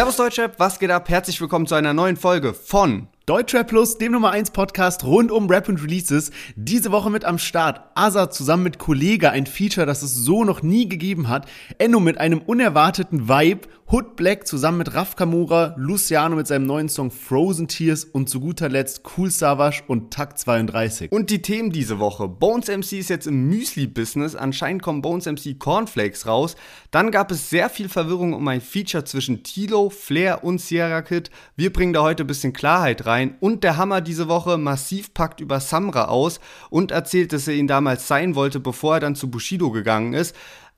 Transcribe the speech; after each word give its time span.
Servus 0.00 0.16
Deutschrap, 0.16 0.58
was 0.58 0.78
geht 0.78 0.90
ab? 0.90 1.10
Herzlich 1.10 1.42
willkommen 1.42 1.66
zu 1.66 1.74
einer 1.74 1.92
neuen 1.92 2.16
Folge 2.16 2.54
von 2.54 3.08
Deutschrap 3.30 3.68
Plus, 3.68 3.96
dem 3.96 4.10
Nummer 4.10 4.32
1 4.32 4.50
Podcast 4.50 5.04
rund 5.04 5.30
um 5.30 5.48
Rap 5.48 5.68
und 5.68 5.80
Releases. 5.80 6.32
Diese 6.56 6.90
Woche 6.90 7.10
mit 7.10 7.24
am 7.24 7.38
Start. 7.38 7.80
Asa 7.94 8.28
zusammen 8.28 8.64
mit 8.64 8.80
Kollege, 8.80 9.30
ein 9.30 9.46
Feature, 9.46 9.86
das 9.86 10.02
es 10.02 10.16
so 10.16 10.42
noch 10.42 10.62
nie 10.62 10.88
gegeben 10.88 11.28
hat. 11.28 11.46
Enno 11.78 12.00
mit 12.00 12.18
einem 12.18 12.40
unerwarteten 12.40 13.28
Vibe. 13.28 13.68
Hood 13.92 14.14
Black 14.14 14.46
zusammen 14.46 14.78
mit 14.78 14.94
Raf 14.94 15.16
Kamura, 15.16 15.74
Luciano 15.76 16.36
mit 16.36 16.46
seinem 16.46 16.64
neuen 16.64 16.88
Song 16.88 17.10
Frozen 17.10 17.66
Tears 17.66 18.04
und 18.04 18.30
zu 18.30 18.38
guter 18.38 18.68
Letzt 18.68 19.02
Cool 19.16 19.32
Savage 19.32 19.82
und 19.88 20.12
Takt 20.12 20.38
32. 20.38 21.10
Und 21.10 21.28
die 21.28 21.42
Themen 21.42 21.72
diese 21.72 21.98
Woche. 21.98 22.28
Bones 22.28 22.68
MC 22.68 22.92
ist 23.00 23.10
jetzt 23.10 23.26
im 23.26 23.48
Müsli-Business. 23.48 24.36
Anscheinend 24.36 24.82
kommen 24.82 25.02
Bones 25.02 25.26
MC 25.26 25.58
Cornflakes 25.58 26.28
raus. 26.28 26.54
Dann 26.92 27.10
gab 27.10 27.32
es 27.32 27.50
sehr 27.50 27.68
viel 27.68 27.88
Verwirrung 27.88 28.32
um 28.32 28.46
ein 28.46 28.60
Feature 28.60 29.02
zwischen 29.02 29.42
Tilo, 29.42 29.90
Flair 29.90 30.44
und 30.44 30.60
Sierra 30.60 31.02
Kid. 31.02 31.32
Wir 31.56 31.72
bringen 31.72 31.92
da 31.92 32.02
heute 32.02 32.22
ein 32.22 32.28
bisschen 32.28 32.52
Klarheit 32.52 33.06
rein 33.06 33.19
rein. 33.20 33.36
Und 33.40 33.64
der 33.64 33.76
Hammer 33.76 34.00
diese 34.00 34.28
Woche 34.28 34.58
massiv 34.58 35.14
packt 35.14 35.40
über 35.40 35.60
Samra 35.60 36.06
aus 36.06 36.40
und 36.70 36.90
erzählt, 36.90 37.32
dass 37.32 37.48
er 37.48 37.54
ihn 37.54 37.66
damals 37.66 38.08
sein 38.08 38.34
wollte, 38.34 38.60
bevor 38.60 38.94
er 38.94 39.00
dann 39.00 39.14
zu 39.14 39.30
Bushido 39.30 39.70
gegangen 39.70 40.14
ist. 40.14 40.34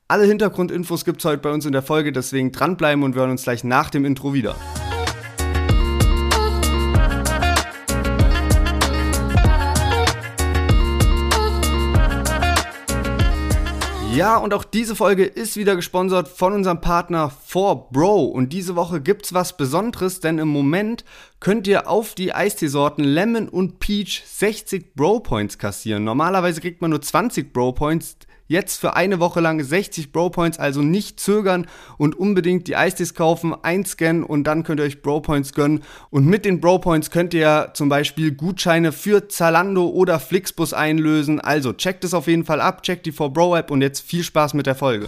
Alle 0.07 0.25
Hintergrundinfos 0.25 1.05
gibt 1.05 1.19
es 1.19 1.25
heute 1.25 1.41
bei 1.41 1.51
uns 1.51 1.65
in 1.65 1.71
der 1.71 1.81
Folge, 1.81 2.11
deswegen 2.11 2.51
dranbleiben 2.51 3.03
und 3.03 3.15
wir 3.15 3.21
hören 3.21 3.31
uns 3.31 3.43
gleich 3.43 3.63
nach 3.63 3.89
dem 3.89 4.05
Intro 4.05 4.33
wieder. 4.33 4.55
Ja, 14.15 14.37
und 14.37 14.53
auch 14.53 14.63
diese 14.63 14.95
Folge 14.95 15.25
ist 15.25 15.57
wieder 15.57 15.75
gesponsert 15.75 16.27
von 16.27 16.53
unserem 16.53 16.81
Partner 16.81 17.31
4Bro. 17.49 18.25
Und 18.25 18.53
diese 18.53 18.75
Woche 18.75 19.01
gibt's 19.01 19.33
was 19.33 19.57
Besonderes, 19.57 20.19
denn 20.19 20.37
im 20.37 20.49
Moment 20.49 21.03
könnt 21.39 21.65
ihr 21.65 21.89
auf 21.89 22.13
die 22.13 22.31
Eisteesorten 22.31 23.03
Lemon 23.03 23.49
und 23.49 23.79
Peach 23.79 24.21
60 24.23 24.93
Bro 24.93 25.21
Points 25.21 25.57
kassieren. 25.57 26.03
Normalerweise 26.03 26.61
kriegt 26.61 26.79
man 26.79 26.91
nur 26.91 27.01
20 27.01 27.51
Bro 27.53 27.71
Points. 27.71 28.17
Jetzt 28.47 28.79
für 28.79 28.95
eine 28.95 29.19
Woche 29.19 29.39
lang 29.39 29.63
60 29.63 30.11
Bro 30.11 30.31
Points, 30.31 30.59
also 30.59 30.81
nicht 30.81 31.19
zögern 31.19 31.67
und 31.97 32.15
unbedingt 32.15 32.67
die 32.67 32.75
Eistees 32.75 33.13
kaufen, 33.13 33.55
einscannen 33.61 34.23
und 34.23 34.43
dann 34.43 34.63
könnt 34.63 34.79
ihr 34.81 34.85
euch 34.85 35.01
Bro 35.01 35.21
Points 35.21 35.53
gönnen. 35.53 35.81
Und 36.09 36.25
mit 36.25 36.43
den 36.43 36.59
Bro 36.59 36.79
Points 36.79 37.09
könnt 37.09 37.33
ihr 37.33 37.71
zum 37.73 37.89
Beispiel 37.89 38.33
Gutscheine 38.33 38.91
für 38.91 39.29
Zalando 39.29 39.87
oder 39.87 40.19
Flixbus 40.19 40.73
einlösen. 40.73 41.39
Also 41.39 41.73
checkt 41.73 42.03
es 42.03 42.13
auf 42.13 42.27
jeden 42.27 42.45
Fall 42.45 42.59
ab, 42.59 42.83
checkt 42.83 43.05
die 43.05 43.13
4Bro 43.13 43.57
App 43.57 43.71
und 43.71 43.81
jetzt 43.81 44.01
viel 44.01 44.23
Spaß 44.23 44.53
mit 44.53 44.67
der 44.67 44.75
Folge. 44.75 45.07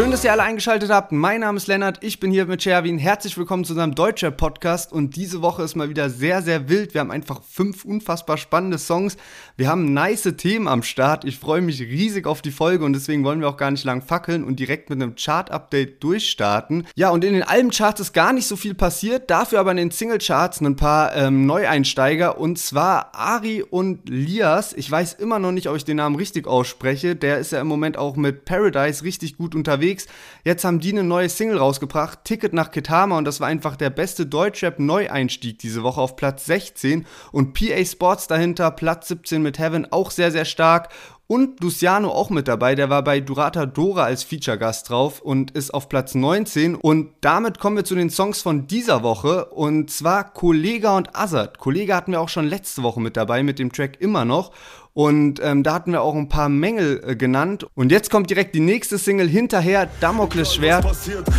Schön, 0.00 0.10
dass 0.10 0.24
ihr 0.24 0.32
alle 0.32 0.44
eingeschaltet 0.44 0.88
habt. 0.88 1.12
Mein 1.12 1.40
Name 1.40 1.58
ist 1.58 1.66
Lennart, 1.66 2.02
ich 2.02 2.20
bin 2.20 2.30
hier 2.30 2.46
mit 2.46 2.62
Sherwin. 2.62 2.96
Herzlich 2.96 3.36
willkommen 3.36 3.66
zu 3.66 3.74
unserem 3.74 3.94
Deutscher 3.94 4.30
Podcast 4.30 4.94
und 4.94 5.14
diese 5.14 5.42
Woche 5.42 5.62
ist 5.62 5.76
mal 5.76 5.90
wieder 5.90 6.08
sehr, 6.08 6.40
sehr 6.40 6.70
wild. 6.70 6.94
Wir 6.94 7.02
haben 7.02 7.10
einfach 7.10 7.42
fünf 7.42 7.84
unfassbar 7.84 8.38
spannende 8.38 8.78
Songs. 8.78 9.18
Wir 9.58 9.68
haben 9.68 9.92
nice 9.92 10.22
Themen 10.38 10.68
am 10.68 10.82
Start. 10.82 11.26
Ich 11.26 11.38
freue 11.38 11.60
mich 11.60 11.82
riesig 11.82 12.26
auf 12.26 12.40
die 12.40 12.50
Folge 12.50 12.86
und 12.86 12.94
deswegen 12.94 13.24
wollen 13.24 13.42
wir 13.42 13.48
auch 13.50 13.58
gar 13.58 13.70
nicht 13.70 13.84
lang 13.84 14.00
fackeln 14.00 14.42
und 14.42 14.58
direkt 14.58 14.88
mit 14.88 15.02
einem 15.02 15.16
Chart-Update 15.16 16.02
durchstarten. 16.02 16.86
Ja, 16.94 17.10
und 17.10 17.22
in 17.22 17.34
den 17.34 17.42
Albencharts 17.42 18.00
ist 18.00 18.14
gar 18.14 18.32
nicht 18.32 18.46
so 18.46 18.56
viel 18.56 18.72
passiert, 18.72 19.30
dafür 19.30 19.60
aber 19.60 19.72
in 19.72 19.76
den 19.76 19.90
Singlecharts 19.90 20.62
ein 20.62 20.76
paar 20.76 21.14
ähm, 21.14 21.44
Neueinsteiger 21.44 22.38
und 22.38 22.58
zwar 22.58 23.14
Ari 23.14 23.62
und 23.62 24.08
Lias. 24.08 24.72
Ich 24.72 24.90
weiß 24.90 25.12
immer 25.12 25.38
noch 25.38 25.52
nicht, 25.52 25.68
ob 25.68 25.76
ich 25.76 25.84
den 25.84 25.98
Namen 25.98 26.16
richtig 26.16 26.46
ausspreche. 26.46 27.16
Der 27.16 27.36
ist 27.36 27.52
ja 27.52 27.60
im 27.60 27.66
Moment 27.66 27.98
auch 27.98 28.16
mit 28.16 28.46
Paradise 28.46 29.04
richtig 29.04 29.36
gut 29.36 29.54
unterwegs 29.54 29.89
unterwegs. 29.90 30.06
Jetzt 30.44 30.64
haben 30.64 30.80
die 30.80 30.92
eine 30.92 31.04
neue 31.04 31.28
Single 31.28 31.58
rausgebracht, 31.58 32.20
Ticket 32.24 32.52
nach 32.52 32.70
Kitama, 32.70 33.18
und 33.18 33.24
das 33.24 33.40
war 33.40 33.48
einfach 33.48 33.76
der 33.76 33.90
beste 33.90 34.26
Deutschrap-Neueinstieg 34.26 35.58
diese 35.58 35.82
Woche 35.82 36.00
auf 36.00 36.16
Platz 36.16 36.46
16. 36.46 37.06
Und 37.32 37.52
PA 37.52 37.84
Sports 37.84 38.26
dahinter, 38.26 38.70
Platz 38.70 39.08
17 39.08 39.42
mit 39.42 39.58
Heaven, 39.58 39.90
auch 39.92 40.10
sehr, 40.10 40.30
sehr 40.30 40.44
stark. 40.44 40.88
Und 41.26 41.60
Luciano 41.60 42.10
auch 42.10 42.30
mit 42.30 42.48
dabei, 42.48 42.74
der 42.74 42.90
war 42.90 43.04
bei 43.04 43.20
Durata 43.20 43.64
Dora 43.64 44.02
als 44.02 44.24
Feature-Gast 44.24 44.90
drauf 44.90 45.20
und 45.20 45.52
ist 45.52 45.72
auf 45.72 45.88
Platz 45.88 46.16
19. 46.16 46.74
Und 46.74 47.12
damit 47.20 47.60
kommen 47.60 47.76
wir 47.76 47.84
zu 47.84 47.94
den 47.94 48.10
Songs 48.10 48.42
von 48.42 48.66
dieser 48.66 49.04
Woche 49.04 49.44
und 49.44 49.92
zwar 49.92 50.32
Kollega 50.32 50.96
und 50.96 51.14
Azad. 51.14 51.58
Kollega 51.58 51.94
hatten 51.94 52.10
wir 52.10 52.20
auch 52.20 52.28
schon 52.28 52.48
letzte 52.48 52.82
Woche 52.82 53.00
mit 53.00 53.16
dabei 53.16 53.44
mit 53.44 53.60
dem 53.60 53.70
Track 53.70 54.00
immer 54.00 54.24
noch. 54.24 54.50
Und 54.92 55.40
ähm, 55.42 55.62
da 55.62 55.74
hatten 55.74 55.92
wir 55.92 56.02
auch 56.02 56.14
ein 56.14 56.28
paar 56.28 56.48
Mängel 56.48 57.02
äh, 57.06 57.16
genannt. 57.16 57.66
Und 57.74 57.92
jetzt 57.92 58.10
kommt 58.10 58.28
direkt 58.28 58.54
die 58.54 58.60
nächste 58.60 58.98
Single 58.98 59.28
hinterher, 59.28 59.88
Damokles 60.00 60.54
Schwert. 60.54 60.84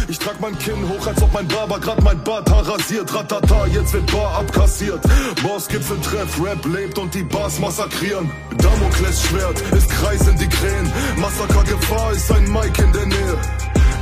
Ich 0.08 0.20
trag 0.20 0.40
mein 0.40 0.58
Kinn 0.60 0.88
hoch, 0.88 1.06
als 1.06 1.22
ob 1.22 1.34
mein 1.34 1.48
Barber 1.48 1.80
grad 1.80 2.02
mein 2.04 2.24
Bart 2.24 2.50
rasiert. 2.50 3.14
Ratata, 3.14 3.68
jetzt 3.68 3.94
wird 3.94 4.12
Bar 4.12 4.40
abkassiert. 4.40 5.02
Boss 5.44 5.68
Gipfeltreff, 5.68 6.44
Rap 6.44 6.66
lebt 6.66 6.98
und 6.98 7.14
die 7.14 7.24
Bars 7.24 7.60
massakrieren. 7.60 8.32
Damokles 8.58 9.24
Schwert, 9.24 9.62
ist 9.76 9.90
Kreis 9.90 10.28
in 10.28 10.38
die 10.38 10.48
Krähen. 10.48 10.92
Massaker 11.18 11.64
Gefahr 11.64 12.12
ist 12.14 12.32
ein 12.32 12.52
Mike 12.52 12.84
in 12.84 12.94
der 12.94 13.06
Nähe. 13.06 13.38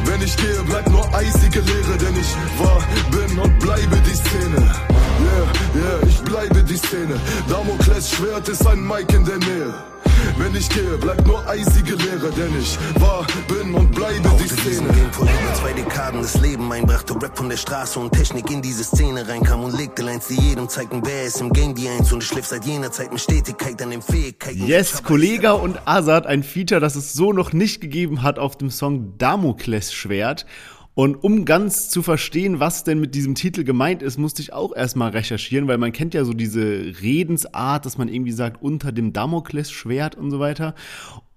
Wenn 0.06 0.22
ich 0.22 0.36
gehe, 0.38 0.64
bleibt 0.64 0.90
nur 0.90 1.06
eisige 1.14 1.60
Leere, 1.60 1.98
denn 1.98 2.16
ich 2.16 2.36
war, 2.58 2.82
bin 3.12 3.38
und 3.40 3.60
bleibe 3.60 3.98
die 3.98 4.16
Szene. 4.16 4.58
Yeah, 5.20 5.82
yeah, 5.82 6.08
ich 6.08 6.22
bleibe 6.22 6.64
die 6.64 6.78
Szene. 6.78 7.20
Damokles 7.50 8.12
Schwert 8.12 8.48
ist 8.48 8.66
ein 8.66 8.88
Mike 8.88 9.14
in 9.16 9.26
der 9.26 9.39
Nähe. 9.40 9.74
Wenn 10.38 10.56
ich 10.56 10.70
gehe, 10.70 10.98
bleibt 10.98 11.26
nur 11.26 11.46
eisige 11.48 11.96
Leere, 11.96 12.32
denn 12.32 12.60
ich 12.60 12.78
war, 13.00 13.26
bin 13.48 13.74
und 13.74 13.92
bleibe 13.92 14.30
die 14.42 14.48
Szene. 14.48 14.88
Game 14.94 15.12
vor 15.12 15.26
über 15.26 15.54
zwei 15.54 15.74
Dekaden 15.74 16.22
das 16.22 16.40
Leben 16.42 16.72
einbrachte, 16.72 17.14
Rap 17.22 17.38
von 17.38 17.50
der 17.50 17.58
Straße 17.58 18.00
und 18.00 18.12
Technik 18.12 18.50
in 18.52 18.62
diese 18.62 18.84
Szene 18.84 19.28
reinkam 19.28 19.64
und 19.64 19.78
legte 19.78 20.02
Lines, 20.02 20.28
die 20.28 20.36
jedem 20.36 20.70
zeigten, 20.70 21.02
wer 21.06 21.26
ist 21.26 21.42
im 21.42 21.52
Game 21.52 21.76
die 21.76 21.88
Eins 21.90 22.12
und 22.12 22.24
ich 22.24 22.30
schliff 22.30 22.46
seit 22.46 22.66
jener 22.66 22.92
Zeit 22.92 23.12
mit 23.12 23.22
Stetigkeit 23.22 23.82
an 23.82 23.92
den 23.92 24.02
Fähigkeiten. 24.02 24.66
Yes, 24.66 25.04
Kollega 25.04 25.52
und 25.52 25.80
Azad, 25.86 26.26
ein 26.26 26.44
Feature, 26.44 26.80
das 26.80 26.96
es 26.96 27.14
so 27.14 27.34
noch 27.34 27.54
nicht 27.54 27.82
gegeben 27.82 28.24
hat 28.24 28.40
auf 28.40 28.58
dem 28.58 28.70
Song 28.70 29.18
Damokles 29.18 29.94
Schwert. 29.94 30.46
Und 31.00 31.24
um 31.24 31.46
ganz 31.46 31.88
zu 31.88 32.04
verstehen, 32.04 32.60
was 32.60 32.84
denn 32.84 33.00
mit 33.00 33.16
diesem 33.16 33.34
Titel 33.34 33.64
gemeint 33.64 34.04
ist, 34.04 34.18
musste 34.18 34.42
ich 34.42 34.52
auch 34.52 34.76
erstmal 34.76 35.12
recherchieren, 35.12 35.66
weil 35.70 35.78
man 35.78 35.94
kennt 35.94 36.14
ja 36.14 36.26
so 36.26 36.34
diese 36.34 36.62
Redensart, 37.02 37.86
dass 37.86 37.98
man 37.98 38.10
irgendwie 38.10 38.34
sagt, 38.34 38.62
unter 38.62 38.92
dem 38.92 39.14
Damoklesschwert 39.14 40.16
und 40.16 40.30
so 40.30 40.42
weiter. 40.42 40.76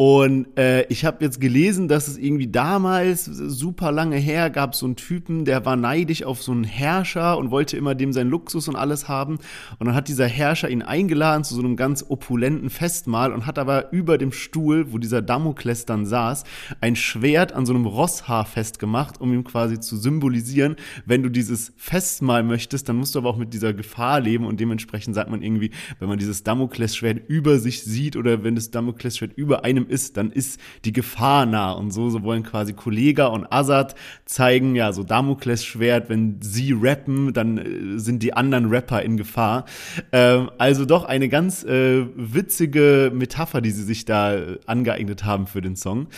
Und 0.05 0.59
äh, 0.59 0.83
ich 0.89 1.05
habe 1.05 1.23
jetzt 1.23 1.41
gelesen, 1.41 1.87
dass 1.87 2.09
es 2.09 2.19
irgendwie 2.19 2.49
damals, 2.49 3.25
super 3.25 3.93
lange 3.93 4.17
her, 4.17 4.51
gab 4.51 4.75
so 4.75 4.85
einen 4.85 4.97
Typen, 4.97 5.45
der 5.45 5.65
war 5.65 5.77
neidisch 5.77 6.25
auf 6.25 6.43
so 6.43 6.51
einen 6.51 6.65
Herrscher 6.65 7.39
und 7.39 7.53
wollte 7.53 7.77
immer 7.77 7.95
dem 7.95 8.13
seinen 8.13 8.31
Luxus 8.31 8.67
und 8.67 8.75
alles 8.75 9.09
haben. 9.09 9.39
Und 9.79 9.87
dann 9.87 9.95
hat 9.95 10.09
dieser 10.09 10.27
Herrscher 10.27 10.71
ihn 10.71 10.83
eingeladen 10.83 11.45
zu 11.45 11.55
so 11.55 11.61
einem 11.61 11.77
ganz 11.77 12.05
opulenten 12.09 12.69
Festmahl 12.69 13.33
und 13.33 13.47
hat 13.47 13.61
aber 13.61 13.93
über 13.93 14.19
dem 14.19 14.33
Stuhl, 14.33 14.93
wo 14.93 14.99
dieser 14.99 15.23
Damokles 15.23 15.87
dann 15.87 16.05
saß, 16.05 16.43
ein 16.81 16.97
Schwert 16.97 17.53
an 17.53 17.65
so 17.65 17.73
einem 17.73 17.87
Rosshaar 17.87 18.45
festgemacht, 18.45 19.21
um 19.21 19.33
ihm 19.33 19.45
quasi 19.53 19.79
zu 19.79 19.97
symbolisieren, 19.97 20.77
wenn 21.05 21.23
du 21.23 21.29
dieses 21.29 21.73
Festmahl 21.77 22.43
möchtest, 22.43 22.89
dann 22.89 22.97
musst 22.97 23.15
du 23.15 23.19
aber 23.19 23.29
auch 23.29 23.37
mit 23.37 23.53
dieser 23.53 23.75
Gefahr 23.75 24.19
leben 24.21 24.47
und 24.47 24.59
dementsprechend 24.59 25.15
sagt 25.15 25.31
man 25.31 25.43
irgendwie, 25.43 25.71
wenn 25.99 26.09
man 26.09 26.19
dieses 26.19 26.43
Damoklesschwert 26.43 27.29
über 27.29 27.59
sich 27.59 27.83
sieht 27.83 28.17
oder 28.17 28.43
wenn 28.45 28.55
das 28.55 28.71
Damoklesschwert 28.71 29.33
über 29.37 29.65
einem 29.65 29.87
ist, 29.87 30.17
dann 30.17 30.33
ist 30.33 30.59
die 30.85 30.93
Gefahr 30.93 31.45
nah 31.45 31.73
und 31.73 31.91
so, 31.91 32.09
so 32.09 32.23
wollen 32.23 32.43
quasi 32.43 32.73
Kollega 32.73 33.27
und 33.27 33.53
Azad 33.53 33.95
zeigen, 34.25 34.75
ja, 34.75 34.93
so 34.93 35.03
Damoklesschwert, 35.03 36.09
wenn 36.09 36.41
sie 36.41 36.73
rappen, 36.73 37.35
dann 37.35 37.59
äh, 37.59 37.99
sind 37.99 38.23
die 38.23 38.33
anderen 38.33 38.67
Rapper 38.67 39.03
in 39.03 39.19
Gefahr. 39.19 39.67
Ähm, 40.13 40.51
also 40.57 40.87
doch 40.87 41.05
eine 41.05 41.29
ganz 41.29 41.63
äh, 41.65 42.07
witzige 42.17 43.13
Metapher, 43.15 43.61
die 43.61 43.71
sie 43.71 43.85
sich 43.85 44.07
da 44.07 44.35
äh, 44.35 44.59
angeeignet 44.67 45.25
haben 45.25 45.47
für 45.47 45.61
den 45.61 45.77
Song. 45.77 46.09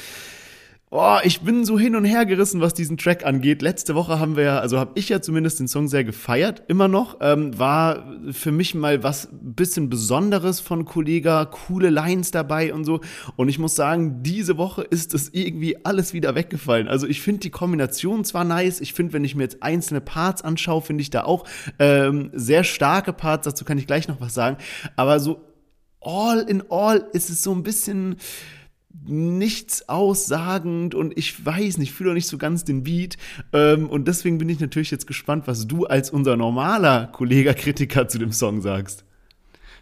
Oh, 0.96 1.18
ich 1.24 1.40
bin 1.40 1.64
so 1.64 1.76
hin 1.76 1.96
und 1.96 2.04
her 2.04 2.24
gerissen, 2.24 2.60
was 2.60 2.72
diesen 2.72 2.96
Track 2.96 3.26
angeht. 3.26 3.62
Letzte 3.62 3.96
Woche 3.96 4.20
haben 4.20 4.36
wir 4.36 4.44
ja, 4.44 4.58
also 4.60 4.78
habe 4.78 4.92
ich 4.94 5.08
ja 5.08 5.20
zumindest 5.20 5.58
den 5.58 5.66
Song 5.66 5.88
sehr 5.88 6.04
gefeiert, 6.04 6.62
immer 6.68 6.86
noch. 6.86 7.16
Ähm, 7.20 7.58
war 7.58 8.14
für 8.30 8.52
mich 8.52 8.76
mal 8.76 9.02
was 9.02 9.28
bisschen 9.32 9.90
Besonderes 9.90 10.60
von 10.60 10.84
Kollega, 10.84 11.46
coole 11.46 11.90
Lines 11.90 12.30
dabei 12.30 12.72
und 12.72 12.84
so. 12.84 13.00
Und 13.34 13.48
ich 13.48 13.58
muss 13.58 13.74
sagen, 13.74 14.22
diese 14.22 14.56
Woche 14.56 14.82
ist 14.82 15.14
das 15.14 15.30
irgendwie 15.30 15.84
alles 15.84 16.12
wieder 16.12 16.36
weggefallen. 16.36 16.86
Also 16.86 17.08
ich 17.08 17.20
finde 17.22 17.40
die 17.40 17.50
Kombination 17.50 18.24
zwar 18.24 18.44
nice, 18.44 18.80
ich 18.80 18.92
finde, 18.92 19.14
wenn 19.14 19.24
ich 19.24 19.34
mir 19.34 19.42
jetzt 19.42 19.64
einzelne 19.64 20.00
Parts 20.00 20.42
anschaue, 20.42 20.80
finde 20.80 21.02
ich 21.02 21.10
da 21.10 21.24
auch 21.24 21.42
ähm, 21.80 22.30
sehr 22.34 22.62
starke 22.62 23.12
Parts, 23.12 23.46
dazu 23.46 23.64
kann 23.64 23.78
ich 23.78 23.88
gleich 23.88 24.06
noch 24.06 24.20
was 24.20 24.32
sagen. 24.32 24.58
Aber 24.94 25.18
so 25.18 25.40
all 26.00 26.38
in 26.48 26.62
all 26.70 27.08
ist 27.12 27.30
es 27.30 27.42
so 27.42 27.52
ein 27.52 27.64
bisschen 27.64 28.14
nichts 29.06 29.88
aussagend 29.88 30.94
und 30.94 31.16
ich 31.16 31.44
weiß 31.44 31.78
nicht, 31.78 31.92
fühle 31.92 32.10
auch 32.10 32.14
nicht 32.14 32.28
so 32.28 32.38
ganz 32.38 32.64
den 32.64 32.84
Beat. 32.84 33.16
Ähm, 33.52 33.88
und 33.88 34.08
deswegen 34.08 34.38
bin 34.38 34.48
ich 34.48 34.60
natürlich 34.60 34.90
jetzt 34.90 35.06
gespannt, 35.06 35.46
was 35.46 35.66
du 35.66 35.86
als 35.86 36.10
unser 36.10 36.36
normaler 36.36 37.08
Kollega-Kritiker 37.08 38.08
zu 38.08 38.18
dem 38.18 38.32
Song 38.32 38.60
sagst. 38.62 39.04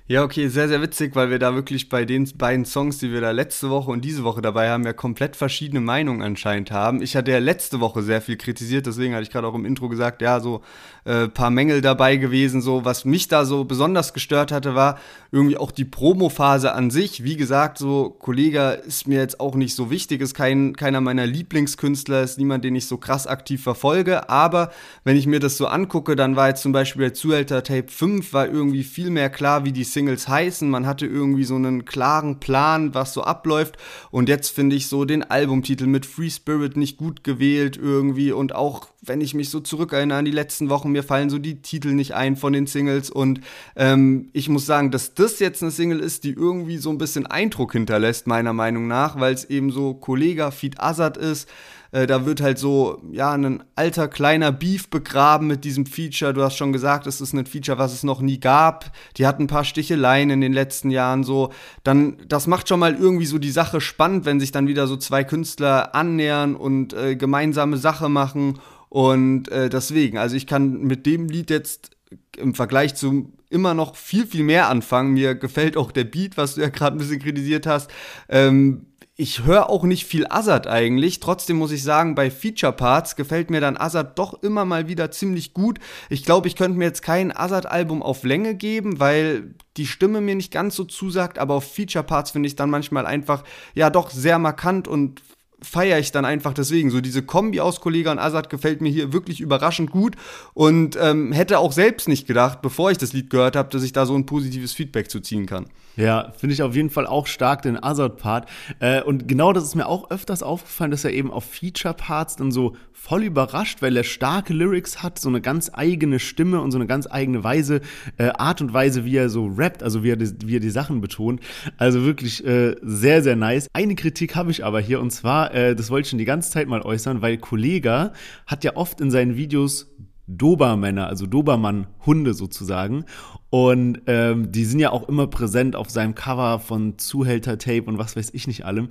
Ja, 0.08 0.24
okay, 0.24 0.48
sehr, 0.48 0.66
sehr 0.66 0.82
witzig, 0.82 1.14
weil 1.14 1.30
wir 1.30 1.38
da 1.38 1.54
wirklich 1.54 1.88
bei 1.88 2.04
den 2.04 2.28
beiden 2.36 2.64
Songs, 2.64 2.98
die 2.98 3.12
wir 3.12 3.20
da 3.20 3.30
letzte 3.30 3.70
Woche 3.70 3.92
und 3.92 4.04
diese 4.04 4.24
Woche 4.24 4.42
dabei 4.42 4.68
haben, 4.68 4.82
ja 4.82 4.92
komplett 4.92 5.36
verschiedene 5.36 5.80
Meinungen 5.80 6.22
anscheinend 6.22 6.72
haben. 6.72 7.02
Ich 7.02 7.14
hatte 7.14 7.30
ja 7.30 7.38
letzte 7.38 7.78
Woche 7.78 8.02
sehr 8.02 8.20
viel 8.20 8.36
kritisiert, 8.36 8.86
deswegen 8.86 9.14
hatte 9.14 9.22
ich 9.22 9.30
gerade 9.30 9.46
auch 9.46 9.54
im 9.54 9.64
Intro 9.64 9.88
gesagt, 9.88 10.20
ja, 10.20 10.40
so 10.40 10.60
äh, 11.04 11.28
paar 11.28 11.50
Mängel 11.50 11.82
dabei 11.82 12.16
gewesen. 12.16 12.62
So, 12.62 12.84
was 12.84 13.04
mich 13.04 13.28
da 13.28 13.44
so 13.44 13.64
besonders 13.64 14.12
gestört 14.12 14.50
hatte, 14.50 14.74
war 14.74 14.98
irgendwie 15.30 15.56
auch 15.56 15.70
die 15.70 15.84
Promophase 15.84 16.72
an 16.72 16.90
sich. 16.90 17.22
Wie 17.22 17.36
gesagt, 17.36 17.78
so 17.78 18.10
Kollege 18.10 18.82
ist 18.84 19.06
mir 19.06 19.20
jetzt 19.20 19.38
auch 19.38 19.54
nicht 19.54 19.76
so 19.76 19.88
wichtig, 19.88 20.20
ist 20.20 20.34
kein, 20.34 20.74
keiner 20.74 21.00
meiner 21.00 21.26
Lieblingskünstler, 21.26 22.22
ist 22.22 22.38
niemand, 22.38 22.64
den 22.64 22.74
ich 22.74 22.86
so 22.86 22.98
krass 22.98 23.28
aktiv 23.28 23.62
verfolge. 23.62 24.28
Aber 24.28 24.72
wenn 25.04 25.16
ich 25.16 25.28
mir 25.28 25.38
das 25.38 25.56
so 25.56 25.68
angucke, 25.68 26.16
dann 26.16 26.34
war 26.34 26.48
jetzt 26.48 26.62
zum 26.62 26.72
Beispiel 26.72 27.02
der 27.02 27.14
Zuhälter 27.14 27.62
Tape 27.62 27.86
5 27.88 28.32
war 28.32 28.48
irgendwie 28.48 28.82
viel 28.82 29.10
mehr 29.10 29.30
klar, 29.30 29.64
wie 29.64 29.72
die 29.72 29.84
Singles 29.92 30.28
heißen. 30.28 30.68
Man 30.68 30.86
hatte 30.86 31.06
irgendwie 31.06 31.44
so 31.44 31.56
einen 31.56 31.84
klaren 31.84 32.40
Plan, 32.40 32.94
was 32.94 33.12
so 33.12 33.22
abläuft. 33.22 33.76
Und 34.10 34.28
jetzt 34.28 34.50
finde 34.50 34.76
ich 34.76 34.88
so 34.88 35.04
den 35.04 35.22
Albumtitel 35.22 35.86
mit 35.86 36.06
Free 36.06 36.30
Spirit 36.30 36.76
nicht 36.76 36.96
gut 36.96 37.24
gewählt 37.24 37.76
irgendwie. 37.76 38.32
Und 38.32 38.54
auch 38.54 38.88
wenn 39.02 39.20
ich 39.20 39.34
mich 39.34 39.50
so 39.50 39.60
zurückerinnere 39.60 40.18
an 40.18 40.24
die 40.24 40.30
letzten 40.30 40.70
Wochen, 40.70 40.92
mir 40.92 41.02
fallen 41.02 41.28
so 41.28 41.38
die 41.38 41.60
Titel 41.60 41.92
nicht 41.92 42.14
ein 42.14 42.36
von 42.36 42.52
den 42.52 42.66
Singles. 42.66 43.10
Und 43.10 43.40
ähm, 43.76 44.30
ich 44.32 44.48
muss 44.48 44.66
sagen, 44.66 44.90
dass 44.90 45.14
das 45.14 45.38
jetzt 45.40 45.62
eine 45.62 45.72
Single 45.72 46.00
ist, 46.00 46.24
die 46.24 46.32
irgendwie 46.32 46.78
so 46.78 46.90
ein 46.90 46.98
bisschen 46.98 47.26
Eindruck 47.26 47.72
hinterlässt, 47.72 48.26
meiner 48.26 48.52
Meinung 48.52 48.86
nach, 48.86 49.18
weil 49.18 49.34
es 49.34 49.44
eben 49.44 49.70
so 49.70 49.94
Kollega 49.94 50.50
Feed 50.50 50.80
Azad 50.80 51.16
ist. 51.16 51.48
Äh, 51.92 52.06
da 52.06 52.26
wird 52.26 52.40
halt 52.40 52.58
so, 52.58 53.00
ja, 53.12 53.32
ein 53.32 53.62
alter 53.76 54.08
kleiner 54.08 54.50
Beef 54.50 54.88
begraben 54.88 55.46
mit 55.46 55.64
diesem 55.64 55.86
Feature. 55.86 56.32
Du 56.32 56.42
hast 56.42 56.56
schon 56.56 56.72
gesagt, 56.72 57.06
es 57.06 57.20
ist 57.20 57.34
ein 57.34 57.46
Feature, 57.46 57.78
was 57.78 57.92
es 57.92 58.02
noch 58.02 58.20
nie 58.20 58.40
gab. 58.40 58.90
Die 59.18 59.26
hatten 59.26 59.44
ein 59.44 59.48
paar 59.48 59.64
Sticheleien 59.64 60.30
in 60.30 60.40
den 60.40 60.52
letzten 60.52 60.90
Jahren 60.90 61.22
so. 61.22 61.52
Dann, 61.84 62.16
das 62.26 62.46
macht 62.46 62.68
schon 62.68 62.80
mal 62.80 62.94
irgendwie 62.94 63.26
so 63.26 63.38
die 63.38 63.50
Sache 63.50 63.80
spannend, 63.80 64.24
wenn 64.24 64.40
sich 64.40 64.52
dann 64.52 64.66
wieder 64.66 64.86
so 64.86 64.96
zwei 64.96 65.22
Künstler 65.22 65.94
annähern 65.94 66.56
und 66.56 66.94
äh, 66.94 67.14
gemeinsame 67.14 67.76
Sache 67.76 68.08
machen. 68.08 68.58
Und 68.88 69.50
äh, 69.50 69.68
deswegen, 69.68 70.18
also 70.18 70.34
ich 70.34 70.46
kann 70.46 70.82
mit 70.82 71.06
dem 71.06 71.28
Lied 71.28 71.50
jetzt 71.50 71.90
im 72.36 72.54
Vergleich 72.54 72.94
zu 72.94 73.32
immer 73.50 73.74
noch 73.74 73.96
viel, 73.96 74.26
viel 74.26 74.44
mehr 74.44 74.68
anfangen. 74.68 75.12
Mir 75.12 75.34
gefällt 75.34 75.76
auch 75.76 75.92
der 75.92 76.04
Beat, 76.04 76.36
was 76.36 76.54
du 76.54 76.62
ja 76.62 76.68
gerade 76.70 76.96
ein 76.96 76.98
bisschen 76.98 77.20
kritisiert 77.20 77.66
hast. 77.66 77.90
Ähm, 78.28 78.86
ich 79.14 79.44
höre 79.44 79.68
auch 79.68 79.84
nicht 79.84 80.06
viel 80.06 80.26
Azad 80.28 80.66
eigentlich. 80.66 81.20
Trotzdem 81.20 81.58
muss 81.58 81.70
ich 81.70 81.82
sagen, 81.82 82.14
bei 82.14 82.30
Feature 82.30 82.72
Parts 82.72 83.14
gefällt 83.14 83.50
mir 83.50 83.60
dann 83.60 83.76
Azad 83.76 84.18
doch 84.18 84.42
immer 84.42 84.64
mal 84.64 84.88
wieder 84.88 85.10
ziemlich 85.10 85.52
gut. 85.52 85.78
Ich 86.08 86.24
glaube, 86.24 86.48
ich 86.48 86.56
könnte 86.56 86.78
mir 86.78 86.86
jetzt 86.86 87.02
kein 87.02 87.36
Azad-Album 87.36 88.02
auf 88.02 88.24
Länge 88.24 88.54
geben, 88.54 89.00
weil 89.00 89.54
die 89.76 89.86
Stimme 89.86 90.22
mir 90.22 90.34
nicht 90.34 90.50
ganz 90.50 90.76
so 90.76 90.84
zusagt, 90.84 91.38
aber 91.38 91.54
auf 91.54 91.74
Feature 91.74 92.04
Parts 92.04 92.30
finde 92.30 92.46
ich 92.46 92.56
dann 92.56 92.70
manchmal 92.70 93.04
einfach 93.04 93.44
ja 93.74 93.90
doch 93.90 94.08
sehr 94.10 94.38
markant 94.38 94.88
und 94.88 95.22
feiere 95.62 95.98
ich 95.98 96.12
dann 96.12 96.24
einfach 96.24 96.52
deswegen. 96.52 96.90
So 96.90 97.00
diese 97.00 97.22
Kombi 97.22 97.60
aus 97.60 97.80
Kollega 97.80 98.12
und 98.12 98.18
Azad 98.18 98.50
gefällt 98.50 98.80
mir 98.80 98.90
hier 98.90 99.12
wirklich 99.12 99.40
überraschend 99.40 99.90
gut 99.90 100.16
und 100.54 100.98
ähm, 101.00 101.32
hätte 101.32 101.58
auch 101.58 101.72
selbst 101.72 102.08
nicht 102.08 102.26
gedacht, 102.26 102.62
bevor 102.62 102.90
ich 102.90 102.98
das 102.98 103.12
Lied 103.12 103.30
gehört 103.30 103.56
habe, 103.56 103.68
dass 103.70 103.82
ich 103.82 103.92
da 103.92 104.06
so 104.06 104.14
ein 104.14 104.26
positives 104.26 104.72
Feedback 104.72 105.10
zu 105.10 105.20
ziehen 105.20 105.46
kann. 105.46 105.66
Ja, 105.96 106.32
finde 106.36 106.54
ich 106.54 106.62
auf 106.62 106.74
jeden 106.74 106.90
Fall 106.90 107.06
auch 107.06 107.26
stark 107.26 107.62
den 107.62 107.82
Azad-Part. 107.82 108.48
Äh, 108.80 109.02
und 109.02 109.28
genau 109.28 109.52
das 109.52 109.64
ist 109.64 109.74
mir 109.74 109.86
auch 109.86 110.10
öfters 110.10 110.42
aufgefallen, 110.42 110.90
dass 110.90 111.04
er 111.04 111.12
eben 111.12 111.30
auf 111.30 111.44
Feature-Parts 111.44 112.36
dann 112.36 112.50
so 112.50 112.76
voll 113.02 113.24
überrascht, 113.24 113.82
weil 113.82 113.96
er 113.96 114.04
starke 114.04 114.54
Lyrics 114.54 115.02
hat, 115.02 115.18
so 115.18 115.28
eine 115.28 115.40
ganz 115.40 115.72
eigene 115.74 116.20
Stimme 116.20 116.60
und 116.60 116.70
so 116.70 116.78
eine 116.78 116.86
ganz 116.86 117.08
eigene 117.10 117.42
Weise, 117.42 117.80
äh, 118.16 118.28
Art 118.28 118.60
und 118.60 118.72
Weise, 118.72 119.04
wie 119.04 119.16
er 119.16 119.28
so 119.28 119.46
rappt, 119.46 119.82
also 119.82 120.04
wie 120.04 120.10
er, 120.10 120.16
die, 120.16 120.30
wie 120.46 120.56
er 120.56 120.60
die 120.60 120.70
Sachen 120.70 121.00
betont. 121.00 121.40
Also 121.78 122.04
wirklich 122.04 122.46
äh, 122.46 122.76
sehr, 122.80 123.24
sehr 123.24 123.34
nice. 123.34 123.66
Eine 123.72 123.96
Kritik 123.96 124.36
habe 124.36 124.52
ich 124.52 124.64
aber 124.64 124.78
hier 124.80 125.00
und 125.00 125.10
zwar, 125.10 125.52
äh, 125.52 125.74
das 125.74 125.90
wollte 125.90 126.06
ich 126.06 126.10
schon 126.10 126.20
die 126.20 126.24
ganze 126.24 126.52
Zeit 126.52 126.68
mal 126.68 126.80
äußern, 126.80 127.22
weil 127.22 127.38
Kollega 127.38 128.12
hat 128.46 128.62
ja 128.62 128.76
oft 128.76 129.00
in 129.00 129.10
seinen 129.10 129.36
Videos 129.36 129.90
Dobermänner, 130.28 131.08
also 131.08 131.26
Dobermann-Hunde 131.26 132.34
sozusagen. 132.34 133.04
Und 133.50 134.02
ähm, 134.06 134.52
die 134.52 134.64
sind 134.64 134.78
ja 134.78 134.90
auch 134.90 135.08
immer 135.08 135.26
präsent 135.26 135.74
auf 135.74 135.90
seinem 135.90 136.14
Cover 136.14 136.60
von 136.60 136.98
Zuhälter-Tape 136.98 137.82
und 137.82 137.98
was 137.98 138.16
weiß 138.16 138.30
ich 138.32 138.46
nicht 138.46 138.64
allem. 138.64 138.88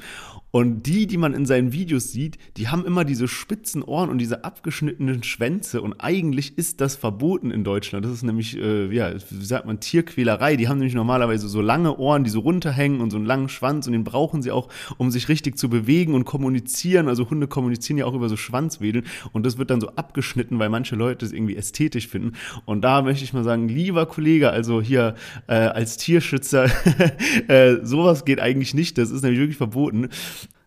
Und 0.51 0.86
die, 0.86 1.07
die 1.07 1.18
man 1.18 1.33
in 1.33 1.45
seinen 1.45 1.71
Videos 1.71 2.12
sieht, 2.12 2.38
die 2.57 2.68
haben 2.68 2.86
immer 2.86 3.06
diese 3.06 3.27
spitzen 3.27 3.81
Ohren 3.83 4.09
und 4.09 4.18
diese 4.18 4.44
abgeschnittenen 4.44 5.24
Schwänze. 5.24 5.81
Und 5.81 5.94
eigentlich 6.00 6.57
ist 6.57 6.81
das 6.81 6.95
verboten 6.98 7.51
in 7.51 7.63
Deutschland. 7.63 8.06
Das 8.06 8.12
ist 8.12 8.24
nämlich, 8.24 8.57
äh, 8.57 8.94
ja, 8.94 9.13
wie 9.30 9.45
sagt 9.45 9.65
man, 9.65 9.80
Tierquälerei. 9.80 10.57
Die 10.57 10.68
haben 10.68 10.77
nämlich 10.77 10.94
normalerweise 10.94 11.48
so 11.48 11.62
lange 11.62 11.98
Ohren, 11.98 12.25
die 12.25 12.30
so 12.30 12.42
runterhängen 12.42 13.00
und 13.00 13.12
so 13.12 13.18
einen 13.18 13.25
langen 13.25 13.48
Schwanz. 13.48 13.88
Und 13.88 13.94
den 13.94 14.03
brauchen 14.03 14.42
sie 14.42 14.51
auch, 14.51 14.68
um 14.98 15.09
sich 15.09 15.30
richtig 15.30 15.57
zu 15.57 15.69
bewegen 15.69 16.13
und 16.13 16.25
kommunizieren. 16.25 17.07
Also 17.07 17.30
Hunde 17.30 17.48
kommunizieren 17.48 17.98
ja 17.98 18.06
auch 18.06 18.13
über 18.13 18.27
so 18.27 18.36
Schwanzwedeln. 18.36 19.06
Und 19.31 19.45
das 19.45 19.57
wird 19.57 19.69
dann 19.69 19.80
so 19.80 19.89
abgeschnitten, 19.95 20.59
weil 20.59 20.69
manche 20.69 20.98
Leute 20.98 21.25
es 21.25 21.31
irgendwie 21.31 21.56
ästhetisch 21.56 22.09
finden. 22.09 22.33
Und 22.65 22.81
da 22.81 23.01
möchte 23.01 23.24
ich 23.24 23.31
mal 23.31 23.45
sagen, 23.45 23.69
lieber 23.69 24.06
Kollege, 24.06 24.51
also 24.51 24.81
hier 24.81 25.15
äh, 25.48 25.53
als 25.53 25.95
Tierschützer, 25.95 26.65
äh, 27.48 27.77
sowas 27.83 28.25
geht 28.25 28.42
eigentlich 28.42 28.74
nicht. 28.74 28.98
Das 28.98 29.12
ist 29.12 29.21
nämlich 29.21 29.39
wirklich 29.39 29.57
verboten. 29.57 30.09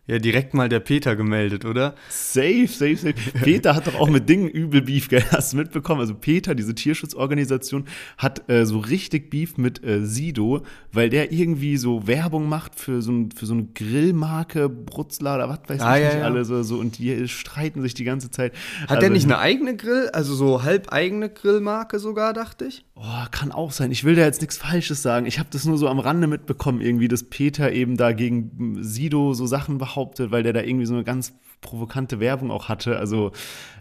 Ja, 0.07 0.19
direkt 0.19 0.53
mal 0.53 0.69
der 0.69 0.81
Peter 0.81 1.15
gemeldet, 1.15 1.65
oder? 1.65 1.95
Safe, 2.09 2.67
safe, 2.67 2.95
safe. 2.95 3.15
Peter 3.41 3.73
hat 3.73 3.87
doch 3.87 3.95
auch 3.95 4.07
mit 4.07 4.29
Dingen 4.29 4.47
übel 4.47 4.83
Beef, 4.83 5.09
gell? 5.09 5.23
Hast 5.31 5.53
du 5.53 5.57
mitbekommen? 5.57 5.99
Also 5.99 6.13
Peter, 6.13 6.53
diese 6.53 6.75
Tierschutzorganisation, 6.75 7.85
hat 8.19 8.47
äh, 8.47 8.67
so 8.67 8.77
richtig 8.77 9.31
Beef 9.31 9.57
mit 9.57 9.83
äh, 9.83 10.05
Sido, 10.05 10.61
weil 10.91 11.09
der 11.09 11.31
irgendwie 11.31 11.77
so 11.77 12.05
Werbung 12.05 12.47
macht 12.47 12.75
für 12.75 13.01
so, 13.01 13.11
ein, 13.11 13.31
für 13.31 13.47
so 13.47 13.55
eine 13.55 13.65
Grillmarke, 13.73 14.69
Brutzler 14.69 15.35
oder 15.37 15.49
was 15.49 15.61
weiß 15.67 15.81
ah, 15.81 15.97
ich 15.97 16.03
ja, 16.03 16.09
nicht 16.09 16.19
ja. 16.19 16.25
alle 16.25 16.45
so, 16.45 16.61
so 16.61 16.77
und 16.77 16.99
die 16.99 17.27
streiten 17.27 17.81
sich 17.81 17.95
die 17.95 18.03
ganze 18.03 18.29
Zeit. 18.29 18.53
Hat 18.81 18.91
also, 18.91 19.01
der 19.01 19.09
nicht 19.09 19.25
eine 19.25 19.39
eigene 19.39 19.75
Grill, 19.75 20.09
also 20.13 20.35
so 20.35 20.61
halb 20.61 20.93
eigene 20.93 21.29
Grillmarke 21.29 21.97
sogar, 21.97 22.33
dachte 22.33 22.65
ich? 22.65 22.85
Oh, 22.93 23.25
kann 23.31 23.51
auch 23.51 23.71
sein. 23.71 23.91
Ich 23.91 24.03
will 24.03 24.15
da 24.15 24.21
jetzt 24.21 24.41
nichts 24.41 24.57
Falsches 24.57 25.01
sagen. 25.01 25.25
Ich 25.25 25.39
habe 25.39 25.49
das 25.51 25.65
nur 25.65 25.79
so 25.79 25.89
am 25.89 25.97
Rande 25.97 26.27
mitbekommen, 26.27 26.79
irgendwie, 26.79 27.07
dass 27.07 27.23
Peter 27.23 27.71
eben 27.71 27.97
da 27.97 28.11
gegen 28.11 28.77
Sido 28.83 29.33
so 29.33 29.47
Sachen 29.47 29.79
behauptet 29.79 29.94
behauptet, 29.95 30.31
weil 30.31 30.43
der 30.43 30.53
da 30.53 30.61
irgendwie 30.61 30.85
so 30.85 30.93
eine 30.93 31.03
ganz 31.03 31.33
provokante 31.61 32.19
Werbung 32.19 32.51
auch 32.51 32.69
hatte. 32.69 32.97
Also 32.97 33.31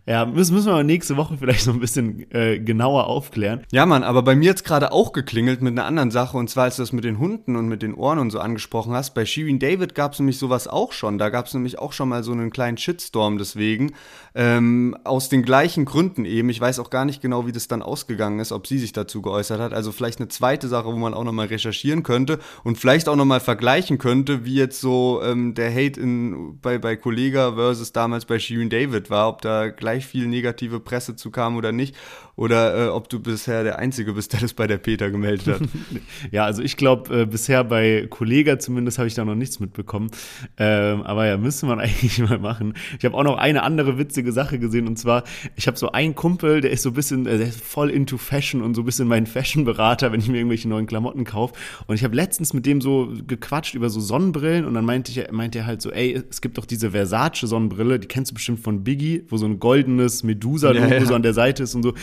ja, 0.06 0.26
müssen, 0.26 0.54
müssen 0.54 0.66
wir 0.66 0.74
aber 0.74 0.84
nächste 0.84 1.16
Woche 1.16 1.36
vielleicht 1.38 1.62
so 1.62 1.70
ein 1.70 1.80
bisschen 1.80 2.30
äh, 2.30 2.58
genauer 2.58 3.06
aufklären. 3.06 3.64
Ja, 3.72 3.86
Mann, 3.86 4.02
aber 4.02 4.22
bei 4.22 4.36
mir 4.36 4.46
jetzt 4.46 4.64
gerade 4.64 4.92
auch 4.92 5.12
geklingelt 5.12 5.62
mit 5.62 5.72
einer 5.72 5.86
anderen 5.86 6.10
Sache 6.10 6.36
und 6.36 6.50
zwar, 6.50 6.64
als 6.64 6.76
du 6.76 6.82
das 6.82 6.92
mit 6.92 7.04
den 7.04 7.18
Hunden 7.18 7.56
und 7.56 7.68
mit 7.68 7.80
den 7.80 7.94
Ohren 7.94 8.18
und 8.18 8.30
so 8.30 8.38
angesprochen 8.38 8.92
hast. 8.92 9.14
Bei 9.14 9.24
Shirin 9.24 9.58
David 9.58 9.94
gab 9.94 10.12
es 10.12 10.18
nämlich 10.18 10.38
sowas 10.38 10.68
auch 10.68 10.92
schon. 10.92 11.16
Da 11.16 11.30
gab 11.30 11.46
es 11.46 11.54
nämlich 11.54 11.78
auch 11.78 11.94
schon 11.94 12.10
mal 12.10 12.22
so 12.22 12.32
einen 12.32 12.50
kleinen 12.50 12.76
Shitstorm 12.76 13.38
deswegen. 13.38 13.94
Ähm, 14.34 14.94
aus 15.04 15.30
den 15.30 15.42
gleichen 15.42 15.86
Gründen 15.86 16.26
eben. 16.26 16.50
Ich 16.50 16.60
weiß 16.60 16.80
auch 16.80 16.90
gar 16.90 17.06
nicht 17.06 17.22
genau, 17.22 17.46
wie 17.46 17.52
das 17.52 17.68
dann 17.68 17.80
ausgegangen 17.80 18.40
ist, 18.40 18.52
ob 18.52 18.66
sie 18.66 18.78
sich 18.78 18.92
dazu 18.92 19.22
geäußert 19.22 19.60
hat. 19.60 19.72
Also 19.72 19.90
vielleicht 19.90 20.20
eine 20.20 20.28
zweite 20.28 20.68
Sache, 20.68 20.86
wo 20.86 20.96
man 20.96 21.14
auch 21.14 21.24
nochmal 21.24 21.46
recherchieren 21.46 22.02
könnte 22.02 22.40
und 22.62 22.76
vielleicht 22.76 23.08
auch 23.08 23.16
nochmal 23.16 23.40
vergleichen 23.40 23.96
könnte, 23.96 24.44
wie 24.44 24.56
jetzt 24.56 24.80
so 24.80 25.22
ähm, 25.24 25.54
der 25.54 25.70
Hate 25.70 25.98
in, 25.98 26.58
bei, 26.60 26.76
bei 26.78 26.96
Kollega 26.96 27.52
versus 27.52 27.92
damals 27.92 28.26
bei 28.26 28.38
Shirin 28.38 28.68
David 28.68 29.08
war, 29.08 29.28
ob 29.28 29.40
da 29.40 29.68
gleich 29.68 29.93
viel 30.00 30.26
negative 30.26 30.80
Presse 30.80 31.16
zu 31.16 31.30
kam 31.30 31.56
oder 31.56 31.72
nicht 31.72 31.96
oder 32.36 32.86
äh, 32.86 32.88
ob 32.88 33.08
du 33.08 33.20
bisher 33.20 33.62
der 33.62 33.78
Einzige 33.78 34.12
bist, 34.12 34.32
der 34.32 34.40
das 34.40 34.54
bei 34.54 34.66
der 34.66 34.78
Peter 34.78 35.10
gemeldet 35.10 35.46
hat. 35.46 35.68
ja, 36.32 36.44
also 36.44 36.62
ich 36.62 36.76
glaube, 36.76 37.22
äh, 37.22 37.26
bisher 37.26 37.62
bei 37.62 38.06
Kollega 38.10 38.58
zumindest 38.58 38.98
habe 38.98 39.06
ich 39.06 39.14
da 39.14 39.24
noch 39.24 39.36
nichts 39.36 39.60
mitbekommen. 39.60 40.10
Ähm, 40.56 41.02
aber 41.02 41.26
ja, 41.26 41.36
müsste 41.36 41.66
man 41.66 41.78
eigentlich 41.84 42.18
mal 42.18 42.38
machen. 42.38 42.74
Ich 42.98 43.04
habe 43.04 43.16
auch 43.16 43.22
noch 43.22 43.36
eine 43.36 43.62
andere 43.62 43.98
witzige 43.98 44.32
Sache 44.32 44.58
gesehen 44.58 44.88
und 44.88 44.98
zwar, 44.98 45.24
ich 45.54 45.66
habe 45.66 45.76
so 45.76 45.92
einen 45.92 46.14
Kumpel, 46.14 46.60
der 46.60 46.72
ist 46.72 46.82
so 46.82 46.90
ein 46.90 46.94
bisschen, 46.94 47.26
äh, 47.26 47.38
der 47.38 47.48
ist 47.48 47.60
voll 47.60 47.90
into 47.90 48.18
Fashion 48.18 48.62
und 48.62 48.74
so 48.74 48.82
ein 48.82 48.84
bisschen 48.84 49.06
mein 49.06 49.26
Fashion-Berater, 49.34 50.10
wenn 50.10 50.20
ich 50.20 50.28
mir 50.28 50.38
irgendwelche 50.38 50.68
neuen 50.68 50.86
Klamotten 50.86 51.24
kaufe. 51.24 51.54
Und 51.86 51.94
ich 51.94 52.02
habe 52.02 52.16
letztens 52.16 52.52
mit 52.52 52.66
dem 52.66 52.80
so 52.80 53.12
gequatscht 53.26 53.74
über 53.74 53.90
so 53.90 54.00
Sonnenbrillen 54.00 54.64
und 54.64 54.74
dann 54.74 54.84
meinte, 54.84 55.12
ich, 55.12 55.30
meinte 55.30 55.60
er 55.60 55.66
halt 55.66 55.82
so, 55.82 55.90
ey, 55.92 56.20
es 56.28 56.40
gibt 56.40 56.58
doch 56.58 56.66
diese 56.66 56.90
Versace-Sonnenbrille, 56.90 58.00
die 58.00 58.08
kennst 58.08 58.32
du 58.32 58.34
bestimmt 58.34 58.58
von 58.58 58.82
Biggie, 58.82 59.24
wo 59.28 59.36
so 59.36 59.46
ein 59.46 59.60
goldenes 59.60 60.24
Medusa-Logo 60.24 60.86
ja, 60.86 60.94
ja. 60.94 61.04
so 61.06 61.14
an 61.14 61.22
der 61.22 61.34
Seite 61.34 61.62
ist 61.62 61.74
und 61.76 61.84
so. 61.84 61.94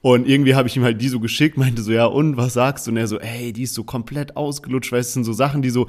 Und 0.00 0.28
irgendwie 0.28 0.54
habe 0.54 0.68
ich 0.68 0.76
ihm 0.76 0.84
halt 0.84 1.00
die 1.00 1.08
so 1.08 1.18
geschickt, 1.18 1.56
meinte 1.56 1.82
so, 1.82 1.90
ja, 1.90 2.06
und 2.06 2.36
was 2.36 2.54
sagst 2.54 2.86
du? 2.86 2.90
Und 2.90 2.98
er 2.98 3.06
so, 3.06 3.18
ey, 3.18 3.52
die 3.52 3.62
ist 3.62 3.74
so 3.74 3.84
komplett 3.84 4.36
ausgelutscht, 4.36 4.92
weißt 4.92 5.10
du, 5.10 5.12
sind 5.14 5.24
so 5.24 5.32
Sachen, 5.32 5.62
die 5.62 5.70
so, 5.70 5.86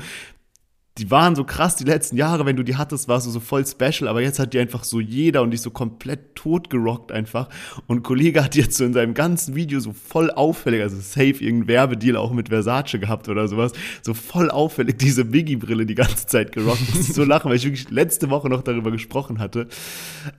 die 0.97 1.11
waren 1.11 1.35
so 1.35 1.43
krass 1.43 1.75
die 1.75 1.83
letzten 1.83 2.15
Jahre, 2.15 2.45
wenn 2.45 2.55
du 2.55 2.63
die 2.63 2.77
hattest, 2.77 3.09
warst 3.09 3.27
du 3.27 3.31
so 3.31 3.41
voll 3.41 3.65
special, 3.67 4.07
aber 4.07 4.21
jetzt 4.21 4.39
hat 4.39 4.53
die 4.53 4.59
einfach 4.59 4.85
so 4.85 5.01
jeder 5.01 5.41
und 5.41 5.53
ist 5.53 5.63
so 5.63 5.71
komplett 5.71 6.35
tot 6.35 6.69
gerockt 6.69 7.11
einfach. 7.11 7.49
Und 7.85 8.03
Kollege 8.03 8.41
hat 8.41 8.55
jetzt 8.55 8.77
so 8.77 8.85
in 8.85 8.93
seinem 8.93 9.13
ganzen 9.13 9.55
Video 9.55 9.81
so 9.81 9.91
voll 9.91 10.31
auffällig, 10.31 10.81
also 10.81 10.95
safe 10.95 11.43
irgendein 11.43 11.67
Werbedeal 11.67 12.15
auch 12.15 12.31
mit 12.31 12.47
Versace 12.47 12.97
gehabt 12.97 13.27
oder 13.27 13.49
sowas, 13.49 13.73
so 14.03 14.13
voll 14.13 14.49
auffällig 14.49 14.97
diese 14.97 15.25
Biggie-Brille 15.25 15.85
die 15.85 15.95
ganze 15.95 16.27
Zeit 16.27 16.53
gerockt. 16.53 16.79
Muss 16.95 17.07
so 17.07 17.25
lachen, 17.25 17.49
weil 17.49 17.57
ich 17.57 17.65
wirklich 17.65 17.89
letzte 17.89 18.29
Woche 18.29 18.47
noch 18.47 18.61
darüber 18.61 18.91
gesprochen 18.91 19.39
hatte. 19.39 19.67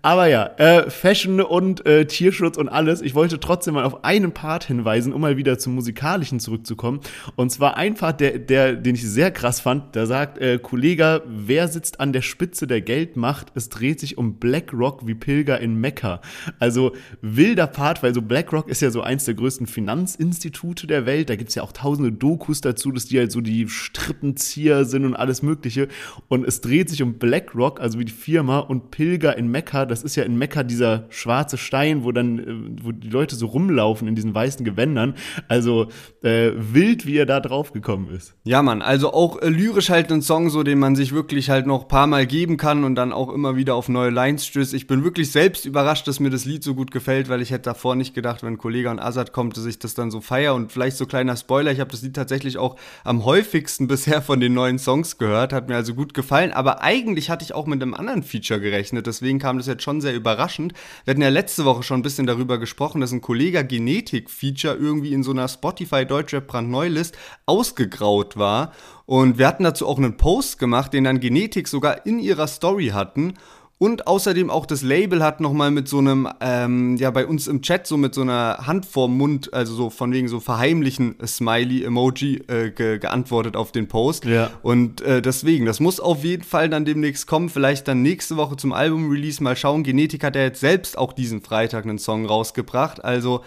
Aber 0.01 0.27
ja, 0.27 0.47
äh, 0.57 0.89
Fashion 0.89 1.43
und 1.43 1.85
äh, 1.85 2.07
Tierschutz 2.07 2.57
und 2.57 2.71
alles. 2.71 3.03
Ich 3.03 3.15
wollte 3.15 3.41
trotzdem 3.41 3.75
mal 3.75 3.85
auf 3.85 4.05
einen 4.05 4.33
Part 4.33 4.65
hinweisen, 4.65 5.13
um 5.13 5.21
mal 5.21 5.37
wieder 5.37 5.59
zum 5.59 5.75
Musikalischen 5.75 6.41
zurückzukommen. 6.41 7.01
Und 7.35 7.51
zwar 7.51 7.77
ein 7.77 7.95
Part, 7.95 8.23
der, 8.23 8.39
der, 8.39 8.75
den 8.75 8.95
ich 8.95 9.07
sehr 9.07 9.31
krass 9.31 9.61
fand, 9.61 9.95
da 9.95 10.07
sagt 10.07 10.39
äh, 10.47 10.59
Kollege, 10.59 11.23
wer 11.27 11.69
sitzt 11.69 11.99
an 11.99 12.13
der 12.13 12.23
Spitze 12.23 12.67
der 12.67 12.81
Geldmacht? 12.81 13.49
Es 13.55 13.69
dreht 13.69 13.99
sich 14.01 14.17
um 14.17 14.35
BlackRock 14.35 15.07
wie 15.07 15.15
Pilger 15.15 15.61
in 15.61 15.81
Mekka. 15.81 16.21
Also 16.59 16.93
wilder 17.21 17.67
Part, 17.67 18.03
weil 18.03 18.15
so 18.15 18.23
BlackRock 18.23 18.69
ist 18.69 18.83
ja 18.83 18.91
so 18.91 19.03
eins 19.03 19.25
der 19.25 19.35
größten 19.35 19.67
Finanzinstitute 19.67 20.87
der 20.87 21.07
Welt. 21.07 21.31
Da 21.31 21.37
gibt's 21.37 21.55
ja 21.55 21.63
auch 21.63 21.73
tausende 21.73 22.13
Dokus 22.13 22.61
dazu, 22.61 22.93
dass 22.93 23.07
die 23.07 23.19
halt 23.19 23.33
so 23.33 23.41
die 23.41 23.69
Strippenzieher 23.69 24.85
sind 24.85 25.05
und 25.05 25.17
alles 25.17 25.43
Mögliche. 25.43 25.89
Und 26.29 26.47
es 26.47 26.61
dreht 26.61 26.91
sich 26.91 27.03
um 27.03 27.15
BlackRock, 27.15 27.81
also 27.81 27.99
wie 27.99 28.05
die 28.05 28.13
Firma, 28.13 28.61
und 28.61 28.91
Pilger 28.91 29.37
in 29.37 29.49
Mekka. 29.49 29.87
Das 29.87 30.03
ist 30.03 30.17
ja 30.17 30.23
in 30.23 30.37
Mekka 30.37 30.63
dieser 30.63 31.07
schwarze 31.09 31.59
Stein, 31.59 32.05
wo 32.05 32.13
dann, 32.13 32.39
äh, 32.39 32.85
wo 32.85 32.93
die 32.93 33.09
Leute 33.09 33.35
so 33.35 33.47
rumlaufen 33.47 34.07
in 34.07 34.15
diesen 34.15 34.35
weißen 34.35 34.65
Gewändern. 34.65 35.15
Also 35.49 35.89
äh, 36.23 36.53
wild, 36.57 37.07
wie 37.07 37.17
er 37.17 37.27
da 37.27 37.41
drauf 37.41 37.73
gekommen 37.73 38.11
ist. 38.15 38.35
Ja, 38.45 38.63
Mann, 38.63 38.83
also 38.83 39.13
auch 39.13 39.41
äh, 39.43 39.49
lyrisch 39.49 39.91
halt 39.91 40.13
ein 40.13 40.23
Song, 40.23 40.36
so 40.51 40.63
den 40.63 40.79
man 40.79 40.95
sich 40.95 41.13
wirklich 41.13 41.51
halt 41.51 41.67
noch 41.67 41.83
ein 41.83 41.89
paar 41.89 42.07
Mal 42.07 42.27
geben 42.27 42.59
kann 42.59 42.85
und 42.85 42.95
dann 42.95 43.13
auch 43.13 43.33
immer 43.33 43.57
wieder 43.57 43.75
auf 43.75 43.89
neue 43.89 44.11
Lines 44.11 44.47
stößt. 44.47 44.75
Ich 44.75 44.87
bin 44.87 45.03
wirklich 45.03 45.33
selbst 45.33 45.65
überrascht, 45.65 46.07
dass 46.07 46.21
mir 46.21 46.31
das 46.31 46.45
Lied 46.45 46.63
so 46.63 46.75
gut 46.75 46.91
gefällt, 46.91 47.29
weil 47.29 47.41
ich 47.41 47.51
hätte 47.51 47.63
davor 47.63 47.97
nicht 47.97 48.15
gedacht, 48.15 48.43
wenn 48.43 48.59
Kollege 48.59 48.91
und 48.91 49.01
Azad 49.01 49.33
kommt, 49.33 49.57
dass 49.57 49.65
ich 49.65 49.79
das 49.79 49.95
dann 49.95 50.11
so 50.11 50.21
feier 50.21 50.55
und 50.55 50.71
vielleicht 50.71 50.97
so 50.99 51.07
kleiner 51.07 51.37
Spoiler, 51.37 51.73
ich 51.73 51.81
habe 51.81 51.91
das 51.91 52.03
Lied 52.03 52.15
tatsächlich 52.15 52.59
auch 52.59 52.77
am 53.03 53.25
häufigsten 53.25 53.87
bisher 53.89 54.21
von 54.23 54.39
den 54.39 54.53
neuen 54.53 54.79
Songs 54.79 55.19
gehört, 55.19 55.53
hat 55.53 55.69
mir 55.69 55.77
also 55.77 55.95
gut 55.95 56.13
gefallen, 56.15 56.53
aber 56.53 56.83
eigentlich 56.83 57.31
hatte 57.31 57.45
ich 57.45 57.55
auch 57.55 57.67
mit 57.67 57.83
einem 57.83 57.95
anderen 57.95 58.23
Feature 58.23 58.61
gerechnet, 58.61 59.07
deswegen 59.07 59.39
kam 59.39 59.57
das 59.57 59.67
jetzt 59.67 59.83
schon 59.83 60.01
sehr 60.01 60.15
überraschend. 60.15 60.75
Wir 61.05 61.13
hatten 61.13 61.23
ja 61.23 61.31
letzte 61.31 61.65
Woche 61.65 61.83
schon 61.83 62.01
ein 62.01 62.03
bisschen 62.03 62.27
darüber 62.27 62.59
gesprochen, 62.59 63.01
dass 63.01 63.13
ein 63.13 63.23
Kollege 63.23 63.65
Genetik-Feature 63.65 64.75
irgendwie 64.75 65.13
in 65.13 65.23
so 65.23 65.31
einer 65.31 65.49
Spotify 65.49 66.05
Deutschrap 66.05 66.47
brandneulist 66.47 67.17
ausgegraut 67.47 68.37
war 68.37 68.73
und 69.07 69.39
wir 69.39 69.47
hatten 69.47 69.65
dazu 69.65 69.87
auch 69.87 69.99
einen 69.99 70.17
Post 70.17 70.59
gemacht, 70.59 70.93
den 70.93 71.05
dann 71.05 71.21
Genetik 71.21 71.69
sogar 71.69 72.05
in 72.07 72.19
ihrer 72.19 72.49
Story 72.49 72.89
hatten. 72.89 73.35
Und 73.79 74.07
außerdem 74.07 74.49
auch 74.49 74.65
das 74.65 74.81
Label 74.81 75.23
hat 75.23 75.41
nochmal 75.41 75.71
mit 75.71 75.87
so 75.87 75.99
einem, 75.99 76.27
ähm, 76.41 76.97
ja, 76.97 77.11
bei 77.11 77.27
uns 77.27 77.47
im 77.47 77.61
Chat 77.61 77.87
so 77.87 77.99
mit 77.99 78.15
so 78.15 78.23
einer 78.23 78.67
Hand 78.67 78.87
vorm 78.87 79.19
Mund, 79.19 79.53
also 79.53 79.75
so 79.75 79.91
von 79.91 80.13
wegen 80.13 80.29
so 80.29 80.41
verheimlichen 80.41 81.17
Smiley-Emoji 81.25 82.45
äh, 82.49 82.71
ge 82.71 82.99
geantwortet 82.99 83.55
auf 83.55 83.73
den 83.73 83.87
Post. 83.87 84.25
Ja. 84.25 84.51
Und 84.63 85.03
äh, 85.03 85.21
deswegen, 85.21 85.67
das 85.67 85.79
muss 85.79 86.01
auf 86.01 86.25
jeden 86.25 86.43
Fall 86.43 86.71
dann 86.71 86.87
demnächst 86.87 87.27
kommen. 87.27 87.51
Vielleicht 87.51 87.87
dann 87.87 88.01
nächste 88.01 88.39
Woche 88.39 88.57
zum 88.57 88.73
Album-Release 88.73 89.43
mal 89.43 89.57
schauen. 89.57 89.83
Genetik 89.83 90.25
hat 90.25 90.37
ja 90.37 90.43
jetzt 90.43 90.61
selbst 90.61 90.97
auch 90.97 91.13
diesen 91.13 91.43
Freitag 91.43 91.85
einen 91.85 91.99
Song 91.99 92.25
rausgebracht. 92.25 93.05
Also 93.05 93.43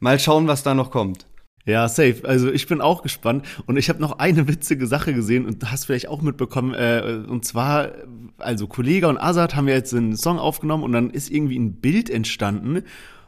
mal 0.00 0.18
schauen, 0.18 0.48
was 0.48 0.62
da 0.62 0.72
noch 0.72 0.90
kommt. 0.90 1.26
Ja, 1.66 1.88
safe. 1.88 2.16
Also 2.24 2.52
ich 2.52 2.66
bin 2.66 2.82
auch 2.82 3.02
gespannt 3.02 3.46
und 3.66 3.78
ich 3.78 3.88
habe 3.88 4.00
noch 4.00 4.18
eine 4.18 4.46
witzige 4.48 4.86
Sache 4.86 5.14
gesehen 5.14 5.46
und 5.46 5.70
hast 5.70 5.86
vielleicht 5.86 6.08
auch 6.08 6.20
mitbekommen. 6.20 6.74
Äh, 6.74 7.22
und 7.26 7.44
zwar, 7.44 7.92
also 8.38 8.66
Kollege 8.66 9.08
und 9.08 9.16
Azad 9.18 9.56
haben 9.56 9.68
ja 9.68 9.74
jetzt 9.74 9.94
einen 9.94 10.16
Song 10.16 10.38
aufgenommen 10.38 10.82
und 10.82 10.92
dann 10.92 11.10
ist 11.10 11.30
irgendwie 11.30 11.58
ein 11.58 11.80
Bild 11.80 12.10
entstanden, 12.10 12.82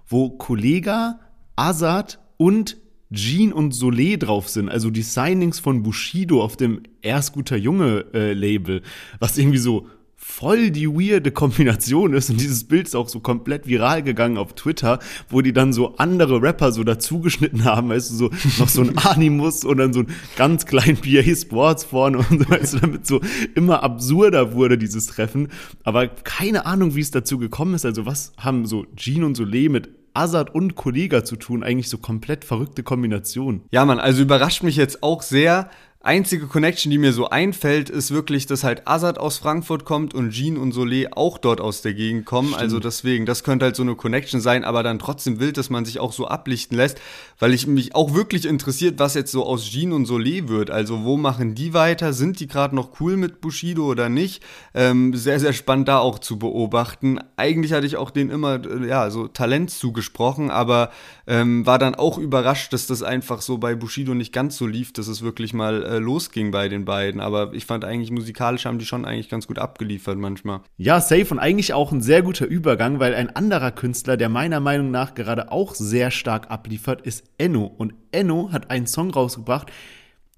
wo 0.06 0.30
Kollega, 0.30 1.18
Azad 1.56 2.18
und 2.36 2.76
Jean 3.12 3.52
und 3.52 3.72
Soleil 3.72 4.18
drauf 4.18 4.48
sind, 4.48 4.68
also 4.68 4.90
die 4.90 5.02
Signings 5.02 5.60
von 5.60 5.82
Bushido 5.82 6.42
auf 6.42 6.56
dem 6.56 6.82
Erst 7.02 7.32
guter 7.32 7.56
Junge 7.56 8.04
äh, 8.12 8.32
Label, 8.32 8.82
was 9.20 9.38
irgendwie 9.38 9.58
so 9.58 9.86
voll 10.28 10.70
die 10.70 10.86
weirde 10.86 11.30
Kombination 11.30 12.12
ist 12.12 12.28
und 12.28 12.38
dieses 12.38 12.64
Bild 12.64 12.88
ist 12.88 12.94
auch 12.94 13.08
so 13.08 13.20
komplett 13.20 13.66
viral 13.66 14.02
gegangen 14.02 14.36
auf 14.36 14.54
Twitter, 14.54 14.98
wo 15.30 15.40
die 15.40 15.54
dann 15.54 15.72
so 15.72 15.96
andere 15.96 16.42
Rapper 16.42 16.72
so 16.72 16.84
dazugeschnitten 16.84 17.64
haben, 17.64 17.88
weißt 17.88 18.10
du, 18.10 18.14
so 18.16 18.30
noch 18.58 18.68
so 18.68 18.82
ein 18.82 18.98
Animus 19.06 19.64
und 19.64 19.78
dann 19.78 19.94
so 19.94 20.00
ein 20.00 20.08
ganz 20.36 20.66
kleinen 20.66 20.98
PA 20.98 21.34
Sports 21.34 21.84
vorne 21.84 22.18
und 22.18 22.40
so, 22.42 22.50
weißt 22.50 22.74
du, 22.74 22.78
damit 22.80 23.06
so 23.06 23.20
immer 23.54 23.82
absurder 23.82 24.52
wurde 24.52 24.76
dieses 24.76 25.06
Treffen, 25.06 25.48
aber 25.84 26.08
keine 26.08 26.66
Ahnung, 26.66 26.96
wie 26.96 27.00
es 27.00 27.12
dazu 27.12 27.38
gekommen 27.38 27.74
ist, 27.74 27.86
also 27.86 28.04
was 28.04 28.32
haben 28.36 28.66
so 28.66 28.84
Jean 28.94 29.24
und 29.24 29.36
Soleil 29.36 29.70
mit 29.70 29.88
Azad 30.12 30.54
und 30.54 30.74
Kollega 30.74 31.24
zu 31.24 31.36
tun, 31.36 31.62
eigentlich 31.62 31.88
so 31.88 31.98
komplett 31.98 32.44
verrückte 32.44 32.82
Kombination. 32.82 33.62
Ja, 33.70 33.84
man, 33.84 34.00
also 34.00 34.22
überrascht 34.22 34.62
mich 34.62 34.76
jetzt 34.76 35.02
auch 35.02 35.22
sehr, 35.22 35.70
einzige 36.06 36.46
Connection, 36.46 36.90
die 36.90 36.98
mir 36.98 37.12
so 37.12 37.28
einfällt, 37.28 37.90
ist 37.90 38.10
wirklich, 38.10 38.46
dass 38.46 38.64
halt 38.64 38.86
Azad 38.86 39.18
aus 39.18 39.38
Frankfurt 39.38 39.84
kommt 39.84 40.14
und 40.14 40.30
Jean 40.30 40.56
und 40.56 40.72
Soleil 40.72 41.08
auch 41.10 41.36
dort 41.38 41.60
aus 41.60 41.82
der 41.82 41.94
Gegend 41.94 42.24
kommen. 42.24 42.48
Stimmt. 42.48 42.62
Also 42.62 42.80
deswegen, 42.80 43.26
das 43.26 43.44
könnte 43.44 43.66
halt 43.66 43.76
so 43.76 43.82
eine 43.82 43.94
Connection 43.96 44.40
sein, 44.40 44.64
aber 44.64 44.82
dann 44.82 44.98
trotzdem 44.98 45.40
wild, 45.40 45.56
dass 45.56 45.68
man 45.68 45.84
sich 45.84 45.98
auch 45.98 46.12
so 46.12 46.26
ablichten 46.26 46.76
lässt, 46.76 46.98
weil 47.38 47.52
ich 47.52 47.66
mich 47.66 47.94
auch 47.94 48.14
wirklich 48.14 48.46
interessiert, 48.46 48.98
was 48.98 49.14
jetzt 49.14 49.32
so 49.32 49.44
aus 49.44 49.64
Jean 49.64 49.92
und 49.92 50.06
Soleil 50.06 50.48
wird. 50.48 50.70
Also 50.70 51.04
wo 51.04 51.16
machen 51.16 51.54
die 51.54 51.74
weiter? 51.74 52.12
Sind 52.12 52.40
die 52.40 52.46
gerade 52.46 52.74
noch 52.74 53.00
cool 53.00 53.16
mit 53.16 53.40
Bushido 53.40 53.86
oder 53.86 54.08
nicht? 54.08 54.42
Ähm, 54.74 55.14
sehr, 55.14 55.40
sehr 55.40 55.52
spannend 55.52 55.88
da 55.88 55.98
auch 55.98 56.18
zu 56.18 56.38
beobachten. 56.38 57.18
Eigentlich 57.36 57.72
hatte 57.72 57.86
ich 57.86 57.96
auch 57.96 58.10
denen 58.10 58.30
immer, 58.30 58.64
äh, 58.64 58.88
ja, 58.88 59.10
so 59.10 59.28
Talent 59.28 59.70
zugesprochen, 59.70 60.50
aber 60.50 60.90
ähm, 61.26 61.66
war 61.66 61.78
dann 61.78 61.94
auch 61.94 62.18
überrascht, 62.18 62.72
dass 62.72 62.86
das 62.86 63.02
einfach 63.02 63.40
so 63.42 63.58
bei 63.58 63.74
Bushido 63.74 64.14
nicht 64.14 64.32
ganz 64.32 64.56
so 64.56 64.66
lief, 64.66 64.92
dass 64.92 65.08
es 65.08 65.22
wirklich 65.22 65.52
mal 65.52 65.82
äh, 65.82 65.98
losging 65.98 66.50
bei 66.50 66.68
den 66.68 66.84
beiden. 66.84 67.20
Aber 67.20 67.52
ich 67.52 67.66
fand 67.66 67.84
eigentlich 67.84 68.10
musikalisch 68.10 68.64
haben 68.64 68.78
die 68.78 68.86
schon 68.86 69.04
eigentlich 69.04 69.28
ganz 69.28 69.46
gut 69.46 69.58
abgeliefert 69.58 70.18
manchmal. 70.18 70.60
Ja, 70.76 71.00
safe 71.00 71.26
und 71.30 71.38
eigentlich 71.38 71.74
auch 71.74 71.92
ein 71.92 72.00
sehr 72.00 72.22
guter 72.22 72.46
Übergang, 72.46 72.98
weil 73.00 73.14
ein 73.14 73.34
anderer 73.34 73.70
Künstler, 73.70 74.16
der 74.16 74.28
meiner 74.28 74.60
Meinung 74.60 74.90
nach 74.90 75.14
gerade 75.14 75.50
auch 75.52 75.74
sehr 75.74 76.10
stark 76.10 76.50
abliefert, 76.50 77.02
ist 77.02 77.25
Enno. 77.38 77.64
Und 77.64 77.94
Enno 78.12 78.50
hat 78.52 78.70
einen 78.70 78.86
Song 78.86 79.10
rausgebracht, 79.10 79.70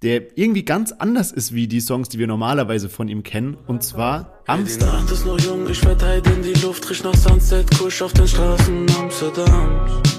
der 0.02 0.38
irgendwie 0.38 0.64
ganz 0.64 0.92
anders 0.92 1.32
ist 1.32 1.54
wie 1.54 1.66
die 1.66 1.80
Songs, 1.80 2.08
die 2.08 2.18
wir 2.18 2.26
normalerweise 2.26 2.88
von 2.88 3.08
ihm 3.08 3.22
kennen. 3.22 3.56
Und 3.66 3.82
zwar 3.82 4.42
Amsterdam. 4.46 4.96
Die 4.96 5.02
Nacht 5.02 5.12
ist 5.12 5.26
noch 5.26 5.40
jung, 5.40 5.68
ich 5.68 5.78
verteide 5.78 6.30
in 6.30 6.42
die 6.42 6.54
Luft, 6.60 6.88
riecht 6.88 7.04
nach 7.04 7.14
Sunset, 7.14 7.68
Kusch 7.78 8.02
auf 8.02 8.12
den 8.12 8.28
Straßen 8.28 8.86
Amsterdams. 8.98 10.18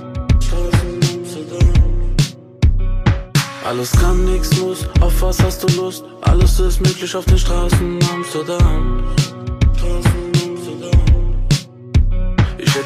Alles 3.66 3.92
kann, 3.92 4.26
nichts 4.26 4.60
muss, 4.60 4.88
auf 5.00 5.22
was 5.22 5.44
hast 5.44 5.64
du 5.64 5.68
Lust? 5.80 6.04
Alles 6.22 6.60
ist 6.60 6.82
möglich 6.82 7.16
auf 7.16 7.26
den 7.26 7.38
Straßen 7.38 8.00
Amsterdam. 8.12 9.04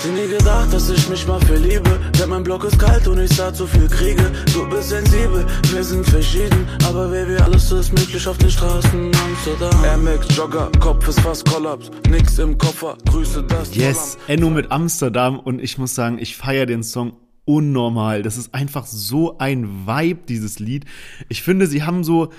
Hätte 0.03 0.13
nie 0.15 0.27
gedacht, 0.27 0.73
dass 0.73 0.89
ich 0.89 1.09
mich 1.09 1.27
mal 1.27 1.39
verliebe. 1.41 1.99
Denn 2.19 2.29
mein 2.29 2.43
Block 2.43 2.63
ist 2.63 2.77
kalt 2.79 3.07
und 3.07 3.19
ich 3.19 3.31
sah 3.33 3.53
zu 3.53 3.67
viel 3.67 3.87
Kriege. 3.87 4.31
Du 4.53 4.67
bist 4.69 4.89
sensibel, 4.89 5.45
wir 5.71 5.83
sind 5.83 6.05
verschieden. 6.05 6.67
Aber 6.87 7.07
Baby, 7.07 7.35
alles 7.37 7.71
ist 7.71 7.93
möglich 7.93 8.27
auf 8.27 8.37
den 8.37 8.49
Straßen 8.49 9.11
Amsterdam. 9.15 9.83
Air 9.83 10.19
Jogger, 10.35 10.71
Kopf 10.79 11.07
ist 11.07 11.19
fast 11.19 11.45
Kollaps. 11.49 11.91
Nix 12.09 12.39
im 12.39 12.57
Koffer, 12.57 12.97
Grüße 13.09 13.43
das. 13.43 13.75
Yes, 13.75 14.17
Enno 14.27 14.49
mit 14.49 14.71
Amsterdam. 14.71 15.39
Und 15.39 15.61
ich 15.61 15.77
muss 15.77 15.95
sagen, 15.95 16.17
ich 16.19 16.35
feiere 16.35 16.65
den 16.65 16.83
Song 16.83 17.13
unnormal. 17.45 18.23
Das 18.23 18.37
ist 18.37 18.53
einfach 18.53 18.85
so 18.85 19.37
ein 19.37 19.85
Vibe, 19.85 20.21
dieses 20.27 20.59
Lied. 20.59 20.85
Ich 21.29 21.43
finde, 21.43 21.67
sie 21.67 21.83
haben 21.83 22.03
so 22.03 22.29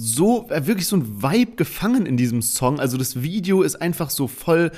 so 0.00 0.46
äh, 0.50 0.66
wirklich 0.66 0.86
so 0.86 0.96
ein 0.96 1.22
Vibe 1.22 1.56
gefangen 1.56 2.06
in 2.06 2.16
diesem 2.16 2.40
Song. 2.40 2.78
Also 2.78 2.96
das 2.96 3.20
Video 3.22 3.62
ist 3.62 3.82
einfach 3.82 4.10
so 4.10 4.28
voll 4.28 4.70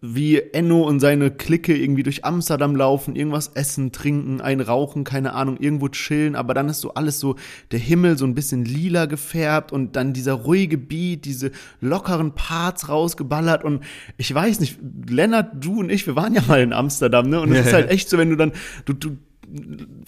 wie 0.00 0.38
Enno 0.38 0.82
und 0.82 1.00
seine 1.00 1.32
Clique 1.32 1.76
irgendwie 1.76 2.04
durch 2.04 2.24
Amsterdam 2.24 2.76
laufen, 2.76 3.16
irgendwas 3.16 3.48
essen, 3.54 3.90
trinken, 3.90 4.40
ein 4.40 4.60
rauchen, 4.60 5.02
keine 5.02 5.32
Ahnung, 5.32 5.56
irgendwo 5.58 5.88
chillen, 5.88 6.36
aber 6.36 6.54
dann 6.54 6.68
ist 6.68 6.80
so 6.80 6.94
alles 6.94 7.18
so 7.18 7.34
der 7.72 7.80
Himmel 7.80 8.16
so 8.16 8.24
ein 8.24 8.36
bisschen 8.36 8.64
lila 8.64 9.06
gefärbt 9.06 9.72
und 9.72 9.96
dann 9.96 10.12
dieser 10.12 10.34
ruhige 10.34 10.78
Beat, 10.78 11.24
diese 11.24 11.50
lockeren 11.80 12.32
Parts 12.34 12.88
rausgeballert 12.88 13.64
und 13.64 13.82
ich 14.16 14.32
weiß 14.32 14.60
nicht, 14.60 14.78
Lennart, 15.08 15.64
du 15.64 15.80
und 15.80 15.90
ich, 15.90 16.06
wir 16.06 16.14
waren 16.14 16.34
ja 16.34 16.42
mal 16.46 16.60
in 16.60 16.72
Amsterdam, 16.72 17.28
ne? 17.28 17.40
Und 17.40 17.52
es 17.52 17.66
ist 17.66 17.72
halt 17.72 17.90
echt 17.90 18.08
so, 18.08 18.16
wenn 18.16 18.30
du 18.30 18.36
dann 18.36 18.52
du 18.84 18.92
du 18.92 19.16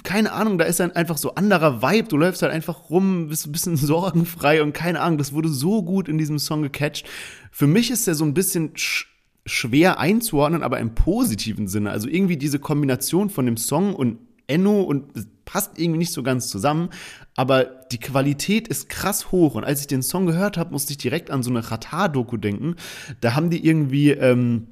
keine 0.02 0.32
Ahnung, 0.32 0.58
da 0.58 0.64
ist 0.64 0.80
dann 0.80 0.92
einfach 0.92 1.16
so 1.18 1.34
anderer 1.34 1.82
Vibe. 1.82 2.08
Du 2.08 2.16
läufst 2.16 2.42
halt 2.42 2.52
einfach 2.52 2.90
rum, 2.90 3.28
bist 3.28 3.46
ein 3.46 3.52
bisschen 3.52 3.76
sorgenfrei 3.76 4.62
und 4.62 4.72
keine 4.72 5.00
Ahnung, 5.00 5.18
das 5.18 5.32
wurde 5.32 5.48
so 5.48 5.82
gut 5.82 6.08
in 6.08 6.18
diesem 6.18 6.38
Song 6.38 6.62
gecatcht. 6.62 7.06
Für 7.50 7.66
mich 7.66 7.90
ist 7.90 8.06
der 8.06 8.14
so 8.14 8.24
ein 8.24 8.34
bisschen 8.34 8.76
sch 8.76 9.06
schwer 9.46 9.98
einzuordnen, 9.98 10.62
aber 10.62 10.78
im 10.80 10.94
positiven 10.94 11.66
Sinne. 11.66 11.90
Also 11.90 12.08
irgendwie 12.08 12.36
diese 12.36 12.58
Kombination 12.58 13.30
von 13.30 13.46
dem 13.46 13.56
Song 13.56 13.94
und 13.94 14.18
Enno 14.46 14.82
und 14.82 15.06
passt 15.44 15.78
irgendwie 15.78 15.98
nicht 15.98 16.12
so 16.12 16.22
ganz 16.22 16.48
zusammen, 16.48 16.90
aber 17.36 17.64
die 17.64 17.98
Qualität 17.98 18.68
ist 18.68 18.88
krass 18.88 19.32
hoch 19.32 19.54
und 19.54 19.64
als 19.64 19.80
ich 19.80 19.86
den 19.86 20.02
Song 20.02 20.26
gehört 20.26 20.58
habe, 20.58 20.72
musste 20.72 20.92
ich 20.92 20.98
direkt 20.98 21.30
an 21.30 21.42
so 21.42 21.50
eine 21.50 21.68
Ratar-Doku 21.68 22.36
denken. 22.36 22.76
Da 23.20 23.34
haben 23.34 23.50
die 23.50 23.64
irgendwie 23.64 24.10
ähm, 24.10 24.68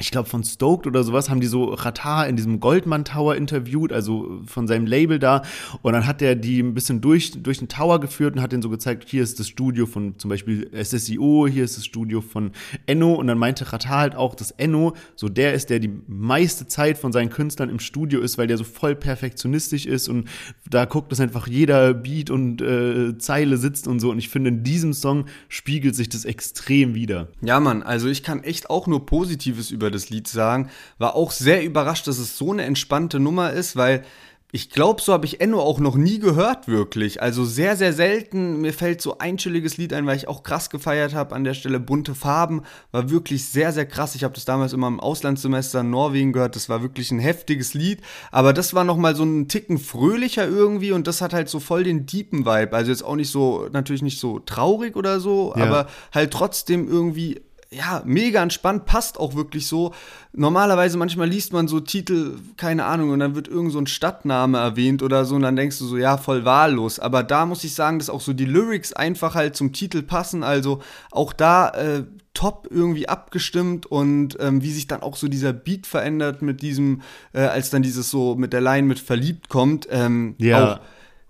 ich 0.00 0.10
glaube 0.10 0.28
von 0.28 0.42
Stoked 0.42 0.86
oder 0.86 1.04
sowas, 1.04 1.28
haben 1.28 1.40
die 1.40 1.46
so 1.46 1.64
Ratar 1.64 2.26
in 2.26 2.34
diesem 2.34 2.58
Goldman 2.58 3.04
Tower 3.04 3.36
interviewt, 3.36 3.92
also 3.92 4.40
von 4.46 4.66
seinem 4.66 4.86
Label 4.86 5.18
da. 5.18 5.42
Und 5.82 5.92
dann 5.92 6.06
hat 6.06 6.22
er 6.22 6.34
die 6.34 6.60
ein 6.60 6.72
bisschen 6.72 7.02
durch, 7.02 7.42
durch 7.42 7.58
den 7.58 7.68
Tower 7.68 8.00
geführt 8.00 8.34
und 8.34 8.42
hat 8.42 8.52
denen 8.52 8.62
so 8.62 8.70
gezeigt, 8.70 9.08
hier 9.08 9.22
ist 9.22 9.38
das 9.38 9.48
Studio 9.48 9.84
von 9.84 10.18
zum 10.18 10.30
Beispiel 10.30 10.70
SSIO, 10.72 11.46
hier 11.46 11.64
ist 11.64 11.76
das 11.76 11.84
Studio 11.84 12.22
von 12.22 12.52
Enno. 12.86 13.12
Und 13.14 13.26
dann 13.26 13.36
meinte 13.36 13.70
Ratar 13.70 13.98
halt 13.98 14.16
auch, 14.16 14.34
dass 14.34 14.52
Enno 14.52 14.94
so 15.16 15.28
der 15.28 15.52
ist, 15.52 15.68
der 15.68 15.80
die 15.80 15.92
meiste 16.06 16.66
Zeit 16.66 16.96
von 16.96 17.12
seinen 17.12 17.28
Künstlern 17.28 17.68
im 17.68 17.78
Studio 17.78 18.20
ist, 18.20 18.38
weil 18.38 18.46
der 18.46 18.56
so 18.56 18.64
voll 18.64 18.96
perfektionistisch 18.96 19.84
ist 19.84 20.08
und 20.08 20.28
da 20.68 20.86
guckt, 20.86 21.12
dass 21.12 21.20
einfach 21.20 21.46
jeder 21.46 21.92
Beat 21.92 22.30
und 22.30 22.62
äh, 22.62 23.18
Zeile 23.18 23.58
sitzt 23.58 23.86
und 23.86 24.00
so. 24.00 24.10
Und 24.10 24.18
ich 24.18 24.30
finde, 24.30 24.48
in 24.48 24.62
diesem 24.62 24.94
Song 24.94 25.26
spiegelt 25.48 25.94
sich 25.94 26.08
das 26.08 26.24
extrem 26.24 26.94
wieder. 26.94 27.28
Ja, 27.42 27.60
Mann, 27.60 27.82
also 27.82 28.08
ich 28.08 28.22
kann 28.22 28.42
echt 28.42 28.70
auch 28.70 28.86
nur 28.86 29.04
Positives 29.04 29.70
über 29.70 29.89
das 29.90 30.10
Lied 30.10 30.28
sagen. 30.28 30.70
War 30.98 31.14
auch 31.14 31.30
sehr 31.30 31.64
überrascht, 31.64 32.06
dass 32.06 32.18
es 32.18 32.36
so 32.36 32.52
eine 32.52 32.64
entspannte 32.64 33.20
Nummer 33.20 33.52
ist, 33.52 33.76
weil 33.76 34.04
ich 34.52 34.70
glaube, 34.70 35.00
so 35.00 35.12
habe 35.12 35.26
ich 35.26 35.40
Enno 35.40 35.60
auch 35.60 35.78
noch 35.78 35.94
nie 35.94 36.18
gehört, 36.18 36.66
wirklich. 36.66 37.22
Also 37.22 37.44
sehr, 37.44 37.76
sehr 37.76 37.92
selten. 37.92 38.60
Mir 38.60 38.72
fällt 38.72 39.00
so 39.00 39.18
ein 39.18 39.36
chilliges 39.36 39.76
Lied 39.76 39.92
ein, 39.92 40.06
weil 40.06 40.16
ich 40.16 40.26
auch 40.26 40.42
krass 40.42 40.70
gefeiert 40.70 41.14
habe 41.14 41.36
an 41.36 41.44
der 41.44 41.54
Stelle. 41.54 41.78
Bunte 41.78 42.16
Farben 42.16 42.62
war 42.90 43.10
wirklich 43.10 43.46
sehr, 43.46 43.72
sehr 43.72 43.86
krass. 43.86 44.16
Ich 44.16 44.24
habe 44.24 44.34
das 44.34 44.44
damals 44.44 44.72
immer 44.72 44.88
im 44.88 44.98
Auslandssemester 44.98 45.80
in 45.80 45.90
Norwegen 45.90 46.32
gehört. 46.32 46.56
Das 46.56 46.68
war 46.68 46.82
wirklich 46.82 47.12
ein 47.12 47.20
heftiges 47.20 47.74
Lied. 47.74 48.00
Aber 48.32 48.52
das 48.52 48.74
war 48.74 48.82
nochmal 48.82 49.14
so 49.14 49.22
ein 49.22 49.46
Ticken 49.46 49.78
fröhlicher 49.78 50.48
irgendwie 50.48 50.90
und 50.90 51.06
das 51.06 51.20
hat 51.20 51.32
halt 51.32 51.48
so 51.48 51.60
voll 51.60 51.84
den 51.84 52.06
deepen 52.06 52.44
Vibe. 52.44 52.72
Also 52.72 52.90
jetzt 52.90 53.04
auch 53.04 53.16
nicht 53.16 53.30
so, 53.30 53.68
natürlich 53.72 54.02
nicht 54.02 54.18
so 54.18 54.40
traurig 54.40 54.96
oder 54.96 55.20
so, 55.20 55.54
ja. 55.56 55.64
aber 55.64 55.86
halt 56.12 56.32
trotzdem 56.32 56.88
irgendwie 56.88 57.40
ja, 57.72 58.02
mega 58.04 58.42
entspannt, 58.42 58.84
passt 58.84 59.18
auch 59.18 59.36
wirklich 59.36 59.68
so. 59.68 59.94
Normalerweise 60.32 60.98
manchmal 60.98 61.28
liest 61.28 61.52
man 61.52 61.68
so 61.68 61.78
Titel, 61.78 62.38
keine 62.56 62.84
Ahnung, 62.84 63.10
und 63.10 63.20
dann 63.20 63.36
wird 63.36 63.46
irgend 63.46 63.72
so 63.72 63.78
ein 63.78 63.86
Stadtname 63.86 64.58
erwähnt 64.58 65.04
oder 65.04 65.24
so, 65.24 65.36
und 65.36 65.42
dann 65.42 65.54
denkst 65.54 65.78
du 65.78 65.86
so, 65.86 65.96
ja, 65.96 66.16
voll 66.16 66.44
wahllos. 66.44 66.98
Aber 66.98 67.22
da 67.22 67.46
muss 67.46 67.62
ich 67.62 67.74
sagen, 67.74 68.00
dass 68.00 68.10
auch 68.10 68.20
so 68.20 68.32
die 68.32 68.44
Lyrics 68.44 68.92
einfach 68.92 69.36
halt 69.36 69.54
zum 69.54 69.72
Titel 69.72 70.02
passen. 70.02 70.42
Also 70.42 70.82
auch 71.12 71.32
da 71.32 71.68
äh, 71.70 72.04
top 72.34 72.66
irgendwie 72.70 73.08
abgestimmt 73.08 73.86
und 73.86 74.36
ähm, 74.40 74.62
wie 74.62 74.72
sich 74.72 74.88
dann 74.88 75.02
auch 75.02 75.16
so 75.16 75.28
dieser 75.28 75.52
Beat 75.52 75.86
verändert 75.86 76.42
mit 76.42 76.62
diesem, 76.62 77.02
äh, 77.32 77.42
als 77.42 77.70
dann 77.70 77.82
dieses 77.82 78.10
so 78.10 78.34
mit 78.34 78.52
der 78.52 78.60
Line 78.60 78.86
mit 78.88 78.98
verliebt 78.98 79.48
kommt. 79.48 79.86
Ähm, 79.90 80.34
ja. 80.38 80.74
Auch 80.74 80.80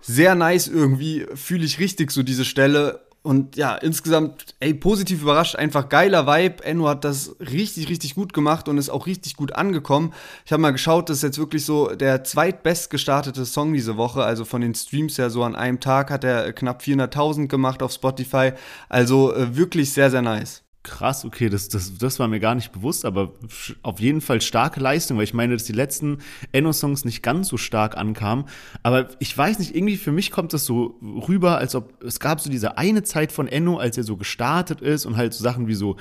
sehr 0.01 0.35
nice 0.35 0.69
irgendwie, 0.69 1.27
fühle 1.35 1.67
ich 1.67 1.79
richtig 1.79 2.11
so 2.11 2.23
diese 2.23 2.47
Stelle 2.47 3.03
und 3.23 3.57
ja, 3.57 3.75
insgesamt, 3.77 4.55
ey, 4.61 4.73
positiv 4.73 5.21
überrascht, 5.21 5.55
einfach 5.55 5.91
geiler 5.91 6.27
Vibe. 6.27 6.65
Enno 6.65 6.89
hat 6.89 7.05
das 7.05 7.37
richtig, 7.39 7.91
richtig 7.91 8.15
gut 8.15 8.33
gemacht 8.33 8.67
und 8.67 8.79
ist 8.79 8.89
auch 8.89 9.07
richtig 9.07 9.37
gut 9.37 9.55
angekommen. 9.55 10.15
Ich 10.47 10.53
habe 10.53 10.63
mal 10.63 10.71
geschaut, 10.71 11.11
das 11.11 11.19
ist 11.19 11.23
jetzt 11.25 11.39
wirklich 11.39 11.67
so 11.67 11.95
der 11.95 12.25
zweitbest 12.25 12.89
gestartete 12.89 13.45
Song 13.45 13.75
diese 13.75 13.99
Woche. 13.99 14.25
Also 14.25 14.47
von 14.47 14.63
den 14.63 14.75
Streams 14.75 15.19
her 15.19 15.29
so 15.29 15.43
an 15.45 15.55
einem 15.55 15.81
Tag 15.81 16.11
hat 16.11 16.25
er 16.25 16.55
knapp 16.55 16.81
400.000 16.81 17.49
gemacht 17.49 17.83
auf 17.83 17.93
Spotify. 17.93 18.53
Also 18.89 19.35
äh, 19.35 19.55
wirklich 19.55 19.93
sehr, 19.93 20.11
sehr 20.11 20.23
nice. 20.23 20.63
Krass, 20.83 21.27
okay, 21.27 21.51
das, 21.51 21.69
das, 21.69 21.99
das 21.99 22.19
war 22.19 22.27
mir 22.27 22.41
gar 22.41 22.55
nicht 22.55 22.73
bewusst, 22.73 23.05
aber 23.05 23.35
auf 23.83 24.01
jeden 24.01 24.23
Fall 24.23 24.41
starke 24.41 24.81
Leistung, 24.81 25.19
weil 25.19 25.25
ich 25.25 25.35
meine, 25.35 25.53
dass 25.53 25.65
die 25.65 25.75
letzten 25.75 26.19
Enno-Songs 26.53 27.05
nicht 27.05 27.23
ganz 27.23 27.49
so 27.49 27.59
stark 27.59 27.99
ankamen. 27.99 28.47
Aber 28.83 29.11
ich 29.19 29.37
weiß 29.37 29.59
nicht, 29.59 29.77
irgendwie 29.77 29.99
für 29.99 30.11
mich 30.11 30.31
kommt 30.31 30.55
das 30.55 30.65
so 30.65 30.99
rüber, 31.03 31.59
als 31.59 31.75
ob 31.75 32.03
es 32.03 32.19
gab 32.19 32.41
so 32.41 32.49
diese 32.49 32.79
eine 32.79 33.03
Zeit 33.03 33.31
von 33.31 33.47
Enno, 33.47 33.77
als 33.77 33.99
er 33.99 34.05
so 34.05 34.17
gestartet 34.17 34.81
ist 34.81 35.05
und 35.05 35.19
halt 35.19 35.35
so 35.35 35.45
Sachen 35.45 35.67
wie 35.69 35.75
so 35.75 35.97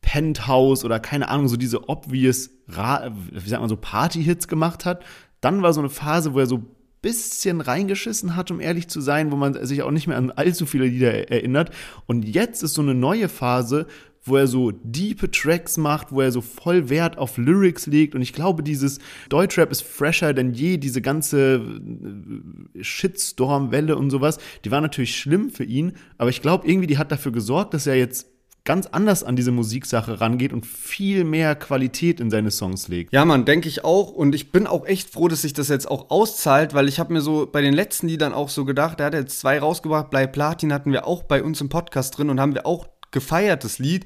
Penthouse 0.00 0.84
oder 0.84 0.98
keine 0.98 1.28
Ahnung, 1.28 1.46
so 1.46 1.56
diese 1.56 1.88
obvious, 1.88 2.50
wie 2.66 3.48
sagt 3.48 3.60
man 3.60 3.68
so, 3.68 3.76
Party-Hits 3.76 4.48
gemacht 4.48 4.84
hat. 4.84 5.04
Dann 5.40 5.62
war 5.62 5.72
so 5.72 5.80
eine 5.80 5.90
Phase, 5.90 6.34
wo 6.34 6.40
er 6.40 6.46
so 6.46 6.64
bisschen 7.00 7.60
reingeschissen 7.60 8.34
hat, 8.34 8.50
um 8.50 8.60
ehrlich 8.60 8.88
zu 8.88 9.00
sein, 9.00 9.30
wo 9.30 9.36
man 9.36 9.54
sich 9.66 9.82
auch 9.82 9.90
nicht 9.90 10.06
mehr 10.06 10.16
an 10.16 10.32
allzu 10.32 10.66
viele 10.66 10.86
Lieder 10.86 11.30
erinnert. 11.30 11.70
Und 12.06 12.24
jetzt 12.24 12.62
ist 12.62 12.74
so 12.74 12.82
eine 12.82 12.94
neue 12.94 13.28
Phase, 13.28 13.86
wo 14.28 14.36
er 14.36 14.46
so 14.46 14.70
diepe 14.70 15.30
Tracks 15.30 15.76
macht, 15.76 16.12
wo 16.12 16.20
er 16.20 16.32
so 16.32 16.40
voll 16.40 16.88
Wert 16.88 17.18
auf 17.18 17.36
Lyrics 17.36 17.86
legt. 17.86 18.14
Und 18.14 18.22
ich 18.22 18.32
glaube, 18.32 18.62
dieses 18.62 18.98
Deutschrap 19.28 19.70
ist 19.70 19.82
fresher 19.82 20.34
denn 20.34 20.52
je. 20.52 20.78
Diese 20.78 21.02
ganze 21.02 21.56
äh, 21.56 22.82
Shitstorm-Welle 22.82 23.96
und 23.96 24.10
sowas, 24.10 24.38
die 24.64 24.70
war 24.70 24.80
natürlich 24.80 25.16
schlimm 25.16 25.50
für 25.50 25.64
ihn. 25.64 25.92
Aber 26.16 26.30
ich 26.30 26.42
glaube, 26.42 26.68
irgendwie, 26.68 26.86
die 26.86 26.98
hat 26.98 27.12
dafür 27.12 27.32
gesorgt, 27.32 27.74
dass 27.74 27.86
er 27.86 27.96
jetzt 27.96 28.26
ganz 28.68 28.86
anders 28.86 29.24
an 29.24 29.34
diese 29.34 29.50
Musiksache 29.50 30.20
rangeht 30.20 30.52
und 30.52 30.66
viel 30.66 31.24
mehr 31.24 31.54
Qualität 31.54 32.20
in 32.20 32.30
seine 32.30 32.50
Songs 32.50 32.88
legt. 32.88 33.14
Ja, 33.14 33.24
man, 33.24 33.46
denke 33.46 33.66
ich 33.66 33.82
auch. 33.82 34.10
Und 34.12 34.34
ich 34.34 34.52
bin 34.52 34.66
auch 34.66 34.84
echt 34.84 35.08
froh, 35.08 35.26
dass 35.28 35.40
sich 35.40 35.54
das 35.54 35.68
jetzt 35.68 35.90
auch 35.90 36.10
auszahlt, 36.10 36.74
weil 36.74 36.86
ich 36.86 37.00
habe 37.00 37.14
mir 37.14 37.22
so 37.22 37.48
bei 37.50 37.62
den 37.62 37.72
letzten 37.72 38.08
Liedern 38.08 38.34
auch 38.34 38.50
so 38.50 38.66
gedacht, 38.66 38.98
der 38.98 39.06
hat 39.06 39.14
jetzt 39.14 39.40
zwei 39.40 39.58
rausgebracht, 39.58 40.10
Bleib 40.10 40.34
Platin 40.34 40.70
hatten 40.74 40.92
wir 40.92 41.06
auch 41.06 41.22
bei 41.22 41.42
uns 41.42 41.62
im 41.62 41.70
Podcast 41.70 42.18
drin 42.18 42.28
und 42.28 42.40
haben 42.40 42.54
wir 42.54 42.66
auch 42.66 42.88
gefeiertes 43.10 43.78
Lied. 43.78 44.04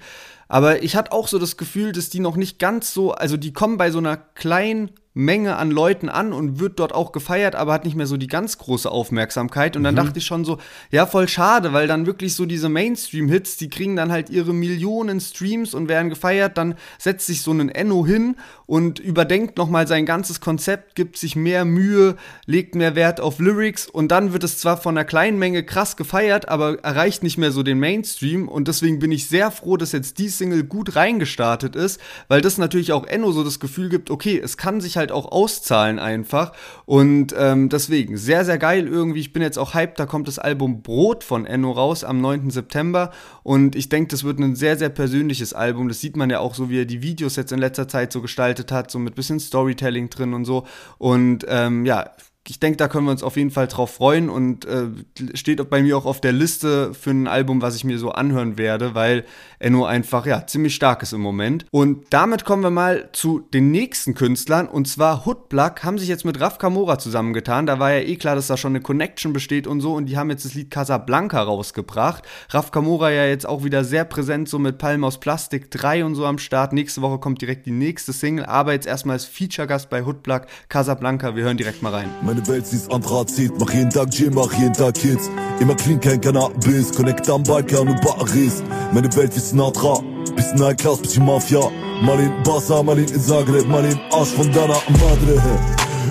Aber 0.49 0.83
ich 0.83 0.97
hatte 0.97 1.13
auch 1.13 1.29
so 1.29 1.39
das 1.39 1.57
Gefühl, 1.57 1.93
dass 1.93 2.11
die 2.11 2.21
noch 2.21 2.37
nicht 2.37 2.59
ganz 2.59 2.93
so, 2.93 3.13
also 3.13 3.37
die 3.37 3.53
kommen 3.53 3.79
bei 3.79 3.91
so 3.91 3.99
einer 3.99 4.17
kleinen 4.17 4.91
Menge 5.15 5.57
an 5.57 5.71
Leuten 5.71 6.09
an 6.09 6.33
und 6.33 6.59
wird 6.59 6.79
dort 6.79 6.95
auch 6.95 7.13
gefeiert, 7.13 7.55
aber 7.55 7.73
hat 7.75 7.85
nicht 7.85 7.97
mehr 7.97 8.07
so 8.07 8.17
die 8.17 8.29
ganz 8.29 8.57
große 8.57 8.91
Aufmerksamkeit. 8.91 9.77
Und 9.77 9.85
dann 9.85 9.95
mhm. 9.95 9.99
dachte 9.99 10.19
ich 10.19 10.25
schon 10.25 10.45
so, 10.45 10.59
ja, 10.91 11.07
voll 11.07 11.29
schade, 11.29 11.73
weil 11.73 11.87
dann 11.87 12.07
wirklich 12.07 12.35
so 12.35 12.47
diese 12.47 12.71
Mainstream-Hits, 12.71 13.59
die 13.59 13.69
kriegen 13.69 13.97
dann 13.97 14.11
halt 14.11 14.31
ihre 14.31 14.55
Millionen 14.55 15.21
Streams 15.21 15.75
und 15.75 15.89
werden 15.89 16.09
gefeiert. 16.09 16.57
Dann 16.57 16.77
setzt 16.99 17.27
sich 17.27 17.43
so 17.43 17.53
ein 17.53 17.69
Enno 17.69 18.07
hin 18.07 18.37
und 18.67 19.01
überdenkt 19.01 19.59
nochmal 19.59 19.87
sein 19.87 20.07
ganzes 20.07 20.41
Konzept, 20.41 20.95
gibt 20.95 21.19
sich 21.19 21.37
mehr 21.37 21.67
Mühe, 21.67 22.17
legt 22.47 22.75
mehr 22.75 22.95
Wert 22.95 23.21
auf 23.21 23.39
Lyrics 23.39 23.87
und 23.87 24.09
dann 24.09 24.33
wird 24.33 24.45
es 24.45 24.59
zwar 24.59 24.79
von 24.79 24.97
einer 24.97 25.05
kleinen 25.05 25.39
Menge 25.39 25.63
krass 25.63 25.97
gefeiert, 25.97 26.49
aber 26.49 26.79
erreicht 26.83 27.23
nicht 27.23 27.37
mehr 27.37 27.53
so 27.53 27.63
den 27.63 27.79
Mainstream. 27.79 28.49
Und 28.49 28.69
deswegen 28.69 28.99
bin 28.99 29.13
ich 29.13 29.29
sehr 29.29 29.51
froh, 29.51 29.77
dass 29.77 29.93
jetzt 29.93 30.19
die 30.19 30.31
Single 30.31 30.65
gut 30.65 30.97
reingestartet 30.97 31.77
ist, 31.77 32.01
weil 32.29 32.41
das 32.41 32.57
natürlich 32.57 32.93
auch 32.93 33.07
Enno 33.07 33.33
so 33.33 33.45
das 33.45 33.61
Gefühl 33.61 33.91
gibt, 33.91 34.11
okay, 34.11 34.41
es 34.43 34.57
kann 34.57 34.81
sich 34.81 34.97
halt 34.97 35.02
halt 35.03 35.13
auch 35.13 35.31
auszahlen 35.31 35.99
einfach. 35.99 36.53
Und 36.87 37.35
ähm, 37.37 37.69
deswegen, 37.69 38.17
sehr, 38.17 38.45
sehr 38.45 38.59
geil 38.59 38.87
irgendwie. 38.87 39.21
Ich 39.21 39.33
bin 39.33 39.43
jetzt 39.43 39.59
auch 39.59 39.75
hyped, 39.75 39.99
da 39.99 40.07
kommt 40.07 40.29
das 40.29 40.39
Album 40.39 40.83
Brot 40.83 41.25
von 41.25 41.45
Enno 41.45 41.73
raus 41.73 42.05
am 42.05 42.21
9. 42.21 42.51
September. 42.51 43.11
Und 43.43 43.77
ich 43.77 43.89
denke, 43.89 44.09
das 44.09 44.25
wird 44.25 44.39
ein 44.39 44.55
sehr, 44.55 44.79
sehr 44.79 44.89
persönliches 44.89 45.53
Album. 45.53 45.89
Das 45.89 46.01
sieht 46.01 46.17
man 46.17 46.31
ja 46.31 46.39
auch 46.39 46.55
so, 46.55 46.71
wie 46.71 46.81
er 46.81 46.87
die 46.87 47.03
Videos 47.03 47.37
jetzt 47.37 47.53
in 47.53 47.59
letzter 47.59 47.89
Zeit 47.89 48.13
so 48.13 48.23
gestaltet 48.23 48.73
hat, 48.73 48.91
so 48.91 48.99
mit 48.99 49.15
bisschen 49.15 49.41
Storytelling 49.41 50.09
drin 50.09 50.33
und 50.33 50.45
so. 50.45 50.67
Und 50.99 51.45
ähm, 51.49 51.85
ja, 51.85 52.11
ich 52.49 52.59
denke, 52.59 52.77
da 52.77 52.89
können 52.89 53.07
wir 53.07 53.13
uns 53.13 53.23
auf 53.23 53.37
jeden 53.37 53.53
Fall 53.53 53.69
drauf 53.69 53.95
freuen 53.95 54.29
und 54.29 54.65
äh, 54.65 54.89
steht 55.35 55.71
bei 55.71 55.81
mir 55.81 55.97
auch 55.97 56.07
auf 56.07 56.21
der 56.21 56.33
Liste 56.33 56.93
für 56.93 57.11
ein 57.11 57.29
Album, 57.29 57.63
was 57.63 57.77
ich 57.77 57.85
mir 57.85 57.99
so 57.99 58.11
anhören 58.11 58.59
werde, 58.59 58.97
weil 58.97 59.25
Enno 59.61 59.85
einfach 59.85 60.27
ja 60.27 60.45
ziemlich 60.45 60.75
stark 60.75 61.05
ist 61.05 61.13
im 61.13 61.21
Moment. 61.21 61.67
Und 61.71 62.07
damit 62.11 62.45
kommen 62.45 62.65
wir 62.65 62.71
mal 62.71 63.11
zu 63.13 63.41
den 63.55 63.71
nächsten 63.71 64.15
Künstlern 64.15 64.67
und 64.67 64.89
zwar 64.89 65.25
Hoodblack 65.25 65.85
haben 65.85 65.99
sich 65.99 66.09
jetzt 66.09 66.25
mit 66.25 66.41
Raf 66.41 66.59
Kamora 66.59 66.99
zusammengetan. 66.99 67.67
Da 67.67 67.79
war 67.79 67.93
ja 67.93 68.01
eh 68.01 68.17
klar, 68.17 68.35
dass 68.35 68.49
da 68.49 68.57
schon 68.57 68.73
eine 68.73 68.81
Connection 68.81 69.33
besteht 69.33 69.69
und 69.69 69.81
so 69.81 69.95
und 69.95 70.07
die 70.07 70.17
haben 70.17 70.31
jetzt 70.31 70.45
das 70.45 70.55
Lied 70.55 70.73
Casablanca 70.73 71.41
rausgebracht. 71.41 72.25
Raf 72.51 72.73
Kamora 72.73 73.13
ja 73.13 73.25
jetzt 73.25 73.47
auch 73.47 73.63
wieder 73.63 73.85
sehr 73.85 74.05
präsent 74.05 74.49
so 74.49 74.59
mit 74.59 74.79
Palm 74.79 75.05
aus 75.05 75.21
Plastik 75.21 75.71
3 75.71 76.05
und 76.05 76.17
so 76.17 76.27
am 76.27 76.39
Start. 76.39 76.73
Nächste 76.73 77.03
Woche 77.03 77.19
kommt 77.19 77.41
direkt 77.41 77.67
die 77.67 77.71
nächste 77.71 78.13
Single, 78.13 78.47
aber 78.47 78.73
jetzt 78.73 78.89
erstmal 78.89 79.15
als 79.15 79.27
Feature-Gast 79.27 79.91
bei 79.91 80.05
Hoodblack 80.05 80.49
Casablanca. 80.69 81.37
Wir 81.37 81.45
hören 81.45 81.57
direkt 81.57 81.83
mal 81.83 81.93
rein. 81.93 82.11
Meine 82.33 82.49
Welt, 82.49 82.67
sie 82.67 82.77
ist 82.77 82.91
Anthrazit, 82.91 83.53
mach 83.61 83.71
jeden 83.75 83.91
Tag 83.91 84.11
Gym, 84.11 84.33
mach 84.33 84.51
jeden 84.55 84.73
Tag 84.73 84.95
Kids. 84.95 85.29
Immer 85.61 85.75
clean, 85.75 86.01
kein 86.01 86.19
Cannabis, 86.19 86.91
connect 86.91 87.29
am 87.29 87.43
Balkan 87.43 87.89
und 87.89 88.01
Paris. 88.01 88.63
Meine 88.91 89.15
Welt 89.17 89.37
wie 89.37 89.39
Sinatra, 89.39 90.01
bisschen 90.35 90.65
High 90.65 90.79
Class, 90.79 90.97
bisschen 91.03 91.27
Mafia. 91.27 91.61
Mal 92.01 92.21
in 92.21 92.33
Barca, 92.43 92.83
mal 92.83 92.99
in 92.99 93.07
Zagreb, 93.07 93.69
mal 93.69 93.85
in 93.85 94.01
Arsch 94.13 94.31
von 94.31 94.51
deiner 94.51 94.81
Madre. 94.89 95.43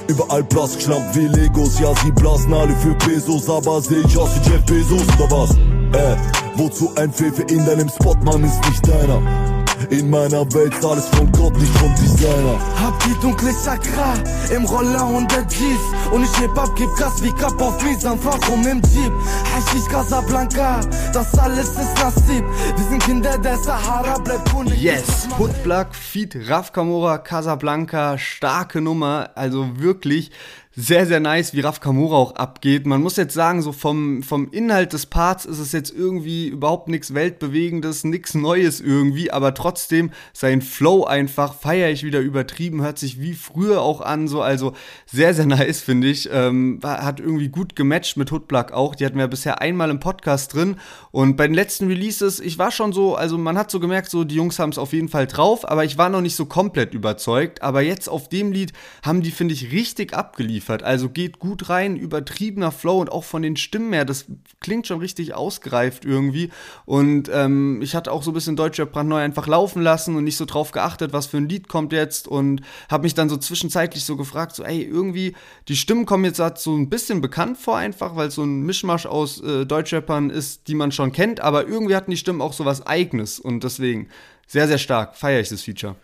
Überall 0.09 0.43
Plastikschlamp 0.43 1.15
wie 1.15 1.25
Legos, 1.25 1.79
ja 1.79 1.91
sie 2.03 2.11
blasen 2.11 2.53
alle 2.53 2.75
für 2.75 2.93
Pesos, 2.93 3.49
aber 3.49 3.81
seh 3.81 4.01
ich 4.05 4.15
aus 4.15 4.29
wie 4.35 4.51
Jeff 4.51 4.63
Bezos 4.65 5.07
oder 5.17 5.31
was? 5.31 5.55
Äh, 5.55 6.17
wozu 6.55 6.91
ein 6.97 7.11
Pfeffer 7.11 7.49
in 7.49 7.65
deinem 7.65 7.89
Spot, 7.89 8.15
Mann, 8.23 8.43
ist 8.43 8.63
nicht 8.69 8.87
deiner. 8.87 9.50
In 9.91 10.09
meiner 10.09 10.49
Welt 10.53 10.73
ist 10.73 10.85
alles 10.85 11.05
von 11.09 11.29
Gott, 11.33 11.53
nicht 11.57 11.77
vom 11.77 11.93
Designer. 11.95 12.57
Hab 12.81 12.97
die 13.03 13.13
dunkle 13.19 13.51
Chakra 13.51 14.13
im 14.55 14.63
Roller 14.63 15.05
und 15.05 15.29
der 15.29 15.45
Jeans. 15.49 15.81
Und 16.13 16.23
ich 16.23 16.33
Hip-Hop 16.37 16.73
gib 16.77 16.95
Gas 16.95 17.21
wie 17.21 17.31
Cup 17.31 17.61
auf 17.61 17.83
Misan, 17.83 18.17
fahr 18.17 18.39
rum 18.49 18.65
im 18.65 18.81
Jeep. 18.83 19.11
Hashish 19.53 19.89
Casablanca, 19.89 20.79
das 21.11 21.37
alles 21.37 21.71
ist 21.71 21.93
Nasib. 22.01 22.45
Wir 22.77 22.85
sind 22.89 23.03
Kinder 23.03 23.37
der 23.37 23.57
Sahara, 23.57 24.17
bleib 24.19 24.49
Kunde. 24.49 24.73
Yes, 24.75 25.27
Putblack, 25.35 25.93
Feed, 25.93 26.37
Raf 26.49 26.71
Kamora, 26.71 27.17
Casablanca, 27.17 28.17
starke 28.17 28.79
Nummer. 28.79 29.31
Also 29.35 29.77
wirklich 29.77 30.31
sehr, 30.73 31.05
sehr 31.05 31.19
nice, 31.19 31.53
wie 31.53 31.59
Raf 31.59 31.81
Kamura 31.81 32.15
auch 32.15 32.35
abgeht. 32.35 32.85
Man 32.85 33.01
muss 33.01 33.17
jetzt 33.17 33.33
sagen, 33.33 33.61
so 33.61 33.73
vom, 33.73 34.23
vom 34.23 34.49
Inhalt 34.51 34.93
des 34.93 35.05
Parts 35.05 35.43
ist 35.43 35.59
es 35.59 35.73
jetzt 35.73 35.93
irgendwie 35.93 36.47
überhaupt 36.47 36.87
nichts 36.87 37.13
Weltbewegendes, 37.13 38.05
nichts 38.05 38.35
Neues 38.35 38.79
irgendwie, 38.79 39.31
aber 39.31 39.53
trotzdem 39.53 40.11
sein 40.31 40.61
Flow 40.61 41.03
einfach 41.03 41.55
feiere 41.55 41.89
ich 41.89 42.03
wieder 42.03 42.21
übertrieben, 42.21 42.81
hört 42.81 42.99
sich 42.99 43.19
wie 43.19 43.33
früher 43.33 43.81
auch 43.81 43.99
an, 43.99 44.29
so, 44.29 44.41
also 44.41 44.71
sehr, 45.05 45.33
sehr 45.33 45.45
nice, 45.45 45.81
finde 45.81 46.07
ich. 46.07 46.29
Ähm, 46.31 46.79
hat 46.83 47.19
irgendwie 47.19 47.49
gut 47.49 47.75
gematcht 47.75 48.15
mit 48.15 48.31
Hoodblack 48.31 48.71
auch. 48.71 48.95
Die 48.95 49.05
hatten 49.05 49.17
wir 49.17 49.27
bisher 49.27 49.61
einmal 49.61 49.89
im 49.89 49.99
Podcast 49.99 50.53
drin 50.53 50.77
und 51.11 51.35
bei 51.35 51.47
den 51.47 51.53
letzten 51.53 51.87
Releases, 51.87 52.39
ich 52.39 52.57
war 52.57 52.71
schon 52.71 52.93
so, 52.93 53.15
also 53.15 53.37
man 53.37 53.57
hat 53.57 53.71
so 53.71 53.81
gemerkt, 53.81 54.09
so 54.09 54.23
die 54.23 54.35
Jungs 54.35 54.57
haben 54.57 54.69
es 54.69 54.77
auf 54.77 54.93
jeden 54.93 55.09
Fall 55.09 55.27
drauf, 55.27 55.69
aber 55.69 55.83
ich 55.83 55.97
war 55.97 56.07
noch 56.07 56.21
nicht 56.21 56.37
so 56.37 56.45
komplett 56.45 56.93
überzeugt. 56.93 57.61
Aber 57.61 57.81
jetzt 57.81 58.07
auf 58.07 58.29
dem 58.29 58.53
Lied 58.53 58.71
haben 59.03 59.21
die, 59.21 59.31
finde 59.31 59.53
ich, 59.53 59.73
richtig 59.73 60.13
abgeliefert 60.13 60.60
geliefert. 60.61 60.83
Also 60.83 61.09
geht 61.09 61.39
gut 61.39 61.69
rein, 61.69 61.95
übertriebener 61.95 62.71
Flow 62.71 62.99
und 62.99 63.11
auch 63.11 63.23
von 63.23 63.41
den 63.41 63.57
Stimmen 63.57 63.93
her, 63.93 64.05
das 64.05 64.25
klingt 64.59 64.87
schon 64.87 64.99
richtig 64.99 65.33
ausgereift 65.33 66.05
irgendwie. 66.05 66.51
Und 66.85 67.29
ähm, 67.33 67.81
ich 67.81 67.95
hatte 67.95 68.11
auch 68.11 68.23
so 68.23 68.31
ein 68.31 68.33
bisschen 68.33 68.55
Deutscher 68.55 68.85
brandneu 68.85 69.17
einfach 69.17 69.47
laufen 69.47 69.81
lassen 69.81 70.15
und 70.15 70.23
nicht 70.23 70.37
so 70.37 70.45
drauf 70.45 70.71
geachtet, 70.71 71.13
was 71.13 71.25
für 71.25 71.37
ein 71.37 71.49
Lied 71.49 71.67
kommt 71.67 71.93
jetzt 71.93 72.27
und 72.27 72.61
habe 72.89 73.03
mich 73.03 73.15
dann 73.15 73.29
so 73.29 73.37
zwischenzeitlich 73.37 74.05
so 74.05 74.15
gefragt, 74.15 74.55
so 74.55 74.63
ey, 74.63 74.83
irgendwie, 74.83 75.35
die 75.67 75.75
Stimmen 75.75 76.05
kommen 76.05 76.25
jetzt 76.25 76.41
so 76.57 76.75
ein 76.75 76.89
bisschen 76.89 77.21
bekannt 77.21 77.57
vor 77.57 77.77
einfach, 77.77 78.15
weil 78.15 78.27
es 78.27 78.35
so 78.35 78.43
ein 78.43 78.61
Mischmasch 78.61 79.05
aus 79.05 79.41
äh, 79.41 79.65
Deutschrappern 79.65 80.29
ist, 80.29 80.67
die 80.67 80.75
man 80.75 80.91
schon 80.91 81.11
kennt, 81.11 81.39
aber 81.39 81.67
irgendwie 81.67 81.95
hatten 81.95 82.11
die 82.11 82.17
Stimmen 82.17 82.41
auch 82.41 82.53
so 82.53 82.65
was 82.65 82.85
Eigenes 82.85 83.39
und 83.39 83.63
deswegen 83.63 84.09
sehr, 84.47 84.67
sehr 84.67 84.77
stark 84.77 85.15
feiere 85.15 85.39
ich 85.39 85.49
das 85.49 85.63
Feature. 85.63 85.95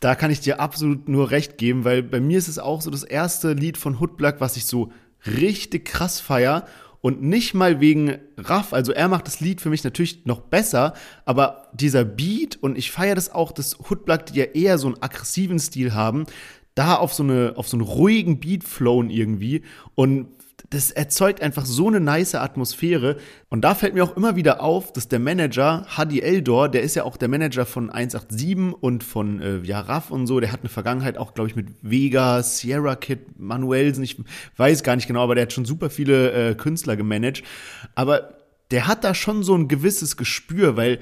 Da 0.00 0.14
kann 0.14 0.30
ich 0.30 0.40
dir 0.40 0.60
absolut 0.60 1.08
nur 1.08 1.30
recht 1.30 1.58
geben, 1.58 1.84
weil 1.84 2.02
bei 2.02 2.20
mir 2.20 2.38
ist 2.38 2.48
es 2.48 2.58
auch 2.58 2.82
so 2.82 2.90
das 2.90 3.04
erste 3.04 3.52
Lied 3.52 3.78
von 3.78 4.00
Hoodblack, 4.00 4.40
was 4.40 4.56
ich 4.56 4.66
so 4.66 4.90
richtig 5.26 5.84
krass 5.84 6.20
feier. 6.20 6.66
Und 7.00 7.22
nicht 7.22 7.52
mal 7.52 7.80
wegen 7.80 8.16
Raff, 8.38 8.72
also 8.72 8.90
er 8.92 9.08
macht 9.08 9.26
das 9.26 9.40
Lied 9.40 9.60
für 9.60 9.68
mich 9.68 9.84
natürlich 9.84 10.24
noch 10.24 10.40
besser, 10.40 10.94
aber 11.26 11.68
dieser 11.74 12.02
Beat 12.02 12.56
und 12.56 12.78
ich 12.78 12.90
feiere 12.90 13.14
das 13.14 13.30
auch, 13.30 13.52
dass 13.52 13.78
Hoodblack, 13.90 14.24
die 14.26 14.38
ja 14.38 14.44
eher 14.44 14.78
so 14.78 14.86
einen 14.86 15.02
aggressiven 15.02 15.58
Stil 15.58 15.92
haben, 15.92 16.24
da 16.74 16.96
auf 16.96 17.12
so 17.12 17.22
eine 17.22 17.52
auf 17.56 17.68
so 17.68 17.76
einen 17.76 17.86
ruhigen 17.86 18.40
Beat 18.40 18.64
flowen 18.64 19.10
irgendwie. 19.10 19.62
Und 19.94 20.28
das 20.70 20.90
erzeugt 20.90 21.40
einfach 21.40 21.66
so 21.66 21.88
eine 21.88 22.00
nice 22.00 22.34
Atmosphäre. 22.34 23.16
Und 23.48 23.62
da 23.62 23.74
fällt 23.74 23.94
mir 23.94 24.04
auch 24.04 24.16
immer 24.16 24.36
wieder 24.36 24.62
auf, 24.62 24.92
dass 24.92 25.08
der 25.08 25.18
Manager, 25.18 25.86
Hadi 25.88 26.20
Eldor, 26.20 26.68
der 26.68 26.82
ist 26.82 26.96
ja 26.96 27.04
auch 27.04 27.16
der 27.16 27.28
Manager 27.28 27.66
von 27.66 27.90
187 27.90 28.74
und 28.80 29.04
von 29.04 29.40
äh, 29.40 29.58
ja, 29.58 29.80
Raff 29.80 30.10
und 30.10 30.26
so, 30.26 30.40
der 30.40 30.52
hat 30.52 30.60
eine 30.60 30.68
Vergangenheit 30.68 31.18
auch, 31.18 31.34
glaube 31.34 31.50
ich, 31.50 31.56
mit 31.56 31.68
Vega, 31.82 32.42
Sierra 32.42 32.96
Kid, 32.96 33.38
Manuelsen, 33.38 34.02
ich 34.02 34.16
weiß 34.56 34.82
gar 34.82 34.96
nicht 34.96 35.06
genau, 35.06 35.22
aber 35.22 35.34
der 35.34 35.42
hat 35.42 35.52
schon 35.52 35.64
super 35.64 35.90
viele 35.90 36.32
äh, 36.32 36.54
Künstler 36.54 36.96
gemanagt. 36.96 37.42
Aber 37.94 38.34
der 38.70 38.86
hat 38.86 39.04
da 39.04 39.14
schon 39.14 39.42
so 39.42 39.54
ein 39.54 39.68
gewisses 39.68 40.16
Gespür, 40.16 40.76
weil 40.76 40.98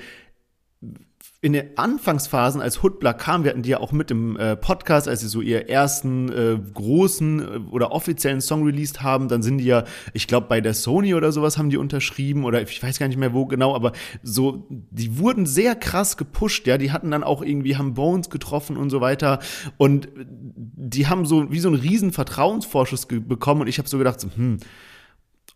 in 1.44 1.54
den 1.54 1.76
Anfangsphasen, 1.76 2.60
als 2.60 2.84
Hoodblack 2.84 3.18
kam, 3.18 3.42
wir 3.42 3.50
hatten 3.50 3.62
die 3.62 3.70
ja 3.70 3.80
auch 3.80 3.90
mit 3.90 4.12
im 4.12 4.36
äh, 4.36 4.54
Podcast, 4.54 5.08
als 5.08 5.22
sie 5.22 5.28
so 5.28 5.40
ihr 5.40 5.68
ersten 5.68 6.28
äh, 6.30 6.56
großen 6.72 7.40
äh, 7.40 7.58
oder 7.72 7.90
offiziellen 7.90 8.40
Song 8.40 8.62
released 8.64 9.02
haben, 9.02 9.26
dann 9.26 9.42
sind 9.42 9.58
die 9.58 9.64
ja, 9.64 9.82
ich 10.12 10.28
glaube, 10.28 10.46
bei 10.46 10.60
der 10.60 10.72
Sony 10.72 11.14
oder 11.14 11.32
sowas 11.32 11.58
haben 11.58 11.68
die 11.68 11.78
unterschrieben 11.78 12.44
oder 12.44 12.62
ich 12.62 12.80
weiß 12.80 13.00
gar 13.00 13.08
nicht 13.08 13.16
mehr 13.18 13.32
wo 13.34 13.46
genau, 13.46 13.74
aber 13.74 13.90
so, 14.22 14.68
die 14.70 15.18
wurden 15.18 15.44
sehr 15.44 15.74
krass 15.74 16.16
gepusht, 16.16 16.68
ja, 16.68 16.78
die 16.78 16.92
hatten 16.92 17.10
dann 17.10 17.24
auch 17.24 17.42
irgendwie, 17.42 17.76
haben 17.76 17.94
Bones 17.94 18.30
getroffen 18.30 18.76
und 18.76 18.90
so 18.90 19.00
weiter 19.00 19.40
und 19.78 20.08
die 20.14 21.08
haben 21.08 21.26
so 21.26 21.50
wie 21.50 21.58
so 21.58 21.70
einen 21.70 21.80
riesen 21.80 22.12
Vertrauensvorschuss 22.12 23.06
bekommen 23.06 23.62
und 23.62 23.66
ich 23.66 23.78
habe 23.78 23.88
so 23.88 23.98
gedacht, 23.98 24.20
so, 24.20 24.28
hm, 24.32 24.58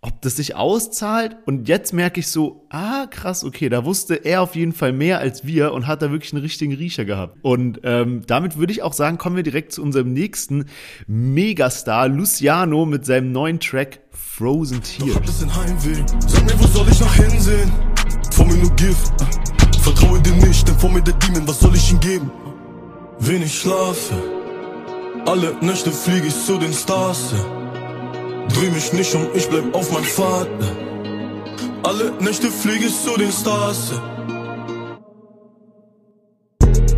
ob 0.07 0.23
das 0.23 0.37
sich 0.37 0.55
auszahlt. 0.55 1.37
Und 1.47 1.69
jetzt 1.69 1.93
merke 1.93 2.21
ich 2.21 2.29
so, 2.29 2.65
ah, 2.71 3.07
krass, 3.11 3.43
okay, 3.43 3.69
da 3.69 3.85
wusste 3.85 4.15
er 4.15 4.41
auf 4.41 4.55
jeden 4.55 4.73
Fall 4.73 4.93
mehr 4.93 5.19
als 5.19 5.45
wir 5.45 5.73
und 5.73 5.89
hat 5.89 6.01
da 6.01 6.13
wirklich 6.13 6.33
einen 6.33 6.43
richtigen 6.43 6.73
Riecher 6.73 7.05
gehabt. 7.05 7.39
Und 7.43 7.81
ähm, 7.83 8.23
damit 8.27 8.57
würde 8.57 8.73
ich 8.73 8.83
auch 8.83 8.93
sagen, 8.93 9.19
kommen 9.19 9.35
wir 9.35 9.43
direkt 9.43 9.73
zu 9.73 9.83
unserem 9.83 10.13
nächsten 10.13 10.67
Megastar, 11.09 12.09
Luciano, 12.09 12.87
mit 12.87 13.05
seinem 13.05 13.33
neuen 13.33 13.59
Track 13.59 14.01
Frozen 14.13 14.81
Tears. 14.83 15.45
Vertraue 19.81 20.21
dir 20.21 20.33
nicht, 20.35 20.69
denn 20.69 20.79
vor 20.79 20.91
mir 20.91 21.03
der 21.03 21.15
Demon, 21.15 21.49
was 21.49 21.59
soll 21.59 21.75
ich 21.75 21.91
ihm 21.91 22.01
geben? 22.01 22.31
Wenig 23.19 23.53
schlafe. 23.53 24.15
Alle 25.27 25.57
Nächte 25.61 25.91
fliege 25.91 26.29
ich 26.29 26.45
zu 26.45 26.59
den 26.59 26.73
Stars. 26.73 27.35
Dreh 28.49 28.71
mich 28.71 28.93
nicht 28.93 29.15
um, 29.15 29.27
ich 29.35 29.49
bleib 29.49 29.75
auf 29.75 29.93
mein 29.93 30.05
Pfad. 30.05 30.49
Alle 31.83 32.13
Nächte 32.21 32.51
fliege 32.51 32.87
ich 32.87 32.95
zu 33.03 33.17
den 33.17 33.31
Stars. 33.31 33.93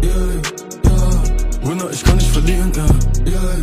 Yeah, 0.03 0.13
yeah. 0.85 1.69
Winner, 1.69 1.91
ich 1.91 2.03
kann 2.05 2.17
nicht 2.17 2.31
verlieren, 2.31 2.73
ja. 2.75 2.87
Yeah, 3.31 3.57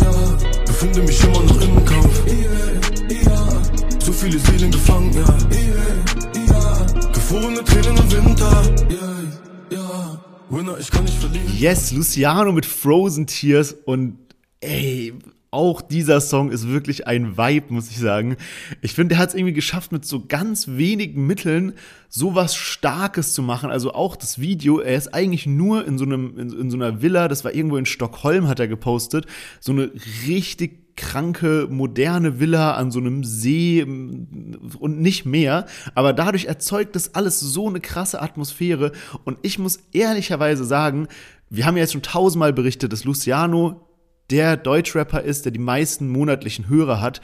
yeah. 0.00 0.36
Befinde 0.66 1.02
mich 1.02 1.24
immer 1.24 1.40
noch 1.42 1.60
im 1.60 1.84
Kampf. 1.84 2.26
Yeah, 2.26 3.10
yeah. 3.10 3.98
Zu 3.98 4.12
viele 4.12 4.38
Seelen 4.38 4.70
gefangen, 4.70 5.12
ja. 5.14 5.26
Yeah, 5.50 6.46
yeah. 6.48 6.86
Gefrorene 7.12 7.64
Tränen 7.64 7.96
im 7.96 8.10
Winter. 8.12 8.62
Yeah, 8.88 9.16
yeah. 9.72 10.20
Winner, 10.50 10.78
ich 10.78 10.90
kann 10.90 11.04
nicht 11.04 11.18
verlieren. 11.18 11.52
Yes, 11.58 11.90
Luciano 11.92 12.52
mit 12.52 12.66
Frozen 12.66 13.26
Tears 13.26 13.74
und 13.84 14.18
ey, 14.60 15.14
auch 15.50 15.80
dieser 15.80 16.20
Song 16.20 16.50
ist 16.50 16.68
wirklich 16.68 17.06
ein 17.06 17.38
Vibe, 17.38 17.72
muss 17.72 17.90
ich 17.90 17.98
sagen. 17.98 18.36
Ich 18.82 18.92
finde, 18.92 19.14
er 19.14 19.18
hat 19.18 19.30
es 19.30 19.34
irgendwie 19.34 19.54
geschafft, 19.54 19.92
mit 19.92 20.04
so 20.04 20.26
ganz 20.26 20.68
wenigen 20.68 21.26
Mitteln 21.26 21.72
sowas 22.10 22.54
Starkes 22.54 23.32
zu 23.32 23.42
machen. 23.42 23.70
Also 23.70 23.94
auch 23.94 24.16
das 24.16 24.38
Video, 24.38 24.80
er 24.80 24.96
ist 24.96 25.14
eigentlich 25.14 25.46
nur 25.46 25.86
in 25.86 25.96
so, 25.96 26.04
einem, 26.04 26.38
in, 26.38 26.52
in 26.52 26.70
so 26.70 26.76
einer 26.76 27.00
Villa, 27.00 27.28
das 27.28 27.44
war 27.44 27.54
irgendwo 27.54 27.78
in 27.78 27.86
Stockholm, 27.86 28.46
hat 28.46 28.60
er 28.60 28.68
gepostet. 28.68 29.26
So 29.60 29.72
eine 29.72 29.90
richtig 30.26 30.96
kranke, 30.98 31.68
moderne 31.70 32.40
Villa 32.40 32.74
an 32.74 32.90
so 32.90 32.98
einem 32.98 33.24
See 33.24 33.82
und 33.82 35.00
nicht 35.00 35.24
mehr. 35.24 35.64
Aber 35.94 36.12
dadurch 36.12 36.44
erzeugt 36.44 36.94
das 36.94 37.14
alles 37.14 37.40
so 37.40 37.68
eine 37.68 37.80
krasse 37.80 38.20
Atmosphäre. 38.20 38.92
Und 39.24 39.38
ich 39.42 39.58
muss 39.58 39.78
ehrlicherweise 39.92 40.64
sagen, 40.64 41.08
wir 41.48 41.64
haben 41.64 41.76
ja 41.76 41.84
jetzt 41.84 41.92
schon 41.92 42.02
tausendmal 42.02 42.52
berichtet, 42.52 42.92
dass 42.92 43.04
Luciano 43.04 43.87
der 44.30 44.56
Deutschrapper 44.56 45.22
ist, 45.22 45.44
der 45.44 45.52
die 45.52 45.58
meisten 45.58 46.08
monatlichen 46.08 46.68
Hörer 46.68 47.00
hat. 47.00 47.20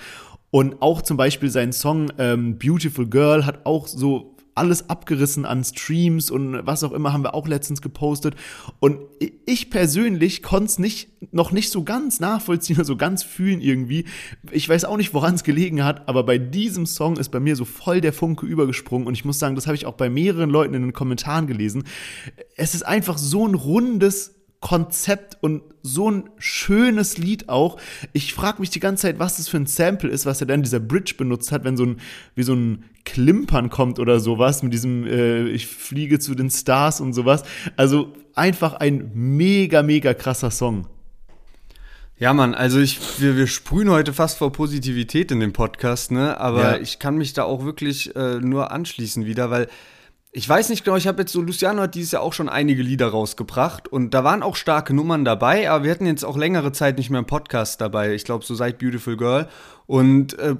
Und 0.50 0.82
auch 0.82 1.02
zum 1.02 1.16
Beispiel 1.16 1.50
sein 1.50 1.72
Song 1.72 2.12
ähm, 2.18 2.58
Beautiful 2.58 3.08
Girl 3.08 3.44
hat 3.44 3.66
auch 3.66 3.88
so 3.88 4.34
alles 4.54 4.88
abgerissen 4.88 5.44
an 5.44 5.64
Streams 5.64 6.30
und 6.30 6.64
was 6.64 6.84
auch 6.84 6.92
immer 6.92 7.12
haben 7.12 7.24
wir 7.24 7.34
auch 7.34 7.48
letztens 7.48 7.82
gepostet. 7.82 8.36
Und 8.78 8.98
ich 9.46 9.70
persönlich 9.70 10.42
konnte 10.42 10.66
es 10.66 10.78
nicht, 10.78 11.08
noch 11.32 11.50
nicht 11.50 11.70
so 11.70 11.82
ganz 11.82 12.20
nachvollziehen, 12.20 12.84
so 12.84 12.96
ganz 12.96 13.22
fühlen 13.22 13.60
irgendwie. 13.60 14.04
Ich 14.50 14.68
weiß 14.68 14.84
auch 14.84 14.96
nicht, 14.96 15.12
woran 15.12 15.34
es 15.34 15.44
gelegen 15.44 15.84
hat, 15.84 16.08
aber 16.08 16.22
bei 16.22 16.38
diesem 16.38 16.86
Song 16.86 17.16
ist 17.16 17.30
bei 17.30 17.40
mir 17.40 17.56
so 17.56 17.64
voll 17.64 18.00
der 18.00 18.12
Funke 18.12 18.46
übergesprungen. 18.46 19.08
Und 19.08 19.14
ich 19.14 19.24
muss 19.24 19.38
sagen, 19.38 19.56
das 19.56 19.66
habe 19.66 19.76
ich 19.76 19.86
auch 19.86 19.94
bei 19.94 20.08
mehreren 20.08 20.50
Leuten 20.50 20.74
in 20.74 20.82
den 20.82 20.92
Kommentaren 20.92 21.46
gelesen. 21.46 21.84
Es 22.56 22.74
ist 22.74 22.84
einfach 22.84 23.18
so 23.18 23.46
ein 23.46 23.54
rundes 23.54 24.34
Konzept 24.64 25.36
und 25.42 25.62
so 25.82 26.10
ein 26.10 26.30
schönes 26.38 27.18
Lied 27.18 27.50
auch. 27.50 27.76
Ich 28.14 28.32
frage 28.32 28.60
mich 28.60 28.70
die 28.70 28.80
ganze 28.80 29.02
Zeit, 29.02 29.18
was 29.18 29.36
das 29.36 29.46
für 29.46 29.58
ein 29.58 29.66
Sample 29.66 30.08
ist, 30.08 30.24
was 30.24 30.40
er 30.40 30.46
dann 30.46 30.62
dieser 30.62 30.80
Bridge 30.80 31.16
benutzt 31.18 31.52
hat, 31.52 31.64
wenn 31.64 31.76
so 31.76 31.84
ein 31.84 32.00
wie 32.34 32.44
so 32.44 32.54
ein 32.54 32.84
Klimpern 33.04 33.68
kommt 33.68 33.98
oder 33.98 34.20
sowas 34.20 34.62
mit 34.62 34.72
diesem 34.72 35.06
äh, 35.06 35.48
ich 35.48 35.66
fliege 35.66 36.18
zu 36.18 36.34
den 36.34 36.48
Stars 36.48 37.02
und 37.02 37.12
sowas. 37.12 37.42
Also 37.76 38.14
einfach 38.34 38.72
ein 38.72 39.10
mega 39.12 39.82
mega 39.82 40.14
krasser 40.14 40.50
Song. 40.50 40.86
Ja, 42.18 42.32
Mann, 42.32 42.54
also 42.54 42.78
ich, 42.78 43.20
wir, 43.20 43.36
wir 43.36 43.46
sprühen 43.46 43.90
heute 43.90 44.14
fast 44.14 44.38
vor 44.38 44.50
Positivität 44.50 45.30
in 45.30 45.40
dem 45.40 45.52
Podcast, 45.52 46.10
ne? 46.10 46.40
Aber 46.40 46.76
ja. 46.76 46.78
ich 46.78 46.98
kann 46.98 47.16
mich 47.16 47.34
da 47.34 47.42
auch 47.42 47.66
wirklich 47.66 48.16
äh, 48.16 48.36
nur 48.36 48.70
anschließen 48.70 49.26
wieder, 49.26 49.50
weil 49.50 49.68
ich 50.36 50.48
weiß 50.48 50.68
nicht 50.68 50.84
genau, 50.84 50.96
ich 50.96 51.06
habe 51.06 51.22
jetzt 51.22 51.32
so, 51.32 51.40
Luciano 51.40 51.82
hat 51.82 51.94
dieses 51.94 52.10
Jahr 52.10 52.22
auch 52.22 52.32
schon 52.32 52.48
einige 52.48 52.82
Lieder 52.82 53.06
rausgebracht 53.06 53.86
und 53.86 54.14
da 54.14 54.24
waren 54.24 54.42
auch 54.42 54.56
starke 54.56 54.92
Nummern 54.92 55.24
dabei, 55.24 55.70
aber 55.70 55.84
wir 55.84 55.92
hatten 55.92 56.06
jetzt 56.06 56.24
auch 56.24 56.36
längere 56.36 56.72
Zeit 56.72 56.98
nicht 56.98 57.08
mehr 57.08 57.18
einen 57.18 57.28
Podcast 57.28 57.80
dabei. 57.80 58.14
Ich 58.14 58.24
glaube, 58.24 58.44
so 58.44 58.56
seit 58.56 58.78
Beautiful 58.80 59.16
Girl. 59.16 59.48
Und 59.86 60.36
äh, 60.40 60.56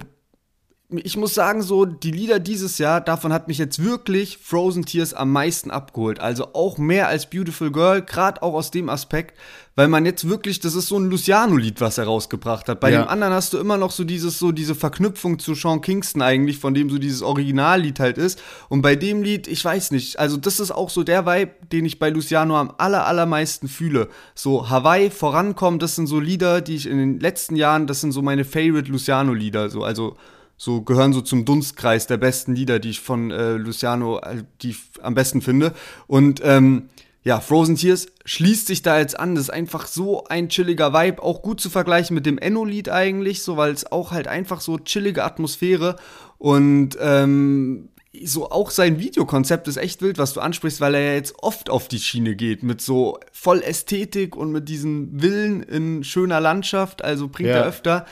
ich 1.03 1.17
muss 1.17 1.33
sagen, 1.33 1.61
so 1.61 1.85
die 1.85 2.11
Lieder 2.11 2.39
dieses 2.39 2.77
Jahr, 2.77 3.01
davon 3.01 3.33
hat 3.33 3.47
mich 3.47 3.57
jetzt 3.57 3.83
wirklich 3.83 4.37
Frozen 4.37 4.85
Tears 4.85 5.13
am 5.13 5.31
meisten 5.31 5.71
abgeholt. 5.71 6.19
Also 6.19 6.53
auch 6.53 6.77
mehr 6.77 7.07
als 7.07 7.29
Beautiful 7.29 7.71
Girl, 7.71 8.01
gerade 8.01 8.41
auch 8.41 8.53
aus 8.53 8.71
dem 8.71 8.89
Aspekt, 8.89 9.35
weil 9.75 9.89
man 9.89 10.05
jetzt 10.05 10.29
wirklich, 10.29 10.61
das 10.61 10.73
ist 10.73 10.87
so 10.87 10.97
ein 10.97 11.09
Luciano-Lied, 11.09 11.81
was 11.81 11.97
er 11.97 12.05
rausgebracht 12.05 12.69
hat. 12.69 12.79
Bei 12.79 12.91
ja. 12.91 13.01
dem 13.01 13.09
anderen 13.09 13.33
hast 13.33 13.51
du 13.51 13.57
immer 13.57 13.77
noch 13.77 13.91
so 13.91 14.05
dieses, 14.05 14.39
so 14.39 14.53
diese 14.53 14.73
Verknüpfung 14.73 15.37
zu 15.37 15.53
Sean 15.53 15.81
Kingston 15.81 16.21
eigentlich, 16.21 16.59
von 16.59 16.73
dem 16.73 16.89
so 16.89 16.97
dieses 16.97 17.21
Originallied 17.21 17.99
halt 17.99 18.17
ist. 18.17 18.41
Und 18.69 18.81
bei 18.81 18.95
dem 18.95 19.21
Lied, 19.21 19.47
ich 19.47 19.63
weiß 19.63 19.91
nicht, 19.91 20.17
also 20.17 20.37
das 20.37 20.59
ist 20.61 20.71
auch 20.71 20.89
so 20.89 21.03
der 21.03 21.25
Vibe, 21.25 21.51
den 21.71 21.85
ich 21.85 21.99
bei 21.99 22.09
Luciano 22.09 22.57
am 22.57 22.71
aller, 22.77 23.05
allermeisten 23.05 23.67
fühle. 23.67 24.07
So 24.33 24.69
Hawaii, 24.69 25.09
Vorankommen, 25.09 25.79
das 25.79 25.95
sind 25.95 26.07
so 26.07 26.19
Lieder, 26.19 26.61
die 26.61 26.75
ich 26.75 26.87
in 26.87 26.97
den 26.97 27.19
letzten 27.19 27.57
Jahren, 27.57 27.85
das 27.85 27.99
sind 27.99 28.13
so 28.13 28.21
meine 28.21 28.45
Favorite 28.45 28.89
Luciano-Lieder, 28.89 29.69
so, 29.69 29.83
also 29.83 30.15
so 30.57 30.81
gehören 30.81 31.13
so 31.13 31.21
zum 31.21 31.45
Dunstkreis 31.45 32.07
der 32.07 32.17
besten 32.17 32.55
Lieder, 32.55 32.79
die 32.79 32.91
ich 32.91 33.01
von 33.01 33.31
äh, 33.31 33.53
Luciano, 33.53 34.19
äh, 34.19 34.43
die 34.61 34.71
ich 34.71 34.77
am 35.01 35.13
besten 35.13 35.41
finde. 35.41 35.73
Und 36.07 36.41
ähm, 36.43 36.89
ja, 37.23 37.39
Frozen 37.39 37.75
Tears 37.75 38.07
schließt 38.25 38.67
sich 38.67 38.83
da 38.83 38.99
jetzt 38.99 39.19
an. 39.19 39.35
Das 39.35 39.45
ist 39.45 39.49
einfach 39.49 39.87
so 39.87 40.25
ein 40.25 40.47
chilliger 40.47 40.93
Vibe, 40.93 41.23
auch 41.23 41.41
gut 41.41 41.59
zu 41.59 41.69
vergleichen 41.69 42.13
mit 42.13 42.25
dem 42.25 42.37
Enno-Lied 42.37 42.89
eigentlich, 42.89 43.41
so 43.41 43.57
weil 43.57 43.73
es 43.73 43.91
auch 43.91 44.11
halt 44.11 44.27
einfach 44.27 44.61
so 44.61 44.77
chillige 44.77 45.23
Atmosphäre 45.23 45.95
und 46.37 46.97
ähm, 47.01 47.89
so 48.23 48.49
auch 48.49 48.69
sein 48.71 48.99
Videokonzept 48.99 49.67
ist 49.67 49.77
echt 49.77 50.01
wild, 50.01 50.17
was 50.17 50.33
du 50.33 50.39
ansprichst, 50.39 50.79
weil 50.79 50.95
er 50.95 51.01
ja 51.01 51.13
jetzt 51.13 51.33
oft 51.41 51.69
auf 51.69 51.87
die 51.87 51.99
Schiene 51.99 52.35
geht 52.35 52.63
mit 52.63 52.79
so 52.79 53.19
voll 53.31 53.61
Ästhetik 53.61 54.35
und 54.35 54.51
mit 54.51 54.69
diesen 54.69 55.19
Villen 55.19 55.63
in 55.63 56.03
schöner 56.03 56.39
Landschaft, 56.39 57.03
also 57.03 57.27
bringt 57.27 57.49
ja. 57.49 57.57
er 57.57 57.65
öfter. 57.65 58.05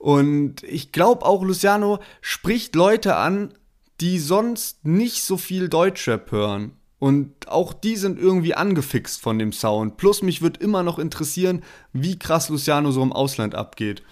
Und 0.00 0.62
ich 0.62 0.92
glaube 0.92 1.26
auch, 1.26 1.44
Luciano 1.44 1.98
spricht 2.22 2.74
Leute 2.74 3.16
an, 3.16 3.52
die 4.00 4.18
sonst 4.18 4.86
nicht 4.86 5.22
so 5.22 5.36
viel 5.36 5.68
Deutschrap 5.68 6.32
hören. 6.32 6.72
Und 6.98 7.48
auch 7.48 7.74
die 7.74 7.96
sind 7.96 8.18
irgendwie 8.18 8.54
angefixt 8.54 9.20
von 9.20 9.38
dem 9.38 9.52
Sound. 9.52 9.98
Plus 9.98 10.22
mich 10.22 10.40
wird 10.40 10.56
immer 10.56 10.82
noch 10.82 10.98
interessieren, 10.98 11.62
wie 11.92 12.18
krass 12.18 12.48
Luciano 12.48 12.92
so 12.92 13.02
im 13.02 13.12
Ausland 13.12 13.54
abgeht. 13.54 14.02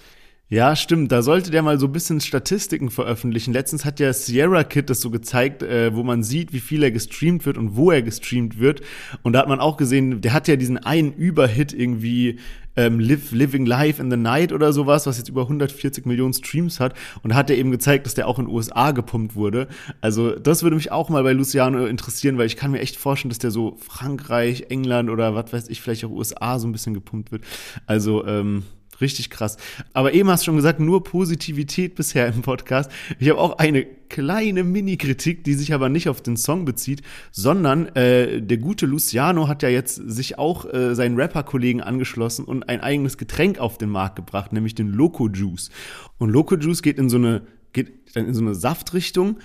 Ja, 0.50 0.76
stimmt. 0.76 1.10
Da 1.10 1.22
sollte 1.22 1.50
der 1.50 1.62
mal 1.62 1.78
so 1.78 1.86
ein 1.86 1.92
bisschen 1.92 2.20
Statistiken 2.20 2.90
veröffentlichen. 2.90 3.54
Letztens 3.54 3.86
hat 3.86 3.98
ja 3.98 4.12
Sierra 4.12 4.64
Kid 4.64 4.90
das 4.90 5.00
so 5.00 5.10
gezeigt, 5.10 5.62
äh, 5.62 5.94
wo 5.94 6.02
man 6.02 6.22
sieht, 6.22 6.52
wie 6.52 6.60
viel 6.60 6.82
er 6.82 6.90
gestreamt 6.90 7.46
wird 7.46 7.56
und 7.56 7.76
wo 7.76 7.90
er 7.90 8.02
gestreamt 8.02 8.58
wird. 8.58 8.82
Und 9.22 9.32
da 9.32 9.40
hat 9.40 9.48
man 9.48 9.60
auch 9.60 9.78
gesehen, 9.78 10.20
der 10.20 10.34
hat 10.34 10.48
ja 10.48 10.56
diesen 10.56 10.76
einen 10.76 11.14
Überhit 11.14 11.72
irgendwie 11.72 12.38
ähm, 12.78 13.00
Live, 13.00 13.32
Living 13.32 13.66
Life 13.66 14.00
in 14.00 14.08
the 14.10 14.16
Night 14.16 14.52
oder 14.52 14.72
sowas, 14.72 15.04
was 15.06 15.18
jetzt 15.18 15.28
über 15.28 15.42
140 15.42 16.06
Millionen 16.06 16.32
Streams 16.32 16.78
hat. 16.78 16.94
Und 17.22 17.34
hat 17.34 17.50
er 17.50 17.58
eben 17.58 17.72
gezeigt, 17.72 18.06
dass 18.06 18.14
der 18.14 18.28
auch 18.28 18.38
in 18.38 18.46
den 18.46 18.54
USA 18.54 18.92
gepumpt 18.92 19.34
wurde. 19.34 19.66
Also 20.00 20.36
das 20.36 20.62
würde 20.62 20.76
mich 20.76 20.92
auch 20.92 21.08
mal 21.08 21.24
bei 21.24 21.32
Luciano 21.32 21.86
interessieren, 21.86 22.38
weil 22.38 22.46
ich 22.46 22.56
kann 22.56 22.70
mir 22.70 22.78
echt 22.78 22.96
vorstellen, 22.96 23.30
dass 23.30 23.38
der 23.38 23.50
so 23.50 23.76
Frankreich, 23.80 24.66
England 24.68 25.10
oder 25.10 25.34
was 25.34 25.52
weiß 25.52 25.68
ich, 25.68 25.80
vielleicht 25.80 26.04
auch 26.04 26.10
USA 26.10 26.58
so 26.60 26.68
ein 26.68 26.72
bisschen 26.72 26.94
gepumpt 26.94 27.32
wird. 27.32 27.42
Also 27.86 28.24
ähm, 28.24 28.62
Richtig 29.00 29.30
krass. 29.30 29.56
Aber 29.92 30.12
eben 30.12 30.28
hast 30.28 30.42
du 30.42 30.46
schon 30.46 30.56
gesagt, 30.56 30.80
nur 30.80 31.04
Positivität 31.04 31.94
bisher 31.94 32.26
im 32.28 32.42
Podcast. 32.42 32.90
Ich 33.18 33.28
habe 33.28 33.38
auch 33.38 33.58
eine 33.58 33.84
kleine 33.84 34.64
Mini-Kritik, 34.64 35.44
die 35.44 35.54
sich 35.54 35.72
aber 35.72 35.88
nicht 35.88 36.08
auf 36.08 36.20
den 36.20 36.36
Song 36.36 36.64
bezieht, 36.64 37.02
sondern 37.30 37.86
äh, 37.94 38.42
der 38.42 38.56
gute 38.56 38.86
Luciano 38.86 39.46
hat 39.46 39.62
ja 39.62 39.68
jetzt 39.68 39.96
sich 39.96 40.38
auch 40.38 40.72
äh, 40.72 40.94
seinen 40.94 41.16
Rapper-Kollegen 41.16 41.80
angeschlossen 41.80 42.44
und 42.44 42.68
ein 42.68 42.80
eigenes 42.80 43.18
Getränk 43.18 43.58
auf 43.58 43.78
den 43.78 43.90
Markt 43.90 44.16
gebracht, 44.16 44.52
nämlich 44.52 44.74
den 44.74 44.88
Loco 44.88 45.28
Juice. 45.28 45.70
Und 46.18 46.30
Loco 46.30 46.56
Juice 46.56 46.82
geht 46.82 46.98
in 46.98 47.08
so 47.08 47.18
eine, 47.18 47.42
geht 47.72 48.16
dann 48.16 48.26
in 48.26 48.34
so 48.34 48.40
eine 48.40 48.54
Saftrichtung. 48.54 49.38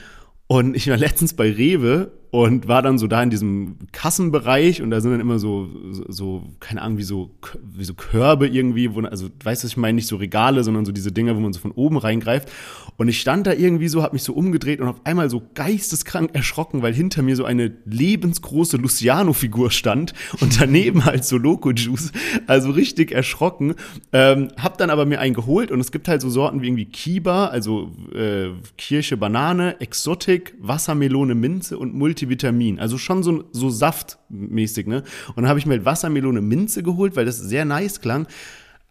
Und 0.47 0.75
ich 0.75 0.89
war 0.89 0.97
letztens 0.97 1.33
bei 1.33 1.51
Rewe 1.51 2.11
und 2.34 2.67
war 2.67 2.82
dann 2.82 2.98
so 2.98 3.06
da 3.06 3.22
in 3.22 3.30
diesem 3.30 3.76
Kassenbereich 3.91 4.82
und 4.82 4.89
da 4.89 5.02
sind 5.02 5.12
dann 5.12 5.19
immer 5.19 5.38
so, 5.38 5.69
so, 6.08 6.41
keine 6.60 6.82
Ahnung, 6.82 6.98
wie 6.98 7.04
so, 7.04 7.30
wie 7.62 7.84
so 7.84 7.93
Körbe 7.93 8.48
irgendwie, 8.48 8.96
wo, 8.96 9.02
also 9.02 9.30
weißt 9.43 9.62
du, 9.62 9.67
ich 9.67 9.78
meine 9.78 9.98
nicht 9.98 10.08
so 10.08 10.15
Regale, 10.15 10.63
sondern 10.63 10.84
so 10.84 10.91
diese 10.91 11.12
Dinger, 11.12 11.36
wo 11.36 11.39
man 11.39 11.54
so 11.54 11.60
von 11.60 11.69
oben 11.69 11.96
reingreift. 11.96 12.52
Und 12.98 13.08
ich 13.08 13.22
stand 13.22 13.46
da 13.46 13.54
irgendwie 13.54 13.88
so, 13.88 14.02
hab 14.02 14.13
mich 14.13 14.24
so 14.24 14.34
umgedreht 14.34 14.82
und 14.82 14.88
auf 14.88 15.02
einmal 15.04 15.30
so 15.30 15.43
geisteskrank 15.54 16.34
erschrocken, 16.34 16.82
weil 16.82 16.96
hinter 16.96 17.22
mir 17.22 17.36
so 17.36 17.46
eine 17.46 17.72
lebensgroße 17.86 18.78
Luciano-Figur 18.78 19.69
stand 19.69 20.13
und 20.39 20.60
daneben 20.60 21.06
halt 21.06 21.26
so 21.26 21.38
Loco-Juice. 21.38 22.13
Also 22.48 22.72
richtig 22.72 23.12
erschrocken. 23.12 23.76
Ähm, 24.12 24.48
hab 24.58 24.80
dann 24.80 24.89
aber 24.89 25.06
mir 25.06 25.19
einen 25.19 25.36
geholt 25.36 25.69
und 25.69 25.80
es 25.80 25.91
gibt 25.91 26.08
halt 26.08 26.22
so 26.22 26.32
Sorten 26.32 26.63
wie 26.63 26.67
irgendwie 26.67 26.86
Kiba, 26.86 27.46
also 27.46 27.91
äh, 28.15 28.48
Kirsche, 28.76 29.17
Banane, 29.17 29.80
Exotic, 29.82 30.56
Wassermelone, 30.60 31.36
Minze 31.36 31.78
und 31.78 31.93
Multi 31.93 32.22
Multivitamin. 32.23 32.79
Also 32.79 32.97
schon 32.97 33.23
so, 33.23 33.45
so 33.51 33.69
saftmäßig, 33.69 34.88
ne? 34.88 35.03
Und 35.29 35.38
dann 35.38 35.47
habe 35.47 35.59
ich 35.59 35.65
mir 35.65 35.73
halt 35.73 35.86
Wassermelone 35.86 36.41
Minze 36.41 36.83
geholt, 36.83 37.15
weil 37.15 37.25
das 37.25 37.38
sehr 37.38 37.65
nice 37.65 38.01
klang. 38.01 38.27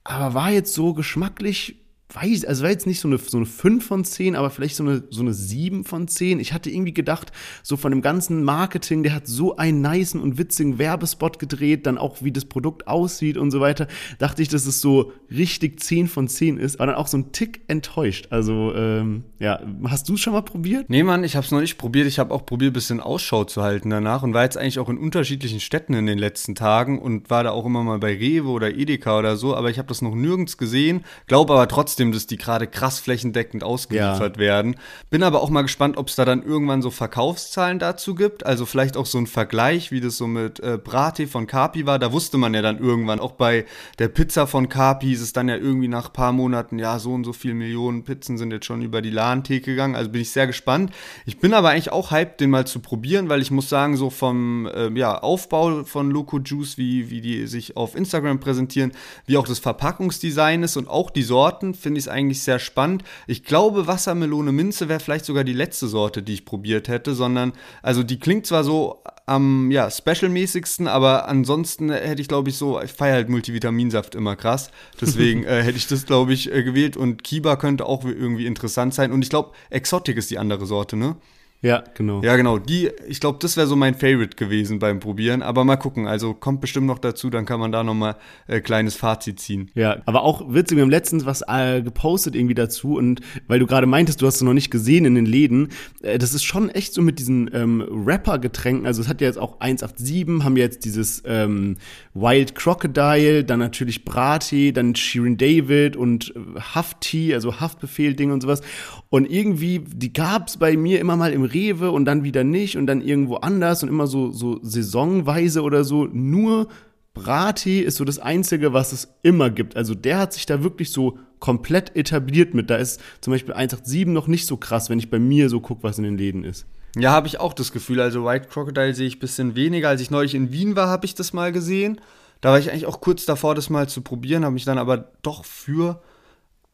Aber 0.04 0.34
war 0.34 0.50
jetzt 0.50 0.74
so 0.74 0.94
geschmacklich 0.94 1.81
weiß, 2.14 2.44
also 2.44 2.62
war 2.62 2.70
jetzt 2.70 2.86
nicht 2.86 3.00
so 3.00 3.08
eine, 3.08 3.18
so 3.18 3.36
eine 3.36 3.46
5 3.46 3.84
von 3.84 4.04
10, 4.04 4.36
aber 4.36 4.50
vielleicht 4.50 4.76
so 4.76 4.84
eine, 4.84 5.02
so 5.10 5.22
eine 5.22 5.32
7 5.32 5.84
von 5.84 6.08
10. 6.08 6.40
Ich 6.40 6.52
hatte 6.52 6.70
irgendwie 6.70 6.94
gedacht, 6.94 7.32
so 7.62 7.76
von 7.76 7.92
dem 7.92 8.02
ganzen 8.02 8.44
Marketing, 8.44 9.02
der 9.02 9.14
hat 9.14 9.26
so 9.26 9.56
einen 9.56 9.80
niceen 9.80 10.20
und 10.20 10.38
witzigen 10.38 10.78
Werbespot 10.78 11.38
gedreht, 11.38 11.86
dann 11.86 11.98
auch 11.98 12.22
wie 12.22 12.32
das 12.32 12.44
Produkt 12.44 12.86
aussieht 12.86 13.36
und 13.36 13.50
so 13.50 13.60
weiter, 13.60 13.86
dachte 14.18 14.42
ich, 14.42 14.48
dass 14.48 14.66
es 14.66 14.80
so 14.80 15.12
richtig 15.30 15.80
10 15.80 16.08
von 16.08 16.28
10 16.28 16.58
ist, 16.58 16.80
aber 16.80 16.92
dann 16.92 16.96
auch 16.96 17.06
so 17.06 17.18
ein 17.18 17.32
Tick 17.32 17.62
enttäuscht. 17.68 18.28
Also, 18.30 18.74
ähm, 18.74 19.24
ja, 19.38 19.60
hast 19.84 20.08
du 20.08 20.14
es 20.14 20.20
schon 20.20 20.32
mal 20.32 20.42
probiert? 20.42 20.88
Nee, 20.88 21.02
Mann, 21.02 21.24
ich 21.24 21.36
habe 21.36 21.44
es 21.44 21.50
noch 21.50 21.60
nicht 21.60 21.78
probiert. 21.78 22.06
Ich 22.06 22.18
habe 22.18 22.32
auch 22.32 22.46
probiert, 22.46 22.70
ein 22.70 22.74
bisschen 22.74 23.00
Ausschau 23.00 23.44
zu 23.44 23.62
halten 23.62 23.90
danach 23.90 24.22
und 24.22 24.34
war 24.34 24.44
jetzt 24.44 24.56
eigentlich 24.56 24.78
auch 24.78 24.88
in 24.88 24.98
unterschiedlichen 24.98 25.60
Städten 25.60 25.94
in 25.94 26.06
den 26.06 26.18
letzten 26.18 26.54
Tagen 26.54 26.98
und 26.98 27.30
war 27.30 27.44
da 27.44 27.50
auch 27.50 27.66
immer 27.66 27.82
mal 27.82 27.98
bei 27.98 28.14
Rewe 28.14 28.48
oder 28.48 28.74
Edeka 28.74 29.18
oder 29.18 29.36
so, 29.36 29.54
aber 29.54 29.70
ich 29.70 29.78
habe 29.78 29.88
das 29.88 30.02
noch 30.02 30.14
nirgends 30.14 30.58
gesehen, 30.58 31.04
glaube 31.26 31.52
aber 31.52 31.68
trotzdem, 31.68 32.01
trotzdem, 32.02 32.12
dass 32.12 32.26
die 32.26 32.36
gerade 32.36 32.66
krass 32.66 32.98
flächendeckend 32.98 33.62
ausgeliefert 33.62 34.36
ja. 34.36 34.40
werden. 34.40 34.76
Bin 35.10 35.22
aber 35.22 35.40
auch 35.42 35.50
mal 35.50 35.62
gespannt, 35.62 35.96
ob 35.96 36.08
es 36.08 36.16
da 36.16 36.24
dann 36.24 36.42
irgendwann 36.42 36.82
so 36.82 36.90
Verkaufszahlen 36.90 37.78
dazu 37.78 38.14
gibt. 38.14 38.44
Also 38.44 38.66
vielleicht 38.66 38.96
auch 38.96 39.06
so 39.06 39.18
ein 39.18 39.26
Vergleich, 39.26 39.92
wie 39.92 40.00
das 40.00 40.16
so 40.16 40.26
mit 40.26 40.60
äh, 40.60 40.78
Brate 40.82 41.26
von 41.26 41.46
Capi 41.46 41.86
war. 41.86 41.98
Da 41.98 42.12
wusste 42.12 42.38
man 42.38 42.54
ja 42.54 42.62
dann 42.62 42.78
irgendwann, 42.78 43.20
auch 43.20 43.32
bei 43.32 43.64
der 43.98 44.08
Pizza 44.08 44.46
von 44.46 44.68
Capi 44.68 45.12
ist 45.12 45.20
es 45.20 45.32
dann 45.32 45.48
ja 45.48 45.56
irgendwie 45.56 45.88
nach 45.88 46.06
ein 46.06 46.12
paar 46.12 46.32
Monaten, 46.32 46.78
ja, 46.78 46.98
so 46.98 47.12
und 47.12 47.24
so 47.24 47.32
viele 47.32 47.54
Millionen 47.54 48.04
Pizzen 48.04 48.38
sind 48.38 48.52
jetzt 48.52 48.66
schon 48.66 48.82
über 48.82 49.02
die 49.02 49.10
Ladentheke 49.10 49.70
gegangen. 49.70 49.94
Also 49.94 50.10
bin 50.10 50.22
ich 50.22 50.30
sehr 50.30 50.46
gespannt. 50.46 50.90
Ich 51.24 51.38
bin 51.38 51.54
aber 51.54 51.70
eigentlich 51.70 51.92
auch 51.92 52.10
hyped, 52.10 52.40
den 52.40 52.50
mal 52.50 52.66
zu 52.66 52.80
probieren, 52.80 53.28
weil 53.28 53.42
ich 53.42 53.50
muss 53.50 53.68
sagen, 53.68 53.96
so 53.96 54.10
vom 54.10 54.66
äh, 54.66 54.90
ja, 54.98 55.18
Aufbau 55.18 55.84
von 55.84 56.10
Loco 56.10 56.38
Juice, 56.38 56.78
wie, 56.78 57.10
wie 57.10 57.20
die 57.20 57.46
sich 57.46 57.76
auf 57.76 57.94
Instagram 57.94 58.40
präsentieren, 58.40 58.92
wie 59.26 59.36
auch 59.36 59.46
das 59.46 59.58
Verpackungsdesign 59.58 60.62
ist 60.62 60.76
und 60.76 60.88
auch 60.88 61.10
die 61.10 61.22
Sorten, 61.22 61.74
finde 61.74 61.91
finde 61.92 61.98
ich 61.98 62.06
es 62.06 62.08
eigentlich 62.08 62.42
sehr 62.42 62.58
spannend. 62.58 63.04
Ich 63.26 63.44
glaube, 63.44 63.86
Wassermelone 63.86 64.50
Minze 64.50 64.88
wäre 64.88 64.98
vielleicht 64.98 65.26
sogar 65.26 65.44
die 65.44 65.52
letzte 65.52 65.88
Sorte, 65.88 66.22
die 66.22 66.32
ich 66.32 66.46
probiert 66.46 66.88
hätte, 66.88 67.14
sondern, 67.14 67.52
also 67.82 68.02
die 68.02 68.18
klingt 68.18 68.46
zwar 68.46 68.64
so 68.64 69.02
am, 69.26 69.70
ja, 69.70 69.90
special-mäßigsten, 69.90 70.88
aber 70.88 71.28
ansonsten 71.28 71.90
hätte 71.90 72.22
ich, 72.22 72.28
glaube 72.28 72.48
ich, 72.48 72.56
so, 72.56 72.80
ich 72.80 72.92
feiere 72.92 73.16
halt 73.16 73.28
Multivitaminsaft 73.28 74.14
immer 74.14 74.36
krass. 74.36 74.70
Deswegen 75.02 75.44
äh, 75.44 75.62
hätte 75.62 75.76
ich 75.76 75.86
das, 75.86 76.06
glaube 76.06 76.32
ich, 76.32 76.50
äh, 76.50 76.62
gewählt 76.62 76.96
und 76.96 77.22
Kiba 77.22 77.56
könnte 77.56 77.84
auch 77.84 78.06
irgendwie 78.06 78.46
interessant 78.46 78.94
sein. 78.94 79.12
Und 79.12 79.22
ich 79.22 79.28
glaube, 79.28 79.52
Exotic 79.68 80.16
ist 80.16 80.30
die 80.30 80.38
andere 80.38 80.64
Sorte, 80.64 80.96
ne? 80.96 81.16
Ja, 81.62 81.84
genau. 81.94 82.22
Ja, 82.22 82.34
genau. 82.34 82.58
Die, 82.58 82.90
ich 83.06 83.20
glaube, 83.20 83.38
das 83.40 83.56
wäre 83.56 83.68
so 83.68 83.76
mein 83.76 83.94
Favorite 83.94 84.36
gewesen 84.36 84.80
beim 84.80 84.98
Probieren. 84.98 85.42
Aber 85.42 85.64
mal 85.64 85.76
gucken. 85.76 86.08
Also 86.08 86.34
kommt 86.34 86.60
bestimmt 86.60 86.88
noch 86.88 86.98
dazu, 86.98 87.30
dann 87.30 87.46
kann 87.46 87.60
man 87.60 87.70
da 87.70 87.84
nochmal 87.84 88.16
äh, 88.48 88.60
kleines 88.60 88.96
Fazit 88.96 89.38
ziehen. 89.38 89.70
Ja, 89.74 90.02
aber 90.04 90.22
auch 90.22 90.52
witzig, 90.52 90.76
wir 90.76 90.82
haben 90.82 90.90
letztens 90.90 91.24
was 91.24 91.42
äh, 91.46 91.80
gepostet 91.80 92.34
irgendwie 92.34 92.54
dazu 92.54 92.96
und 92.96 93.20
weil 93.46 93.60
du 93.60 93.66
gerade 93.66 93.86
meintest, 93.86 94.20
du 94.20 94.26
hast 94.26 94.36
es 94.36 94.42
noch 94.42 94.54
nicht 94.54 94.72
gesehen 94.72 95.04
in 95.04 95.14
den 95.14 95.24
Läden, 95.24 95.68
äh, 96.02 96.18
das 96.18 96.34
ist 96.34 96.42
schon 96.42 96.68
echt 96.68 96.94
so 96.94 97.00
mit 97.00 97.20
diesen 97.20 97.48
ähm, 97.54 97.86
Rapper-Getränken. 98.06 98.84
Also 98.84 99.00
es 99.00 99.06
hat 99.06 99.20
ja 99.20 99.28
jetzt 99.28 99.38
auch 99.38 99.60
187, 99.60 100.44
haben 100.44 100.56
jetzt 100.56 100.84
dieses 100.84 101.22
ähm, 101.26 101.76
Wild 102.12 102.56
Crocodile, 102.56 103.44
dann 103.44 103.60
natürlich 103.60 104.04
Brati, 104.04 104.72
dann 104.72 104.96
Shirin 104.96 105.36
David 105.36 105.94
und 105.94 106.34
äh, 106.34 106.60
Hafti, 106.60 107.32
also 107.34 107.60
Haftbefehl-Ding 107.60 108.32
und 108.32 108.40
sowas. 108.40 108.62
Und 109.10 109.30
irgendwie, 109.30 109.78
die 109.78 110.12
gab's 110.12 110.56
bei 110.56 110.76
mir 110.76 110.98
immer 110.98 111.16
mal 111.16 111.32
im 111.32 111.51
Rewe 111.52 111.90
und 111.90 112.04
dann 112.04 112.24
wieder 112.24 112.44
nicht 112.44 112.76
und 112.76 112.86
dann 112.86 113.00
irgendwo 113.00 113.36
anders 113.36 113.82
und 113.82 113.88
immer 113.88 114.06
so, 114.06 114.30
so 114.30 114.58
saisonweise 114.62 115.62
oder 115.62 115.84
so. 115.84 116.06
Nur 116.06 116.68
Brati 117.14 117.80
ist 117.80 117.96
so 117.96 118.04
das 118.04 118.18
Einzige, 118.18 118.72
was 118.72 118.92
es 118.92 119.14
immer 119.22 119.50
gibt. 119.50 119.76
Also 119.76 119.94
der 119.94 120.18
hat 120.18 120.32
sich 120.32 120.46
da 120.46 120.62
wirklich 120.62 120.90
so 120.90 121.18
komplett 121.40 121.94
etabliert 121.96 122.54
mit. 122.54 122.70
Da 122.70 122.76
ist 122.76 123.00
zum 123.20 123.32
Beispiel 123.32 123.54
187 123.54 124.06
noch 124.06 124.28
nicht 124.28 124.46
so 124.46 124.56
krass, 124.56 124.88
wenn 124.88 124.98
ich 124.98 125.10
bei 125.10 125.18
mir 125.18 125.48
so 125.48 125.60
gucke, 125.60 125.82
was 125.82 125.98
in 125.98 126.04
den 126.04 126.16
Läden 126.16 126.44
ist. 126.44 126.66
Ja, 126.96 127.10
habe 127.12 127.26
ich 127.26 127.40
auch 127.40 127.52
das 127.52 127.72
Gefühl. 127.72 128.00
Also 128.00 128.24
White 128.24 128.48
Crocodile 128.48 128.94
sehe 128.94 129.06
ich 129.06 129.16
ein 129.16 129.20
bisschen 129.20 129.54
weniger. 129.54 129.88
Als 129.88 130.00
ich 130.00 130.10
neulich 130.10 130.34
in 130.34 130.52
Wien 130.52 130.76
war, 130.76 130.88
habe 130.88 131.06
ich 131.06 131.14
das 131.14 131.32
mal 131.32 131.52
gesehen. 131.52 132.00
Da 132.40 132.50
war 132.50 132.58
ich 132.58 132.70
eigentlich 132.70 132.86
auch 132.86 133.00
kurz 133.00 133.24
davor, 133.24 133.54
das 133.54 133.70
mal 133.70 133.88
zu 133.88 134.02
probieren, 134.02 134.44
habe 134.44 134.54
mich 134.54 134.64
dann 134.64 134.78
aber 134.78 135.12
doch 135.22 135.44
für 135.44 136.02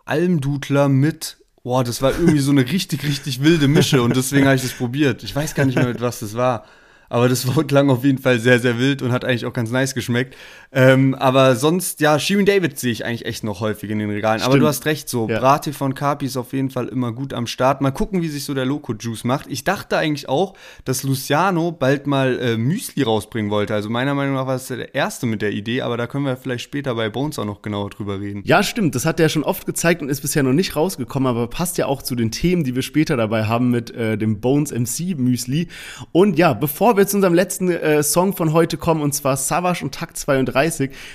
Almdudler 0.06 0.88
mit 0.88 1.36
boah, 1.68 1.84
das 1.84 2.00
war 2.00 2.12
irgendwie 2.12 2.38
so 2.38 2.50
eine 2.50 2.62
richtig, 2.62 3.04
richtig 3.04 3.42
wilde 3.42 3.68
Mische 3.68 4.00
und 4.00 4.16
deswegen 4.16 4.46
habe 4.46 4.56
ich 4.56 4.62
das 4.62 4.72
probiert. 4.72 5.22
Ich 5.22 5.36
weiß 5.36 5.54
gar 5.54 5.66
nicht 5.66 5.74
mehr, 5.74 5.88
mit 5.88 6.00
was 6.00 6.20
das 6.20 6.34
war. 6.34 6.64
Aber 7.10 7.28
das 7.28 7.46
klang 7.68 7.90
auf 7.90 8.04
jeden 8.04 8.16
Fall 8.16 8.40
sehr, 8.40 8.58
sehr 8.58 8.78
wild 8.78 9.02
und 9.02 9.12
hat 9.12 9.26
eigentlich 9.26 9.44
auch 9.44 9.52
ganz 9.52 9.70
nice 9.70 9.94
geschmeckt. 9.94 10.34
Ähm, 10.70 11.14
aber 11.14 11.56
sonst, 11.56 12.00
ja, 12.00 12.18
Shirin 12.18 12.44
David 12.44 12.78
sehe 12.78 12.92
ich 12.92 13.04
eigentlich 13.04 13.24
echt 13.24 13.42
noch 13.42 13.60
häufig 13.60 13.90
in 13.90 13.98
den 13.98 14.10
Regalen. 14.10 14.40
Stimmt. 14.40 14.52
Aber 14.52 14.60
du 14.60 14.66
hast 14.66 14.84
recht, 14.84 15.08
so 15.08 15.28
ja. 15.28 15.38
Brate 15.38 15.72
von 15.72 15.94
Carpi 15.94 16.26
ist 16.26 16.36
auf 16.36 16.52
jeden 16.52 16.70
Fall 16.70 16.88
immer 16.88 17.12
gut 17.12 17.32
am 17.32 17.46
Start. 17.46 17.80
Mal 17.80 17.90
gucken, 17.90 18.20
wie 18.20 18.28
sich 18.28 18.44
so 18.44 18.52
der 18.52 18.66
Loco 18.66 18.92
Juice 18.92 19.24
macht. 19.24 19.46
Ich 19.48 19.64
dachte 19.64 19.96
eigentlich 19.96 20.28
auch, 20.28 20.54
dass 20.84 21.02
Luciano 21.04 21.72
bald 21.72 22.06
mal 22.06 22.38
äh, 22.38 22.56
Müsli 22.58 23.02
rausbringen 23.02 23.50
wollte. 23.50 23.74
Also 23.74 23.88
meiner 23.88 24.14
Meinung 24.14 24.34
nach 24.34 24.46
war 24.46 24.56
es 24.56 24.66
der 24.66 24.94
Erste 24.94 25.26
mit 25.26 25.40
der 25.40 25.52
Idee, 25.52 25.80
aber 25.80 25.96
da 25.96 26.06
können 26.06 26.26
wir 26.26 26.36
vielleicht 26.36 26.64
später 26.64 26.94
bei 26.94 27.08
Bones 27.08 27.38
auch 27.38 27.46
noch 27.46 27.62
genauer 27.62 27.90
drüber 27.90 28.20
reden. 28.20 28.42
Ja, 28.44 28.62
stimmt. 28.62 28.94
Das 28.94 29.06
hat 29.06 29.20
er 29.20 29.30
schon 29.30 29.44
oft 29.44 29.64
gezeigt 29.64 30.02
und 30.02 30.10
ist 30.10 30.20
bisher 30.20 30.42
noch 30.42 30.52
nicht 30.52 30.76
rausgekommen, 30.76 31.28
aber 31.28 31.46
passt 31.48 31.78
ja 31.78 31.86
auch 31.86 32.02
zu 32.02 32.14
den 32.14 32.30
Themen, 32.30 32.64
die 32.64 32.74
wir 32.74 32.82
später 32.82 33.16
dabei 33.16 33.44
haben 33.44 33.70
mit 33.70 33.90
äh, 33.92 34.18
dem 34.18 34.40
Bones 34.40 34.72
MC 34.72 35.18
Müsli. 35.18 35.68
Und 36.12 36.38
ja, 36.38 36.52
bevor 36.52 36.98
wir 36.98 37.06
zu 37.06 37.16
unserem 37.16 37.34
letzten 37.34 37.70
äh, 37.70 38.02
Song 38.02 38.34
von 38.34 38.52
heute 38.52 38.76
kommen, 38.76 39.00
und 39.00 39.14
zwar 39.14 39.38
Savage 39.38 39.82
und 39.82 39.94
Takt 39.94 40.18
32. 40.18 40.57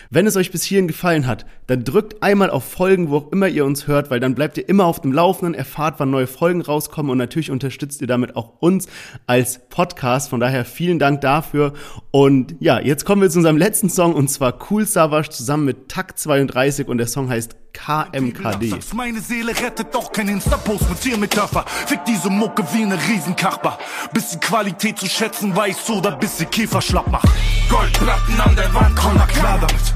Wenn 0.09 0.27
es 0.27 0.35
euch 0.35 0.51
bis 0.51 0.63
hierhin 0.63 0.87
gefallen 0.87 1.27
hat, 1.27 1.45
dann 1.67 1.83
drückt 1.83 2.21
einmal 2.23 2.49
auf 2.49 2.63
Folgen, 2.63 3.09
wo 3.09 3.17
auch 3.17 3.31
immer 3.31 3.47
ihr 3.47 3.65
uns 3.65 3.87
hört, 3.87 4.09
weil 4.09 4.19
dann 4.19 4.35
bleibt 4.35 4.57
ihr 4.57 4.67
immer 4.67 4.85
auf 4.85 5.01
dem 5.01 5.11
Laufenden, 5.11 5.53
erfahrt, 5.53 5.95
wann 5.97 6.09
neue 6.09 6.27
Folgen 6.27 6.61
rauskommen 6.61 7.11
und 7.11 7.17
natürlich 7.17 7.51
unterstützt 7.51 8.01
ihr 8.01 8.07
damit 8.07 8.35
auch 8.35 8.61
uns 8.61 8.87
als 9.27 9.59
Podcast. 9.69 10.29
Von 10.29 10.39
daher 10.39 10.65
vielen 10.65 10.99
Dank 10.99 11.21
dafür. 11.21 11.73
Und 12.15 12.57
ja, 12.59 12.79
jetzt 12.79 13.05
kommen 13.05 13.23
wir 13.23 13.29
zu 13.31 13.39
unserem 13.39 13.57
letzten 13.57 13.89
Song 13.89 14.13
und 14.13 14.27
zwar 14.27 14.53
Cool 14.69 14.85
Savage 14.85 15.31
zusammen 15.31 15.65
mit 15.65 15.89
Takt 15.89 16.19
32 16.19 16.87
und 16.87 16.99
der 16.99 17.07
Song 17.07 17.27
heißt 17.27 17.55
KMKD. 17.73 18.75
Meine 18.93 19.19
Seele 19.19 19.51
rettet 19.59 19.95
doch 19.95 20.11
kein 20.11 20.27
Insta-Post 20.27 20.91
mit 20.91 21.01
Tiermetapher. 21.01 21.65
Fick 21.87 22.05
diese 22.05 22.29
Mucke 22.29 22.63
wie 22.71 22.83
eine 22.83 22.99
Riesenkachbar. 23.09 23.79
Bisschen 24.13 24.39
Qualität 24.39 24.99
zu 24.99 25.07
schätzen, 25.07 25.55
weiß 25.55 25.89
oder 25.89 26.11
bis 26.11 26.37
sie 26.37 26.45
Käfer 26.45 26.83
schlapp 26.83 27.09
macht. 27.09 27.27
Goldplatten 27.67 28.39
an 28.41 28.55
der 28.55 28.71
Wand, 28.75 28.95
komm 28.95 29.15
mal 29.15 29.25
klar 29.25 29.57
damit. 29.59 29.93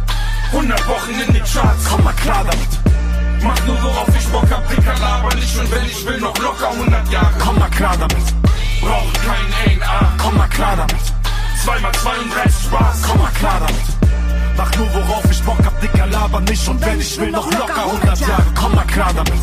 100 0.53 0.87
Wochen 0.87 1.11
in 1.11 1.33
den 1.35 1.43
Charts, 1.43 1.85
komm 1.87 2.03
mal 2.03 2.13
klar 2.13 2.43
damit. 2.49 3.43
Mach 3.43 3.67
nur 3.67 3.83
worauf 3.83 4.09
ich 4.17 4.27
Bock 4.29 4.49
hab, 4.49 4.67
Dicker 4.67 4.97
laber 4.99 5.35
nicht 5.35 5.55
und 5.59 5.71
wenn 5.71 5.85
ich 5.85 6.03
will 6.03 6.19
noch 6.19 6.35
locker 6.39 6.71
100 6.71 7.11
Jahre. 7.11 7.35
Komm 7.37 7.59
mal 7.59 7.69
klar 7.69 7.95
damit. 7.95 8.25
Brauch 8.81 9.13
kein 9.23 9.83
A, 9.83 10.13
komm 10.17 10.35
mal 10.35 10.47
klar 10.47 10.77
damit. 10.77 11.16
2 11.67 11.79
mal 11.81 11.91
32 11.91 12.63
Spaß, 12.63 13.01
komm 13.03 13.17
mal 13.17 13.31
klar 13.31 13.59
damit. 13.59 14.15
Mach 14.55 14.73
nur 14.77 14.87
worauf 14.93 15.29
ich 15.29 15.43
Bock 15.43 15.57
hab, 15.65 15.81
Dicker, 15.81 16.07
laber 16.07 16.39
nicht. 16.39 16.65
Und 16.69 16.85
wenn 16.85 16.97
ich 16.97 17.19
will, 17.19 17.29
noch 17.29 17.51
locker 17.51 17.83
100 17.83 18.19
Jahre, 18.21 18.45
komm 18.55 18.73
mal 18.73 18.87
klar 18.87 19.13
damit. 19.13 19.33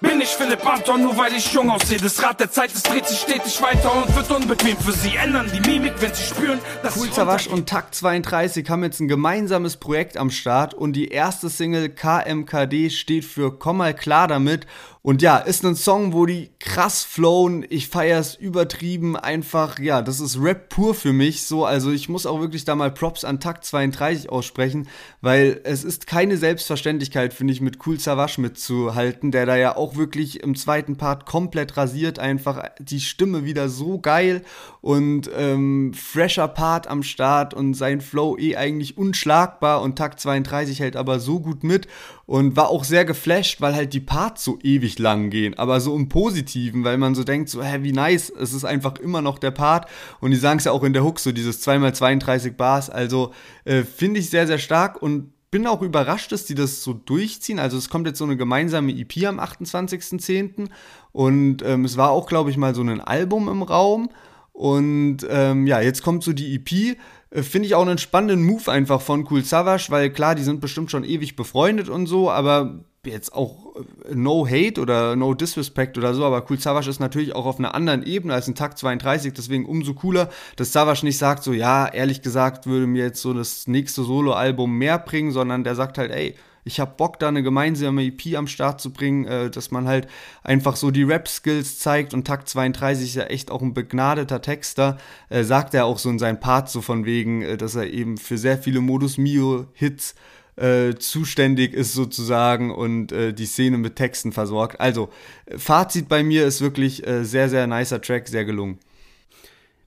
Bin 0.00 0.20
ich 0.20 0.28
Philipp 0.28 0.64
Anton, 0.64 1.02
nur 1.02 1.16
weil 1.18 1.32
ich 1.32 1.52
jung 1.52 1.68
aussehe. 1.68 1.98
Das 1.98 2.22
Rad 2.22 2.38
der 2.38 2.50
Zeit, 2.50 2.72
es 2.72 2.84
dreht 2.84 3.06
sich 3.06 3.18
stetig 3.18 3.60
weiter 3.60 3.92
und 3.92 4.14
wird 4.14 4.30
unbequem 4.30 4.76
für 4.76 4.92
sie. 4.92 5.16
Ändern 5.16 5.50
die 5.52 5.68
Mimik, 5.68 5.94
wenn 5.98 6.14
sie 6.14 6.22
spüren, 6.22 6.60
dass 6.84 6.96
Cool 6.96 7.08
Wasch 7.26 7.48
und 7.48 7.68
Takt 7.68 7.96
32 7.96 8.68
haben 8.70 8.84
jetzt 8.84 9.00
ein 9.00 9.08
gemeinsames 9.08 9.78
Projekt 9.78 10.16
am 10.16 10.30
Start. 10.30 10.74
Und 10.74 10.94
die 10.94 11.08
erste 11.08 11.50
Single 11.50 11.88
KMKD 11.88 12.90
steht 12.90 13.24
für 13.24 13.58
Komm 13.58 13.78
mal 13.78 13.94
klar 13.94 14.28
damit 14.28 14.66
und 15.04 15.20
ja, 15.20 15.38
ist 15.38 15.64
ein 15.64 15.74
Song, 15.74 16.12
wo 16.12 16.26
die 16.26 16.50
krass 16.60 17.02
flowen. 17.02 17.66
Ich 17.68 17.88
feier's 17.88 18.36
übertrieben. 18.36 19.16
Einfach, 19.16 19.80
ja, 19.80 20.00
das 20.00 20.20
ist 20.20 20.40
Rap 20.40 20.68
pur 20.68 20.94
für 20.94 21.12
mich. 21.12 21.42
So, 21.42 21.64
also 21.64 21.90
ich 21.90 22.08
muss 22.08 22.24
auch 22.24 22.38
wirklich 22.38 22.64
da 22.64 22.76
mal 22.76 22.92
Props 22.92 23.24
an 23.24 23.40
Takt 23.40 23.64
32 23.64 24.30
aussprechen, 24.30 24.86
weil 25.20 25.60
es 25.64 25.82
ist 25.82 26.06
keine 26.06 26.36
Selbstverständlichkeit, 26.36 27.34
finde 27.34 27.52
ich, 27.52 27.60
mit 27.60 27.84
Cool 27.84 27.98
Savage 27.98 28.40
mitzuhalten, 28.40 29.32
der 29.32 29.44
da 29.44 29.56
ja 29.56 29.76
auch 29.76 29.96
wirklich 29.96 30.40
im 30.40 30.54
zweiten 30.54 30.96
Part 30.96 31.26
komplett 31.26 31.76
rasiert. 31.76 32.20
Einfach 32.20 32.62
die 32.78 33.00
Stimme 33.00 33.44
wieder 33.44 33.68
so 33.68 33.98
geil 33.98 34.42
und 34.82 35.28
ähm, 35.36 35.94
fresher 35.94 36.46
Part 36.46 36.86
am 36.86 37.02
Start 37.02 37.54
und 37.54 37.74
sein 37.74 38.00
Flow 38.00 38.38
eh 38.38 38.54
eigentlich 38.54 38.96
unschlagbar 38.96 39.82
und 39.82 39.96
Takt 39.96 40.20
32 40.20 40.78
hält 40.78 40.94
aber 40.94 41.18
so 41.18 41.40
gut 41.40 41.64
mit 41.64 41.88
und 42.32 42.56
war 42.56 42.70
auch 42.70 42.84
sehr 42.84 43.04
geflasht, 43.04 43.60
weil 43.60 43.74
halt 43.74 43.92
die 43.92 44.00
Parts 44.00 44.42
so 44.42 44.58
ewig 44.62 44.98
lang 44.98 45.28
gehen, 45.28 45.52
aber 45.58 45.82
so 45.82 45.94
im 45.94 46.08
Positiven, 46.08 46.82
weil 46.82 46.96
man 46.96 47.14
so 47.14 47.24
denkt, 47.24 47.50
so, 47.50 47.62
hä, 47.62 47.80
wie 47.82 47.92
nice, 47.92 48.30
es 48.30 48.54
ist 48.54 48.64
einfach 48.64 48.96
immer 48.96 49.20
noch 49.20 49.38
der 49.38 49.50
Part 49.50 49.86
und 50.18 50.30
die 50.30 50.38
sagen 50.38 50.58
es 50.58 50.64
ja 50.64 50.72
auch 50.72 50.82
in 50.82 50.94
der 50.94 51.04
Hook, 51.04 51.20
so 51.20 51.30
dieses 51.30 51.62
2x32 51.62 52.52
Bars, 52.52 52.88
also 52.88 53.34
äh, 53.66 53.82
finde 53.82 54.18
ich 54.20 54.30
sehr, 54.30 54.46
sehr 54.46 54.56
stark 54.56 55.02
und 55.02 55.30
bin 55.50 55.66
auch 55.66 55.82
überrascht, 55.82 56.32
dass 56.32 56.46
die 56.46 56.54
das 56.54 56.82
so 56.82 56.94
durchziehen. 56.94 57.58
Also 57.58 57.76
es 57.76 57.90
kommt 57.90 58.06
jetzt 58.06 58.18
so 58.18 58.24
eine 58.24 58.38
gemeinsame 58.38 58.92
EP 58.92 59.26
am 59.26 59.38
28.10. 59.38 60.70
Und 61.12 61.62
ähm, 61.62 61.84
es 61.84 61.98
war 61.98 62.10
auch, 62.12 62.26
glaube 62.26 62.48
ich, 62.48 62.56
mal 62.56 62.74
so 62.74 62.80
ein 62.80 63.02
Album 63.02 63.50
im 63.50 63.60
Raum. 63.60 64.08
Und 64.54 65.18
ähm, 65.28 65.66
ja, 65.66 65.82
jetzt 65.82 66.02
kommt 66.02 66.24
so 66.24 66.32
die 66.32 66.54
EP. 66.54 66.96
Äh, 67.32 67.42
finde 67.42 67.66
ich 67.66 67.74
auch 67.74 67.82
einen 67.82 67.98
spannenden 67.98 68.44
Move 68.44 68.70
einfach 68.70 69.00
von 69.00 69.26
Cool 69.30 69.44
Savage, 69.44 69.86
weil 69.88 70.10
klar, 70.10 70.34
die 70.34 70.42
sind 70.42 70.60
bestimmt 70.60 70.90
schon 70.90 71.04
ewig 71.04 71.36
befreundet 71.36 71.88
und 71.88 72.06
so, 72.06 72.30
aber 72.30 72.80
jetzt 73.04 73.32
auch 73.32 73.74
äh, 73.76 74.14
no 74.14 74.46
hate 74.46 74.80
oder 74.80 75.16
no 75.16 75.34
disrespect 75.34 75.98
oder 75.98 76.14
so, 76.14 76.24
aber 76.24 76.44
Cool 76.48 76.60
Savage 76.60 76.90
ist 76.90 77.00
natürlich 77.00 77.34
auch 77.34 77.46
auf 77.46 77.58
einer 77.58 77.74
anderen 77.74 78.04
Ebene 78.04 78.34
als 78.34 78.48
ein 78.48 78.54
Takt 78.54 78.78
32, 78.78 79.32
deswegen 79.32 79.66
umso 79.66 79.94
cooler, 79.94 80.28
dass 80.56 80.72
Savage 80.72 81.04
nicht 81.04 81.18
sagt 81.18 81.42
so, 81.42 81.52
ja, 81.52 81.86
ehrlich 81.88 82.22
gesagt 82.22 82.66
würde 82.66 82.86
mir 82.86 83.04
jetzt 83.04 83.22
so 83.22 83.32
das 83.32 83.66
nächste 83.66 84.02
Soloalbum 84.02 84.76
mehr 84.76 84.98
bringen, 84.98 85.32
sondern 85.32 85.64
der 85.64 85.74
sagt 85.74 85.98
halt, 85.98 86.10
ey, 86.10 86.36
ich 86.64 86.80
habe 86.80 86.94
Bock, 86.96 87.18
da 87.18 87.28
eine 87.28 87.42
gemeinsame 87.42 88.04
EP 88.04 88.36
am 88.36 88.46
Start 88.46 88.80
zu 88.80 88.92
bringen, 88.92 89.24
äh, 89.24 89.50
dass 89.50 89.70
man 89.70 89.86
halt 89.88 90.08
einfach 90.42 90.76
so 90.76 90.90
die 90.90 91.02
Rap-Skills 91.02 91.78
zeigt 91.78 92.14
und 92.14 92.26
Takt 92.26 92.48
32 92.48 93.08
ist 93.08 93.14
ja 93.14 93.24
echt 93.24 93.50
auch 93.50 93.62
ein 93.62 93.74
begnadeter 93.74 94.40
Texter, 94.40 94.98
äh, 95.28 95.44
sagt 95.44 95.74
er 95.74 95.86
auch 95.86 95.98
so 95.98 96.10
in 96.10 96.18
seinen 96.18 96.40
Parts 96.40 96.72
so 96.72 96.80
von 96.80 97.04
wegen, 97.04 97.42
äh, 97.42 97.56
dass 97.56 97.74
er 97.74 97.90
eben 97.90 98.16
für 98.16 98.38
sehr 98.38 98.58
viele 98.58 98.80
Modus 98.80 99.18
Mio-Hits 99.18 100.14
äh, 100.56 100.94
zuständig 100.96 101.72
ist 101.74 101.94
sozusagen 101.94 102.70
und 102.70 103.10
äh, 103.10 103.32
die 103.32 103.46
Szene 103.46 103.78
mit 103.78 103.96
Texten 103.96 104.32
versorgt. 104.32 104.80
Also, 104.80 105.08
Fazit 105.56 106.08
bei 106.08 106.22
mir 106.22 106.46
ist 106.46 106.60
wirklich 106.60 107.06
äh, 107.06 107.24
sehr, 107.24 107.48
sehr 107.48 107.66
nicer 107.66 108.00
Track, 108.02 108.28
sehr 108.28 108.44
gelungen. 108.44 108.78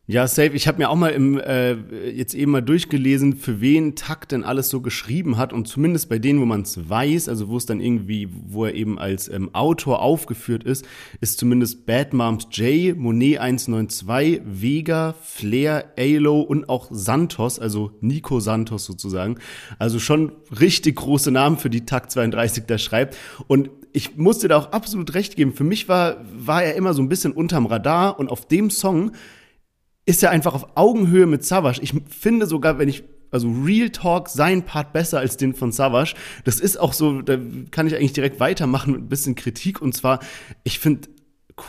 Ja, 0.08 0.28
safe. 0.28 0.52
Ich 0.52 0.68
habe 0.68 0.78
mir 0.78 0.92
auch 0.92 0.96
mal 0.96 1.10
im, 1.10 1.40
äh, 1.40 1.74
jetzt 2.12 2.36
eben 2.36 2.52
mal 2.52 2.62
durchgelesen, 2.62 3.38
für 3.38 3.60
wen 3.60 3.96
Takt 3.96 4.34
denn 4.34 4.44
alles 4.44 4.70
so 4.70 4.82
geschrieben 4.82 5.38
hat. 5.38 5.52
Und 5.52 5.68
zumindest 5.68 6.10
bei 6.10 6.20
denen, 6.20 6.40
wo 6.40 6.46
man 6.46 6.62
es 6.62 6.88
weiß, 6.88 7.28
also 7.28 7.50
wo 7.50 7.58
es 7.58 7.66
dann 7.66 7.80
irgendwie, 7.80 8.30
wo 8.30 8.66
er 8.66 8.76
eben 8.76 9.00
als 9.00 9.28
ähm, 9.30 9.50
Autor 9.56 10.04
aufgeführt 10.04 10.64
ist, 10.64 10.86
ist 11.22 11.40
zumindest 11.40 11.88
Bad 11.88 12.14
Moms 12.14 12.46
J, 12.52 12.96
Monet 12.96 13.40
192, 13.40 14.42
Vega, 14.46 15.16
Flair, 15.24 15.92
Alo 15.98 16.40
und 16.42 16.70
auch 16.70 16.90
Santos, 16.92 17.58
also 17.58 17.90
Nico 18.00 18.40
Santos 18.40 18.86
sozusagen. 18.86 19.40
Also 19.80 19.98
schon 19.98 20.34
richtig 20.60 20.98
große 20.98 21.32
Namen 21.32 21.58
für 21.58 21.72
die 21.72 21.86
Takt 21.88 22.12
32 22.12 22.66
da 22.68 22.78
schreibt. 22.78 23.18
Und 23.48 23.72
ich 23.92 24.18
musste 24.18 24.50
da 24.50 24.58
auch 24.58 24.72
absolut 24.72 25.16
recht 25.16 25.36
geben. 25.36 25.54
Für 25.54 25.64
mich 25.64 25.90
war, 25.90 26.18
war 26.32 26.62
er 26.62 26.76
immer 26.76 26.94
so 26.94 27.02
ein 27.02 27.10
bisschen 27.10 27.32
unterm 27.32 27.66
Radar 27.66 28.20
und 28.20 28.30
auf 28.30 28.48
dem 28.48 28.70
Song 28.70 29.12
ist 30.06 30.24
er 30.24 30.30
einfach 30.30 30.54
auf 30.54 30.76
Augenhöhe 30.76 31.26
mit 31.26 31.44
Savage. 31.44 31.82
Ich 31.82 31.94
finde 32.10 32.46
sogar, 32.46 32.78
wenn 32.78 32.90
ich 32.90 33.04
also 33.32 33.52
Real 33.66 33.90
Talk 33.90 34.30
sein 34.30 34.64
Part 34.64 34.94
besser 34.94 35.20
als 35.20 35.36
den 35.36 35.54
von 35.54 35.72
Savage. 35.72 36.16
Das 36.46 36.60
ist 36.60 36.78
auch 36.78 36.94
so, 36.94 37.22
da 37.22 37.38
kann 37.72 37.86
ich 37.86 37.96
eigentlich 37.96 38.14
direkt 38.14 38.40
weitermachen 38.40 38.94
mit 38.94 39.02
ein 39.02 39.10
bisschen 39.10 39.36
Kritik. 39.36 39.82
Und 39.82 39.94
zwar, 39.94 40.20
ich 40.64 40.80
finde 40.80 41.10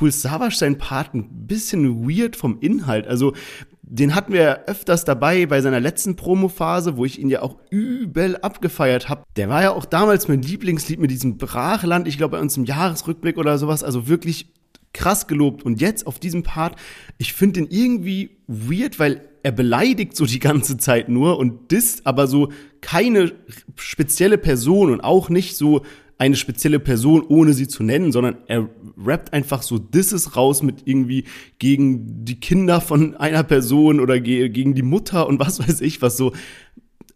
Cool 0.01 0.13
Savage 0.13 0.57
sein 0.57 0.79
Part 0.79 1.15
ein 1.15 1.47
bisschen 1.47 2.09
weird 2.09 2.37
vom 2.37 2.59
Inhalt. 2.61 3.07
Also, 3.07 3.35
den 3.83 4.17
hatten 4.17 4.33
wir 4.33 4.65
öfters 4.67 5.05
dabei 5.05 5.47
bei 5.47 5.61
seiner 5.61 5.79
letzten 5.79 6.17
Promo-Phase, 6.17 6.97
wo 6.97 7.05
ich 7.05 7.21
ihn 7.21 7.31
ja 7.31 7.43
auch 7.43 7.57
übel 7.71 8.37
abgefeiert 8.37 9.09
habe. 9.09 9.23
Der 9.37 9.49
war 9.49 9.63
ja 9.63 9.71
auch 9.71 9.85
damals 9.85 10.27
mein 10.27 10.43
Lieblingslied 10.43 10.99
mit 10.99 11.13
diesem 11.13 11.39
Brachland, 11.39 12.09
ich 12.09 12.19
glaube 12.19 12.37
bei 12.37 12.43
uns 12.43 12.57
im 12.57 12.65
Jahresrückblick 12.65 13.39
oder 13.39 13.59
sowas. 13.59 13.85
Also 13.85 14.09
wirklich 14.09 14.53
krass 14.97 15.27
gelobt. 15.27 15.65
Und 15.65 15.81
jetzt 15.81 16.07
auf 16.07 16.19
diesem 16.19 16.43
Part, 16.43 16.77
ich 17.19 17.33
finde 17.33 17.61
den 17.61 17.71
irgendwie 17.71 18.31
weird, 18.49 18.99
weil 18.99 19.29
er 19.43 19.53
beleidigt 19.53 20.17
so 20.17 20.27
die 20.27 20.41
ganze 20.41 20.77
Zeit 20.77 21.09
nur 21.09 21.39
und 21.39 21.71
disst 21.71 22.07
aber 22.07 22.27
so 22.27 22.51
keine 22.81 23.33
spezielle 23.77 24.39
Person 24.39 24.91
und 24.91 25.01
auch 25.03 25.29
nicht 25.29 25.57
so 25.57 25.83
eine 26.19 26.37
spezielle 26.37 26.81
Person, 26.81 27.23
ohne 27.29 27.53
sie 27.53 27.69
zu 27.69 27.83
nennen, 27.83 28.11
sondern 28.11 28.39
er 28.47 28.69
rappt 28.97 29.33
einfach 29.33 29.63
so 29.63 29.79
Disses 29.79 30.35
raus 30.35 30.63
mit 30.63 30.83
irgendwie 30.87 31.25
gegen 31.59 32.25
die 32.25 32.41
Kinder 32.41 32.81
von 32.81 33.15
einer 33.17 33.43
Person 33.43 34.01
oder 34.01 34.19
gegen 34.19 34.75
die 34.75 34.83
Mutter 34.83 35.29
und 35.29 35.39
was 35.39 35.61
weiß 35.61 35.83
ich, 35.83 36.01
was 36.01 36.17
so, 36.17 36.33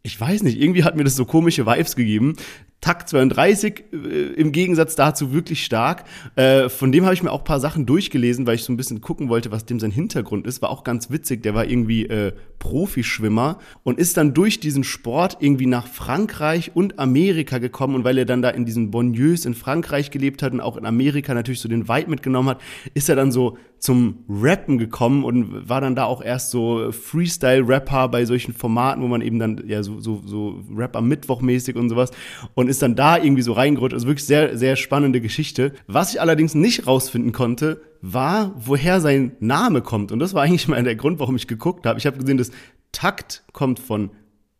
ich 0.02 0.20
weiß 0.20 0.42
nicht, 0.42 0.60
irgendwie 0.60 0.84
hat 0.84 0.96
mir 0.96 1.04
das 1.04 1.16
so 1.16 1.24
komische 1.24 1.66
Vibes 1.66 1.96
gegeben. 1.96 2.36
Takt 2.80 3.10
32 3.10 3.84
äh, 3.92 3.96
im 4.34 4.52
Gegensatz 4.52 4.96
dazu 4.96 5.32
wirklich 5.32 5.64
stark. 5.64 6.04
Äh, 6.36 6.70
von 6.70 6.92
dem 6.92 7.04
habe 7.04 7.12
ich 7.12 7.22
mir 7.22 7.30
auch 7.30 7.40
ein 7.40 7.44
paar 7.44 7.60
Sachen 7.60 7.84
durchgelesen, 7.84 8.46
weil 8.46 8.54
ich 8.54 8.64
so 8.64 8.72
ein 8.72 8.78
bisschen 8.78 9.02
gucken 9.02 9.28
wollte, 9.28 9.50
was 9.50 9.66
dem 9.66 9.78
sein 9.78 9.90
Hintergrund 9.90 10.46
ist. 10.46 10.62
War 10.62 10.70
auch 10.70 10.82
ganz 10.82 11.10
witzig. 11.10 11.42
Der 11.42 11.54
war 11.54 11.66
irgendwie 11.66 12.06
äh, 12.06 12.32
Profischwimmer 12.58 13.58
und 13.82 13.98
ist 13.98 14.16
dann 14.16 14.32
durch 14.32 14.60
diesen 14.60 14.84
Sport 14.84 15.38
irgendwie 15.40 15.66
nach 15.66 15.86
Frankreich 15.86 16.70
und 16.74 16.98
Amerika 16.98 17.58
gekommen. 17.58 17.96
Und 17.96 18.04
weil 18.04 18.16
er 18.16 18.24
dann 18.24 18.40
da 18.40 18.48
in 18.48 18.64
diesen 18.64 18.90
Bonnieus 18.90 19.44
in 19.44 19.54
Frankreich 19.54 20.10
gelebt 20.10 20.42
hat 20.42 20.52
und 20.52 20.60
auch 20.60 20.78
in 20.78 20.86
Amerika 20.86 21.34
natürlich 21.34 21.60
so 21.60 21.68
den 21.68 21.86
Vibe 21.86 22.08
mitgenommen 22.08 22.48
hat, 22.48 22.60
ist 22.94 23.10
er 23.10 23.16
dann 23.16 23.30
so 23.30 23.58
zum 23.80 24.24
Rappen 24.28 24.76
gekommen 24.76 25.24
und 25.24 25.68
war 25.68 25.80
dann 25.80 25.96
da 25.96 26.04
auch 26.04 26.22
erst 26.22 26.50
so 26.50 26.92
Freestyle-Rapper 26.92 28.08
bei 28.08 28.26
solchen 28.26 28.52
Formaten, 28.52 29.02
wo 29.02 29.08
man 29.08 29.22
eben 29.22 29.38
dann 29.38 29.62
ja 29.66 29.82
so, 29.82 30.00
so, 30.00 30.22
so 30.24 30.60
Rap 30.76 30.96
am 30.96 31.08
Mittwoch 31.08 31.40
mäßig 31.40 31.76
und 31.76 31.88
sowas 31.88 32.10
und 32.54 32.68
ist 32.70 32.82
dann 32.82 32.94
da 32.94 33.18
irgendwie 33.18 33.42
so 33.42 33.52
reingerutscht. 33.52 33.94
Also 33.94 34.06
wirklich 34.06 34.24
sehr, 34.24 34.56
sehr 34.56 34.76
spannende 34.76 35.20
Geschichte. 35.20 35.72
Was 35.86 36.14
ich 36.14 36.20
allerdings 36.20 36.54
nicht 36.54 36.86
rausfinden 36.86 37.32
konnte, 37.32 37.82
war, 38.00 38.54
woher 38.56 39.00
sein 39.00 39.32
Name 39.40 39.82
kommt. 39.82 40.12
Und 40.12 40.20
das 40.20 40.32
war 40.32 40.42
eigentlich 40.44 40.68
mal 40.68 40.82
der 40.82 40.96
Grund, 40.96 41.18
warum 41.18 41.36
ich 41.36 41.46
geguckt 41.46 41.84
habe. 41.86 41.98
Ich 41.98 42.06
habe 42.06 42.18
gesehen, 42.18 42.38
dass 42.38 42.50
Takt 42.92 43.44
kommt 43.52 43.78
von 43.78 44.10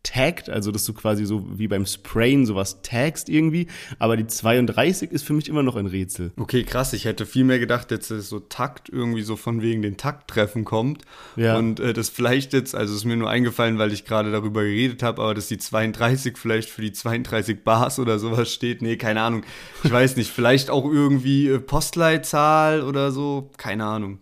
tagged, 0.03 0.49
also 0.49 0.71
dass 0.71 0.85
du 0.85 0.93
quasi 0.93 1.25
so 1.25 1.45
wie 1.57 1.67
beim 1.67 1.85
Sprayen 1.85 2.45
sowas 2.45 2.81
tagst 2.81 3.29
irgendwie, 3.29 3.67
aber 3.99 4.17
die 4.17 4.27
32 4.27 5.11
ist 5.11 5.23
für 5.23 5.33
mich 5.33 5.47
immer 5.47 5.63
noch 5.63 5.75
ein 5.75 5.85
Rätsel. 5.85 6.31
Okay, 6.37 6.63
krass, 6.63 6.93
ich 6.93 7.05
hätte 7.05 7.25
viel 7.25 7.43
mehr 7.43 7.59
gedacht, 7.59 7.91
dass 7.91 8.09
es 8.09 8.29
so 8.29 8.39
Takt 8.39 8.89
irgendwie 8.89 9.21
so 9.21 9.35
von 9.35 9.61
wegen 9.61 9.81
den 9.81 9.97
Takttreffen 9.97 10.65
kommt. 10.65 11.03
Ja. 11.35 11.57
und 11.57 11.79
äh, 11.79 11.93
das 11.93 12.09
vielleicht 12.09 12.53
jetzt, 12.53 12.75
also 12.75 12.93
ist 12.95 13.05
mir 13.05 13.15
nur 13.15 13.29
eingefallen, 13.29 13.77
weil 13.77 13.93
ich 13.93 14.05
gerade 14.05 14.31
darüber 14.31 14.63
geredet 14.63 15.03
habe, 15.03 15.21
aber 15.21 15.33
dass 15.33 15.47
die 15.47 15.57
32 15.57 16.37
vielleicht 16.37 16.69
für 16.69 16.81
die 16.81 16.91
32 16.91 17.63
Bars 17.63 17.99
oder 17.99 18.19
sowas 18.19 18.51
steht, 18.51 18.81
nee, 18.81 18.97
keine 18.97 19.21
Ahnung, 19.21 19.43
ich 19.83 19.91
weiß 19.91 20.15
nicht, 20.15 20.31
vielleicht 20.31 20.69
auch 20.69 20.85
irgendwie 20.85 21.47
äh, 21.47 21.59
Postleitzahl 21.59 22.81
oder 22.81 23.11
so, 23.11 23.51
keine 23.57 23.85
Ahnung. 23.85 24.19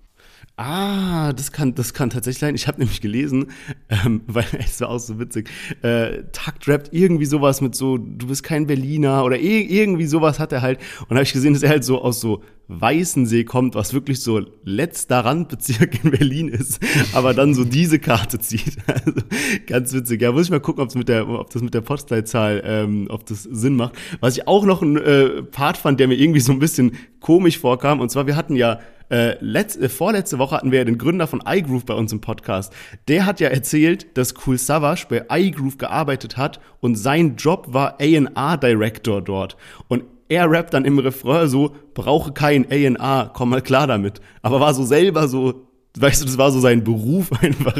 Ah, 0.61 1.31
das 1.31 1.53
kann, 1.53 1.73
das 1.73 1.93
kann 1.93 2.09
tatsächlich 2.09 2.39
sein. 2.39 2.53
Ich 2.53 2.67
habe 2.67 2.79
nämlich 2.79 2.99
gelesen, 2.99 3.47
ähm, 3.87 4.23
weil 4.27 4.43
es 4.59 4.81
war 4.81 4.89
auch 4.89 4.99
so 4.99 5.17
witzig. 5.17 5.49
Äh, 5.83 6.23
Takt 6.33 6.67
rappt 6.67 6.89
irgendwie 6.91 7.23
sowas 7.23 7.61
mit 7.61 7.75
so, 7.75 7.97
du 7.97 8.27
bist 8.27 8.43
kein 8.43 8.67
Berliner 8.67 9.23
oder 9.23 9.39
ir 9.39 9.69
irgendwie 9.69 10.05
sowas 10.05 10.37
hat 10.37 10.51
er 10.51 10.61
halt. 10.61 10.79
Und 11.07 11.11
habe 11.11 11.23
ich 11.23 11.31
gesehen, 11.31 11.53
dass 11.53 11.63
er 11.63 11.69
halt 11.69 11.85
so 11.85 12.01
aus 12.01 12.19
so 12.19 12.43
Weißensee 12.69 13.45
kommt, 13.45 13.73
was 13.73 13.95
wirklich 13.95 14.21
so 14.21 14.41
letzter 14.63 15.25
Randbezirk 15.25 16.03
in 16.03 16.11
Berlin 16.11 16.49
ist, 16.49 16.79
aber 17.13 17.33
dann 17.33 17.55
so 17.55 17.65
diese 17.65 17.99
Karte 17.99 18.39
zieht. 18.39 18.77
Also, 18.89 19.21
ganz 19.65 19.93
witzig. 19.93 20.21
Ja, 20.21 20.31
muss 20.31 20.45
ich 20.45 20.51
mal 20.51 20.59
gucken, 20.59 20.83
ob's 20.83 20.95
mit 20.95 21.09
der, 21.09 21.27
ob 21.27 21.49
das 21.51 21.61
mit 21.61 21.73
der 21.73 21.81
Postleitzahl, 21.81 22.61
ähm, 22.65 23.07
ob 23.09 23.25
das 23.25 23.43
Sinn 23.43 23.75
macht. 23.75 23.93
Was 24.19 24.37
ich 24.37 24.47
auch 24.47 24.65
noch 24.65 24.81
ein 24.81 24.97
äh, 24.97 25.43
Part 25.43 25.77
fand, 25.77 25.99
der 25.99 26.07
mir 26.07 26.15
irgendwie 26.15 26.39
so 26.41 26.51
ein 26.51 26.59
bisschen 26.59 26.97
komisch 27.21 27.57
vorkam, 27.57 28.01
und 28.01 28.09
zwar 28.11 28.27
wir 28.27 28.35
hatten 28.35 28.55
ja 28.55 28.79
äh, 29.09 29.37
letz, 29.39 29.75
äh, 29.75 29.89
vorletzte 29.89 30.37
Woche 30.37 30.55
hatten 30.55 30.71
wir 30.71 30.79
ja 30.79 30.85
den 30.85 30.97
Gründer 30.97 31.27
von 31.27 31.41
iGroove 31.45 31.85
bei 31.85 31.93
uns 31.93 32.11
im 32.11 32.21
Podcast. 32.21 32.73
Der 33.07 33.25
hat 33.25 33.39
ja 33.39 33.49
erzählt, 33.49 34.17
dass 34.17 34.33
Cool 34.45 34.57
Savage 34.57 35.05
bei 35.09 35.25
iGroove 35.29 35.77
gearbeitet 35.77 36.37
hat 36.37 36.59
und 36.79 36.95
sein 36.95 37.35
Job 37.35 37.67
war 37.69 37.99
A&R 37.99 38.57
Director 38.57 39.21
dort. 39.21 39.57
Und 39.87 40.03
er 40.29 40.49
rappt 40.49 40.73
dann 40.73 40.85
im 40.85 40.99
Refrain 40.99 41.49
so, 41.49 41.75
brauche 41.93 42.31
kein 42.31 42.65
A&R, 42.71 43.31
komm 43.33 43.49
mal 43.49 43.61
klar 43.61 43.87
damit. 43.87 44.21
Aber 44.41 44.59
war 44.59 44.73
so 44.73 44.83
selber 44.85 45.27
so, 45.27 45.65
weißt 45.97 46.21
du, 46.21 46.25
das 46.25 46.37
war 46.37 46.51
so 46.51 46.59
sein 46.59 46.83
Beruf 46.83 47.29
einfach. 47.41 47.75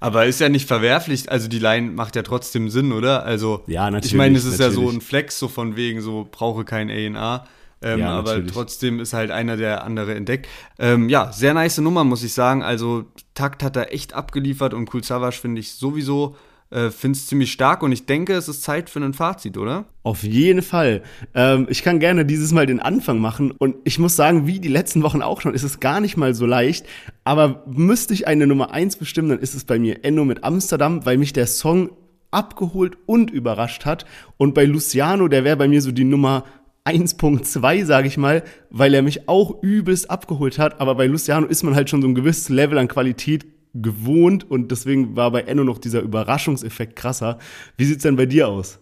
Aber 0.00 0.24
ist 0.26 0.40
ja 0.40 0.48
nicht 0.48 0.66
verwerflich, 0.66 1.30
also 1.30 1.46
die 1.48 1.58
Line 1.58 1.90
macht 1.90 2.16
ja 2.16 2.22
trotzdem 2.22 2.70
Sinn, 2.70 2.90
oder? 2.92 3.22
Also, 3.24 3.62
Ja, 3.66 3.90
natürlich, 3.90 4.12
Ich 4.12 4.16
meine, 4.16 4.38
es 4.38 4.44
ist 4.46 4.58
ja 4.58 4.70
so 4.70 4.80
natürlich. 4.80 4.96
ein 4.98 5.00
Flex, 5.02 5.38
so 5.38 5.46
von 5.48 5.76
wegen, 5.76 6.00
so 6.00 6.26
brauche 6.30 6.64
kein 6.64 6.88
A&R. 6.88 7.44
Ähm, 7.82 7.98
Ja, 8.00 8.10
aber 8.10 8.30
natürlich. 8.32 8.52
trotzdem 8.52 9.00
ist 9.00 9.12
halt 9.12 9.30
einer 9.30 9.56
der 9.58 9.84
andere 9.84 10.14
entdeckt. 10.14 10.48
Ähm, 10.78 11.08
ja, 11.10 11.32
sehr 11.32 11.52
nice 11.54 11.78
Nummer, 11.78 12.04
muss 12.04 12.22
ich 12.22 12.32
sagen. 12.32 12.62
Also, 12.62 13.04
Takt 13.34 13.62
hat 13.62 13.76
er 13.76 13.92
echt 13.92 14.14
abgeliefert 14.14 14.72
und 14.72 14.92
Cool 14.92 15.04
Savage 15.04 15.36
finde 15.38 15.60
ich 15.60 15.72
sowieso, 15.72 16.36
äh, 16.70 16.90
finde 16.90 17.16
es 17.16 17.26
ziemlich 17.26 17.50
stark 17.50 17.82
und 17.82 17.90
ich 17.92 18.06
denke, 18.06 18.34
es 18.34 18.48
ist 18.48 18.62
Zeit 18.62 18.90
für 18.90 19.00
ein 19.00 19.12
Fazit, 19.12 19.58
oder? 19.58 19.86
Auf 20.02 20.22
jeden 20.22 20.62
Fall. 20.62 21.02
Ähm, 21.34 21.66
ich 21.68 21.82
kann 21.82 21.98
gerne 21.98 22.24
dieses 22.24 22.52
Mal 22.52 22.66
den 22.66 22.80
Anfang 22.80 23.18
machen. 23.18 23.50
Und 23.50 23.76
ich 23.84 23.98
muss 23.98 24.16
sagen, 24.16 24.46
wie 24.46 24.60
die 24.60 24.68
letzten 24.68 25.02
Wochen 25.02 25.20
auch 25.20 25.40
schon, 25.40 25.54
ist 25.54 25.64
es 25.64 25.80
gar 25.80 26.00
nicht 26.00 26.16
mal 26.16 26.34
so 26.34 26.46
leicht. 26.46 26.86
Aber 27.24 27.64
müsste 27.66 28.14
ich 28.14 28.28
eine 28.28 28.46
Nummer 28.46 28.70
eins 28.70 28.96
bestimmen, 28.96 29.30
dann 29.30 29.40
ist 29.40 29.54
es 29.54 29.64
bei 29.64 29.78
mir 29.78 30.04
Enno 30.04 30.24
mit 30.24 30.44
Amsterdam, 30.44 31.04
weil 31.04 31.18
mich 31.18 31.32
der 31.32 31.46
Song 31.46 31.90
abgeholt 32.30 32.96
und 33.06 33.30
überrascht 33.30 33.84
hat. 33.84 34.06
Und 34.36 34.54
bei 34.54 34.64
Luciano, 34.64 35.26
der 35.26 35.42
wäre 35.42 35.56
bei 35.56 35.66
mir 35.66 35.82
so 35.82 35.90
die 35.90 36.04
Nummer 36.04 36.44
1.2, 36.84 37.84
sage 37.84 38.06
ich 38.06 38.16
mal, 38.16 38.44
weil 38.70 38.94
er 38.94 39.02
mich 39.02 39.28
auch 39.28 39.62
übelst 39.62 40.08
abgeholt 40.08 40.58
hat. 40.58 40.80
Aber 40.80 40.94
bei 40.94 41.06
Luciano 41.06 41.46
ist 41.46 41.64
man 41.64 41.74
halt 41.74 41.90
schon 41.90 42.00
so 42.00 42.08
ein 42.08 42.14
gewisses 42.14 42.48
Level 42.48 42.78
an 42.78 42.88
Qualität 42.88 43.44
gewohnt 43.74 44.50
und 44.50 44.70
deswegen 44.70 45.16
war 45.16 45.30
bei 45.30 45.42
Enno 45.42 45.64
noch 45.64 45.78
dieser 45.78 46.00
Überraschungseffekt 46.00 46.96
krasser. 46.96 47.38
Wie 47.76 47.84
sieht's 47.84 48.02
denn 48.02 48.16
bei 48.16 48.26
dir 48.26 48.48
aus? 48.48 48.78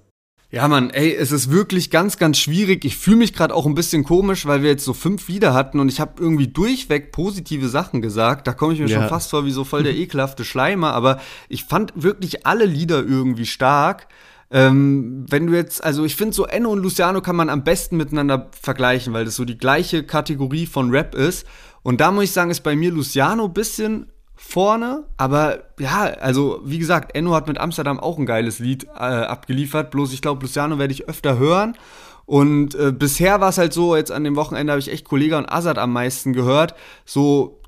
Ja, 0.51 0.67
Mann, 0.67 0.89
ey, 0.89 1.15
es 1.15 1.31
ist 1.31 1.51
wirklich 1.51 1.91
ganz, 1.91 2.17
ganz 2.17 2.39
schwierig. 2.39 2.87
Ich 2.87 2.97
fühle 2.97 3.19
mich 3.19 3.35
gerade 3.35 3.55
auch 3.55 3.67
ein 3.67 3.75
bisschen 3.75 4.03
komisch, 4.03 4.47
weil 4.47 4.63
wir 4.63 4.71
jetzt 4.71 4.85
so 4.85 4.95
fünf 4.95 5.29
Lieder 5.29 5.53
hatten 5.53 5.79
und 5.79 5.91
ich 5.91 6.01
habe 6.01 6.15
irgendwie 6.23 6.49
durchweg 6.49 7.13
positive 7.13 7.69
Sachen 7.69 8.01
gesagt. 8.01 8.47
Da 8.47 8.55
komme 8.55 8.73
ich 8.73 8.81
mir 8.81 8.87
Ja. 8.89 9.01
schon 9.01 9.09
fast 9.11 9.29
vor 9.29 9.45
wie 9.45 9.51
so 9.51 9.65
voll 9.65 9.83
der 9.85 9.95
ekelhafte 9.95 10.47
Schleimer, 10.47 10.95
aber 10.95 11.21
ich 11.51 11.65
fand 11.65 11.93
wirklich 11.97 12.47
alle 12.47 12.65
Lieder 12.65 13.05
irgendwie 13.05 13.45
stark. 13.45 14.09
Ähm, 14.51 15.27
wenn 15.29 15.47
du 15.49 15.53
jetzt, 15.55 15.85
also 15.85 16.07
ich 16.07 16.17
finde 16.17 16.33
so 16.33 16.47
Enno 16.47 16.71
und 16.71 16.83
Luciano 16.83 17.21
kann 17.21 17.37
man 17.37 17.51
am 17.51 17.63
besten 17.65 17.99
miteinander 17.99 18.51
vergleichen, 18.59 19.13
weil 19.13 19.27
das 19.27 19.37
so 19.37 19.45
die 19.45 19.59
gleiche 19.59 20.03
Kategorie 20.05 20.65
von 20.65 20.89
Rap 20.91 21.15
ist. 21.15 21.47
Und 21.83 22.01
da 22.01 22.11
muss 22.11 22.25
ich 22.25 22.33
sagen, 22.33 22.51
ist 22.51 22.63
bei 22.63 22.75
mir 22.75 22.91
Luciano 22.91 23.49
bisschen 23.49 24.07
vorne, 24.41 25.03
aber 25.17 25.65
ja, 25.81 26.05
also 26.05 26.61
wie 26.65 26.79
gesagt, 26.79 27.17
Enno 27.17 27.35
hat 27.35 27.49
mit 27.49 27.59
Amsterdam 27.59 27.99
auch 27.99 28.19
ein 28.19 28.25
geiles 28.25 28.61
Lied 28.61 28.85
äh, 28.85 29.01
abgeliefert, 29.01 29.91
bloß 29.91 30.13
ich 30.13 30.23
glaube, 30.23 30.43
Luciano 30.43 30.79
werde 30.79 30.93
ich 30.95 31.09
öfter 31.09 31.39
hören. 31.39 31.77
Und 32.25 32.77
äh, 32.77 32.93
bisher 32.93 33.41
war 33.41 33.49
es 33.49 33.59
halt 33.59 33.73
so, 33.73 33.97
jetzt 33.97 34.13
an 34.13 34.23
dem 34.23 34.37
Wochenende 34.37 34.73
habe 34.73 34.81
ich 34.81 34.93
echt 34.93 35.09
Kollega 35.09 35.39
und 35.39 35.51
Azad 35.51 35.77
am 35.77 35.93
meisten 35.93 36.35
gehört. 36.35 36.75
So, 37.05 37.61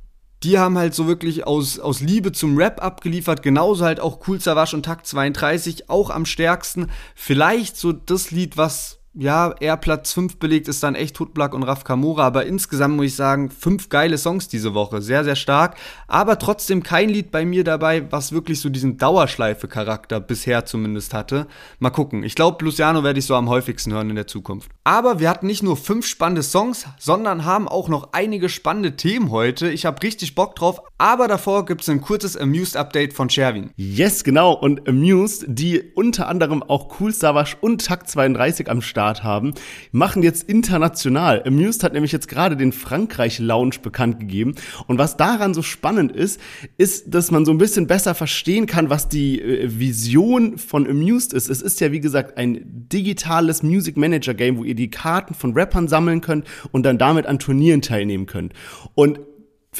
die 0.45 0.61
haben 0.61 0.79
halt 0.79 0.95
so 0.95 1.09
wirklich 1.09 1.45
aus, 1.45 1.81
aus 1.81 2.01
Liebe 2.01 2.31
zum 2.31 2.57
Rap 2.57 2.83
abgeliefert, 2.83 3.43
genauso 3.43 3.85
halt 3.85 3.99
auch 3.99 4.21
Cool 4.29 4.41
Savage 4.41 4.77
und 4.77 4.85
Takt 4.85 5.09
32, 5.09 5.91
auch 5.91 6.11
am 6.11 6.25
stärksten. 6.25 6.89
Vielleicht 7.17 7.79
so 7.79 7.93
das 7.93 8.31
Lied, 8.31 8.57
was 8.57 9.00
ja 9.15 9.53
eher 9.59 9.77
Platz 9.77 10.13
5 10.13 10.37
belegt, 10.37 10.69
ist 10.69 10.83
dann 10.83 10.95
echt 10.95 11.19
Hutblack 11.19 11.53
und 11.53 11.65
Raf 11.65 11.83
Kamora, 11.83 12.27
aber 12.27 12.47
insgesamt 12.47 12.97
muss 12.97 13.07
ich 13.07 13.17
sagen, 13.17 13.51
fünf 13.51 13.89
geile 13.89 14.19
Songs 14.19 14.47
diese 14.47 14.73
Woche, 14.73 15.03
sehr, 15.03 15.25
sehr 15.25 15.35
stark, 15.35 15.77
aber 16.07 16.39
trotzdem 16.39 16.83
kein 16.83 17.09
Lied 17.09 17.33
bei 17.33 17.45
mir 17.45 17.65
dabei, 17.65 18.11
was 18.13 18.31
wirklich 18.31 18.61
so 18.61 18.69
diesen 18.69 18.99
Dauerschleife-Charakter 18.99 20.21
bisher 20.21 20.65
zumindest 20.65 21.13
hatte. 21.13 21.49
Mal 21.81 21.91
gucken, 21.91 22.23
ich 22.23 22.37
glaube, 22.37 22.65
Luciano 22.65 23.03
werde 23.03 23.19
ich 23.19 23.27
so 23.27 23.35
am 23.35 23.49
häufigsten 23.49 23.93
hören 23.93 24.11
in 24.11 24.17
der 24.17 24.29
Zukunft. 24.29 24.71
Aber 24.85 25.19
wir 25.19 25.29
hatten 25.29 25.47
nicht 25.47 25.65
nur 25.65 25.77
fünf 25.77 26.07
spannende 26.07 26.45
Songs, 26.45 26.87
sondern 26.99 27.45
haben 27.45 27.67
auch 27.67 27.89
noch 27.89 28.11
einige 28.13 28.49
spannende 28.49 28.95
Themen 28.95 29.31
heute. 29.31 29.71
Ich 29.71 29.87
habe 29.87 30.03
richtig 30.03 30.37
Bock 30.37 30.55
drauf, 30.55 30.83
aber 30.99 31.27
davor 31.27 31.65
gibt 31.65 31.83
es 31.83 31.89
ein 31.89 32.01
kurzes 32.01 32.37
Amused-Update 32.37 33.13
von 33.13 33.29
Sherwin. 33.29 33.71
Yes, 33.77 34.23
genau. 34.23 34.53
Und 34.53 34.89
Amused, 34.89 35.47
die 35.49 35.83
unter 35.95 36.29
anderem 36.29 36.63
auch 36.63 37.01
Cool 37.01 37.13
Savage 37.13 37.57
und 37.61 37.85
Takt 37.85 38.09
32 38.09 38.71
am 38.71 38.83
Start 38.83 39.00
haben, 39.01 39.55
machen 39.93 40.23
jetzt 40.23 40.49
international. 40.49 41.43
Amused 41.47 41.83
hat 41.83 41.93
nämlich 41.93 42.13
jetzt 42.13 42.29
gerade 42.29 42.57
den 42.57 42.73
Frankreich-Lounge 42.73 43.77
bekannt 43.83 44.21
gegeben. 44.21 44.55
Und 44.87 44.99
was 44.99 45.17
daran 45.17 45.55
so 45.55 45.63
spannend 45.63 46.13
ist, 46.13 46.41
ist, 46.77 47.15
dass 47.15 47.31
man 47.31 47.45
so 47.45 47.53
ein 47.53 47.59
bisschen 47.59 47.87
besser 47.87 48.15
verstehen 48.15 48.67
kann, 48.67 48.91
was 48.91 49.09
die 49.09 49.41
äh, 49.41 49.79
Vision 49.79 50.59
von 50.59 50.89
Amused 50.89 51.33
ist. 51.33 51.49
Es 51.49 51.63
ist 51.63 51.81
ja, 51.81 51.93
wie 51.93 52.01
gesagt, 52.01 52.37
ein 52.39 52.61
digitales 52.65 53.63
Music 53.63 53.97
Manager 53.97 54.35
Game, 54.35 54.59
wo 54.59 54.65
ihr 54.65 54.75
die 54.75 54.91
Karten 54.91 55.35
von 55.35 55.53
Rappern 55.53 55.89
sammeln 55.89 56.21
könnt 56.21 56.47
und 56.73 56.85
dann 56.85 56.99
damit 56.99 57.27
an 57.27 57.39
Turnieren 57.39 57.83
teilnehmen 57.83 58.27
könnt. 58.27 58.53
Und 58.95 59.21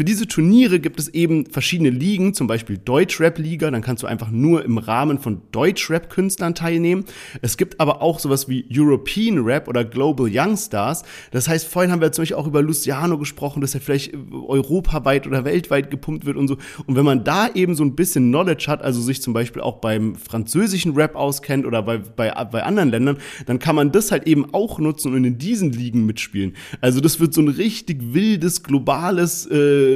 für 0.01 0.05
diese 0.05 0.27
Turniere 0.27 0.81
gibt 0.81 0.99
es 0.99 1.09
eben 1.09 1.45
verschiedene 1.45 1.91
Ligen, 1.91 2.33
zum 2.33 2.47
Beispiel 2.47 2.79
Deutschrap-Liga, 2.79 3.71
dann 3.71 3.83
kannst 3.83 4.03
du 4.03 4.07
einfach 4.07 4.31
nur 4.31 4.65
im 4.65 4.79
Rahmen 4.79 5.19
von 5.19 5.43
Deutschrap-Künstlern 5.53 6.55
teilnehmen. 6.55 7.05
Es 7.43 7.59
gibt 7.59 7.81
aber 7.81 8.01
auch 8.01 8.19
sowas 8.19 8.49
wie 8.49 8.65
European 8.73 9.41
Rap 9.41 9.69
oder 9.69 9.85
Global 9.85 10.27
Youngstars. 10.33 11.03
Das 11.33 11.49
heißt, 11.49 11.67
vorhin 11.67 11.93
haben 11.93 12.01
wir 12.01 12.13
zum 12.13 12.23
Beispiel 12.23 12.39
auch 12.39 12.47
über 12.47 12.63
Luciano 12.63 13.19
gesprochen, 13.19 13.61
dass 13.61 13.75
er 13.75 13.83
vielleicht 13.83 14.15
europaweit 14.33 15.27
oder 15.27 15.45
weltweit 15.45 15.91
gepumpt 15.91 16.25
wird 16.25 16.39
und 16.39 16.49
so. 16.49 16.57
Und 16.87 16.97
wenn 16.97 17.05
man 17.05 17.23
da 17.23 17.51
eben 17.53 17.75
so 17.75 17.85
ein 17.85 17.95
bisschen 17.95 18.31
Knowledge 18.31 18.69
hat, 18.69 18.81
also 18.81 19.03
sich 19.03 19.21
zum 19.21 19.35
Beispiel 19.35 19.61
auch 19.61 19.83
beim 19.83 20.15
französischen 20.15 20.95
Rap 20.95 21.15
auskennt 21.15 21.67
oder 21.67 21.83
bei, 21.83 21.99
bei, 21.99 22.33
bei 22.51 22.63
anderen 22.63 22.89
Ländern, 22.89 23.19
dann 23.45 23.59
kann 23.59 23.77
man 23.77 23.93
das 23.93 24.11
halt 24.13 24.27
eben 24.27 24.55
auch 24.55 24.79
nutzen 24.79 25.13
und 25.13 25.27
in 25.27 25.37
diesen 25.37 25.73
Ligen 25.73 26.07
mitspielen. 26.07 26.55
Also 26.81 27.03
das 27.03 27.21
wird 27.21 27.35
so 27.35 27.43
ein 27.43 27.49
richtig 27.49 28.15
wildes, 28.15 28.63
globales 28.63 29.45
äh, 29.45 29.90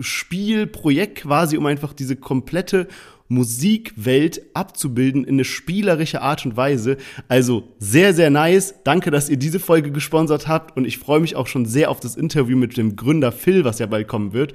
Spiel, 0.00 0.66
Projekt 0.66 1.22
quasi, 1.22 1.56
um 1.56 1.66
einfach 1.66 1.92
diese 1.92 2.16
komplette 2.16 2.88
Musikwelt 3.28 4.42
abzubilden 4.52 5.24
in 5.24 5.36
eine 5.36 5.44
spielerische 5.44 6.20
Art 6.20 6.44
und 6.44 6.56
Weise. 6.56 6.98
Also 7.28 7.68
sehr, 7.78 8.12
sehr 8.12 8.30
nice. 8.30 8.74
Danke, 8.84 9.10
dass 9.10 9.30
ihr 9.30 9.38
diese 9.38 9.60
Folge 9.60 9.90
gesponsert 9.90 10.46
habt 10.46 10.76
und 10.76 10.84
ich 10.84 10.98
freue 10.98 11.20
mich 11.20 11.34
auch 11.34 11.46
schon 11.46 11.64
sehr 11.64 11.90
auf 11.90 12.00
das 12.00 12.16
Interview 12.16 12.56
mit 12.56 12.76
dem 12.76 12.96
Gründer 12.96 13.32
Phil, 13.32 13.64
was 13.64 13.78
ja 13.78 13.86
bald 13.86 14.08
kommen 14.08 14.32
wird. 14.34 14.52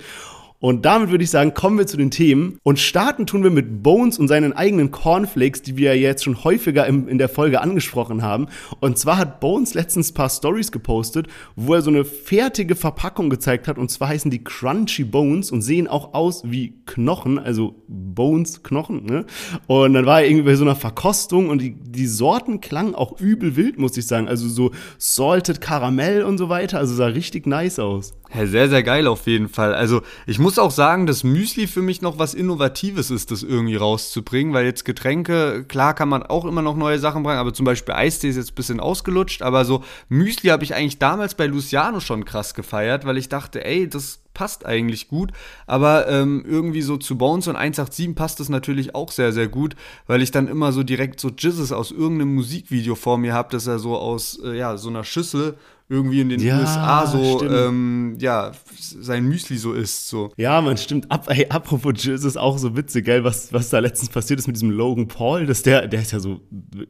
Und 0.62 0.86
damit 0.86 1.10
würde 1.10 1.24
ich 1.24 1.30
sagen, 1.30 1.54
kommen 1.54 1.78
wir 1.78 1.88
zu 1.88 1.96
den 1.96 2.12
Themen. 2.12 2.60
Und 2.64 2.80
starten 2.80 3.26
tun 3.26 3.44
wir 3.44 3.50
mit 3.50 3.82
Bones 3.82 4.20
und 4.20 4.28
seinen 4.28 4.52
eigenen 4.52 4.92
Cornflakes, 4.92 5.62
die 5.62 5.78
wir 5.78 5.96
ja 5.96 6.10
jetzt 6.10 6.26
schon 6.26 6.44
häufiger 6.44 6.86
im, 6.86 7.08
in 7.08 7.18
der 7.18 7.30
Folge 7.30 7.62
angesprochen 7.62 8.22
haben. 8.22 8.48
Und 8.82 8.98
zwar 8.98 9.18
hat 9.18 9.40
Bones 9.40 9.74
letztens 9.74 10.12
ein 10.12 10.16
paar 10.16 10.30
Stories 10.30 10.72
gepostet, 10.72 11.28
wo 11.56 11.76
er 11.76 11.82
so 11.82 11.90
eine 11.90 12.04
fertige 12.04 12.76
Verpackung 12.76 13.30
gezeigt 13.30 13.70
hat. 13.70 13.78
Und 13.78 13.90
zwar 13.90 14.10
heißen 14.10 14.30
die 14.32 14.44
Crunchy 14.44 15.06
Bones 15.06 15.50
und 15.50 15.62
sehen 15.62 15.88
auch 15.88 16.14
aus 16.14 16.44
wie 16.46 16.74
Knochen, 16.86 17.40
also 17.40 17.76
Bones, 17.88 18.62
Knochen. 18.62 19.06
Ne? 19.06 19.26
Und 19.68 19.94
dann 19.94 20.06
war 20.06 20.22
er 20.22 20.28
irgendwie 20.28 20.46
bei 20.46 20.56
so 20.56 20.66
einer 20.66 20.76
Verkostung 20.76 21.48
und 21.48 21.62
die, 21.62 21.76
die 21.76 22.08
Sorten 22.08 22.60
klangen 22.60 22.96
auch 22.96 23.20
übel 23.22 23.56
wild, 23.56 23.80
muss 23.80 23.96
ich 23.96 24.08
sagen. 24.08 24.28
Also 24.28 24.50
so 24.50 24.72
Salted 24.98 25.62
Karamell 25.62 26.24
und 26.24 26.38
so 26.38 26.50
weiter. 26.50 26.80
Also 26.80 26.96
sah 26.96 27.06
richtig 27.06 27.48
nice 27.48 27.80
aus. 27.80 28.14
Ja, 28.34 28.46
sehr, 28.46 28.70
sehr 28.70 28.84
geil 28.84 29.08
auf 29.08 29.26
jeden 29.26 29.50
Fall. 29.50 29.74
Also 29.74 30.02
ich 30.28 30.38
muss 30.38 30.49
auch 30.58 30.72
sagen, 30.72 31.06
dass 31.06 31.24
Müsli 31.24 31.68
für 31.68 31.82
mich 31.82 32.02
noch 32.02 32.18
was 32.18 32.34
Innovatives 32.34 33.12
ist, 33.12 33.30
das 33.30 33.44
irgendwie 33.44 33.76
rauszubringen, 33.76 34.54
weil 34.54 34.66
jetzt 34.66 34.86
Getränke, 34.86 35.66
klar 35.68 35.94
kann 35.94 36.10
man 36.10 36.24
auch 36.24 36.46
immer 36.46 36.62
noch 36.62 36.76
neue 36.76 36.98
Sachen 36.98 37.24
bringen, 37.24 37.38
aber 37.38 37.54
zum 37.54 37.66
Beispiel 37.66 37.94
Eistee 37.94 38.30
ist 38.30 38.38
jetzt 38.38 38.52
ein 38.52 38.56
bisschen 38.56 38.80
ausgelutscht, 38.80 39.42
aber 39.42 39.66
so 39.66 39.84
Müsli 40.08 40.50
habe 40.50 40.64
ich 40.64 40.74
eigentlich 40.74 40.98
damals 40.98 41.36
bei 41.36 41.46
Luciano 41.46 42.00
schon 42.00 42.26
krass 42.26 42.54
gefeiert, 42.54 43.06
weil 43.06 43.18
ich 43.18 43.30
dachte, 43.30 43.64
ey, 43.64 43.88
das 43.88 44.22
passt 44.34 44.66
eigentlich 44.66 45.10
gut, 45.10 45.32
aber 45.68 46.08
ähm, 46.08 46.46
irgendwie 46.48 46.82
so 46.82 46.96
zu 46.96 47.18
Bones 47.18 47.48
und 47.48 47.58
187 47.58 48.16
passt 48.16 48.40
das 48.40 48.48
natürlich 48.48 48.96
auch 48.96 49.12
sehr, 49.12 49.34
sehr 49.34 49.50
gut, 49.50 49.76
weil 50.08 50.22
ich 50.22 50.32
dann 50.32 50.48
immer 50.48 50.72
so 50.72 50.84
direkt 50.84 51.20
so 51.20 51.30
Jizzes 51.30 51.74
aus 51.74 51.92
irgendeinem 51.92 52.36
Musikvideo 52.36 52.96
vor 52.96 53.18
mir 53.18 53.34
habe, 53.34 53.52
dass 53.52 53.68
er 53.68 53.80
so 53.80 53.98
aus 53.98 54.40
äh, 54.44 54.58
ja, 54.58 54.78
so 54.78 54.88
einer 54.88 55.04
Schüssel 55.04 55.58
irgendwie 55.92 56.22
in 56.22 56.30
den 56.30 56.40
ja, 56.40 56.60
USA 56.60 57.08
so, 57.08 57.44
ähm, 57.50 58.16
ja, 58.20 58.52
sein 58.78 59.26
Müsli 59.26 59.58
so 59.58 59.74
isst. 59.74 60.08
So. 60.08 60.32
Ja, 60.38 60.62
man 60.62 60.78
stimmt. 60.78 61.10
Ab, 61.12 61.26
hey, 61.30 61.48
apropos 61.50 61.94
Jizz 61.96 62.26
ist 62.26 62.38
auch 62.38 62.60
so 62.60 62.78
witzig, 62.78 63.06
gell, 63.06 63.24
was, 63.24 63.52
was 63.54 63.72
da 63.72 63.80
letztens 63.80 64.10
passiert 64.10 64.40
ist 64.40 64.46
mit 64.46 64.56
diesem 64.56 64.70
Logan 64.70 65.08
Paul, 65.08 65.48
dass 65.48 65.64
der, 65.64 65.88
der 65.88 66.02
ist 66.02 66.12
ja 66.12 66.20
so 66.20 66.42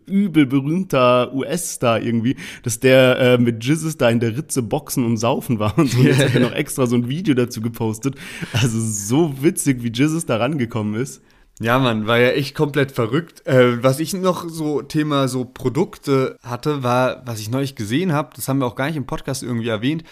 übel 0.05 0.45
berühmter 0.45 1.33
US-Star 1.33 2.01
irgendwie, 2.01 2.35
dass 2.63 2.81
der 2.81 3.17
äh, 3.19 3.37
mit 3.37 3.63
Jizzes 3.63 3.95
da 3.95 4.09
in 4.09 4.19
der 4.19 4.35
Ritze 4.35 4.61
boxen 4.61 5.05
und 5.05 5.15
saufen 5.15 5.59
war 5.59 5.77
und 5.77 5.89
so. 5.89 5.99
Yeah. 5.99 6.09
Jetzt 6.09 6.23
hat 6.25 6.35
er 6.35 6.41
noch 6.49 6.53
extra 6.53 6.85
so 6.85 6.97
ein 6.97 7.07
Video 7.07 7.33
dazu 7.35 7.61
gepostet. 7.61 8.15
Also 8.51 8.79
so 8.81 9.41
witzig, 9.41 9.81
wie 9.81 9.91
Jizzes 9.91 10.25
da 10.25 10.35
rangekommen 10.35 10.99
ist. 10.99 11.21
Ja, 11.61 11.77
Mann, 11.77 12.07
war 12.07 12.17
ja 12.17 12.29
echt 12.29 12.55
komplett 12.55 12.91
verrückt. 12.91 13.45
Äh, 13.45 13.83
was 13.83 13.99
ich 13.99 14.13
noch 14.13 14.47
so 14.47 14.81
Thema 14.81 15.27
so 15.27 15.43
Produkte 15.43 16.37
hatte, 16.41 16.83
war, 16.83 17.21
was 17.25 17.39
ich 17.39 17.49
neulich 17.49 17.75
gesehen 17.75 18.13
habe, 18.13 18.29
das 18.35 18.47
haben 18.47 18.59
wir 18.59 18.65
auch 18.65 18.75
gar 18.75 18.87
nicht 18.87 18.95
im 18.95 19.05
Podcast 19.05 19.43
irgendwie 19.43 19.67
erwähnt, 19.67 20.03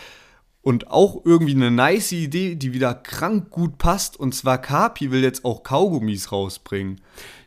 und 0.67 0.91
auch 0.91 1.21
irgendwie 1.23 1.55
eine 1.55 1.71
nice 1.71 2.11
Idee, 2.11 2.55
die 2.55 2.73
wieder 2.73 2.93
krank 2.93 3.51
gut 3.51 3.77
passt. 3.77 4.19
Und 4.19 4.35
zwar 4.35 4.57
Kapi 4.57 5.11
will 5.11 5.23
jetzt 5.23 5.45
auch 5.45 5.63
Kaugummis 5.63 6.33
rausbringen. 6.33 6.99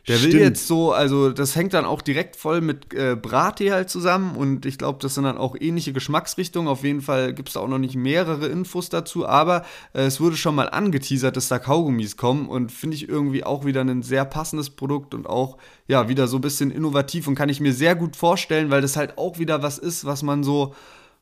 Der 0.07 0.17
Stimmt. 0.17 0.33
will 0.33 0.41
jetzt 0.41 0.67
so, 0.67 0.93
also 0.93 1.29
das 1.29 1.55
hängt 1.55 1.73
dann 1.73 1.85
auch 1.85 2.01
direkt 2.01 2.35
voll 2.35 2.61
mit 2.61 2.91
äh, 2.93 3.15
Brattee 3.15 3.71
halt 3.71 3.89
zusammen 3.89 4.35
und 4.35 4.65
ich 4.65 4.79
glaube, 4.79 4.97
das 4.99 5.13
sind 5.13 5.25
dann 5.25 5.37
auch 5.37 5.55
ähnliche 5.59 5.93
Geschmacksrichtungen. 5.93 6.67
Auf 6.67 6.83
jeden 6.83 7.01
Fall 7.01 7.33
gibt 7.33 7.49
es 7.49 7.53
da 7.53 7.59
auch 7.59 7.67
noch 7.67 7.77
nicht 7.77 7.95
mehrere 7.95 8.47
Infos 8.47 8.89
dazu, 8.89 9.27
aber 9.27 9.63
äh, 9.93 10.01
es 10.01 10.19
wurde 10.19 10.37
schon 10.37 10.55
mal 10.55 10.69
angeteasert, 10.69 11.37
dass 11.37 11.49
da 11.49 11.59
Kaugummis 11.59 12.17
kommen 12.17 12.49
und 12.49 12.71
finde 12.71 12.95
ich 12.95 13.09
irgendwie 13.09 13.43
auch 13.43 13.63
wieder 13.63 13.81
ein 13.81 14.01
sehr 14.01 14.25
passendes 14.25 14.71
Produkt 14.71 15.13
und 15.13 15.27
auch 15.27 15.57
ja 15.87 16.09
wieder 16.09 16.27
so 16.27 16.37
ein 16.37 16.41
bisschen 16.41 16.71
innovativ 16.71 17.27
und 17.27 17.35
kann 17.35 17.49
ich 17.49 17.59
mir 17.59 17.73
sehr 17.73 17.95
gut 17.95 18.15
vorstellen, 18.15 18.71
weil 18.71 18.81
das 18.81 18.97
halt 18.97 19.19
auch 19.19 19.37
wieder 19.37 19.61
was 19.61 19.77
ist, 19.77 20.05
was 20.05 20.23
man 20.23 20.43
so 20.43 20.73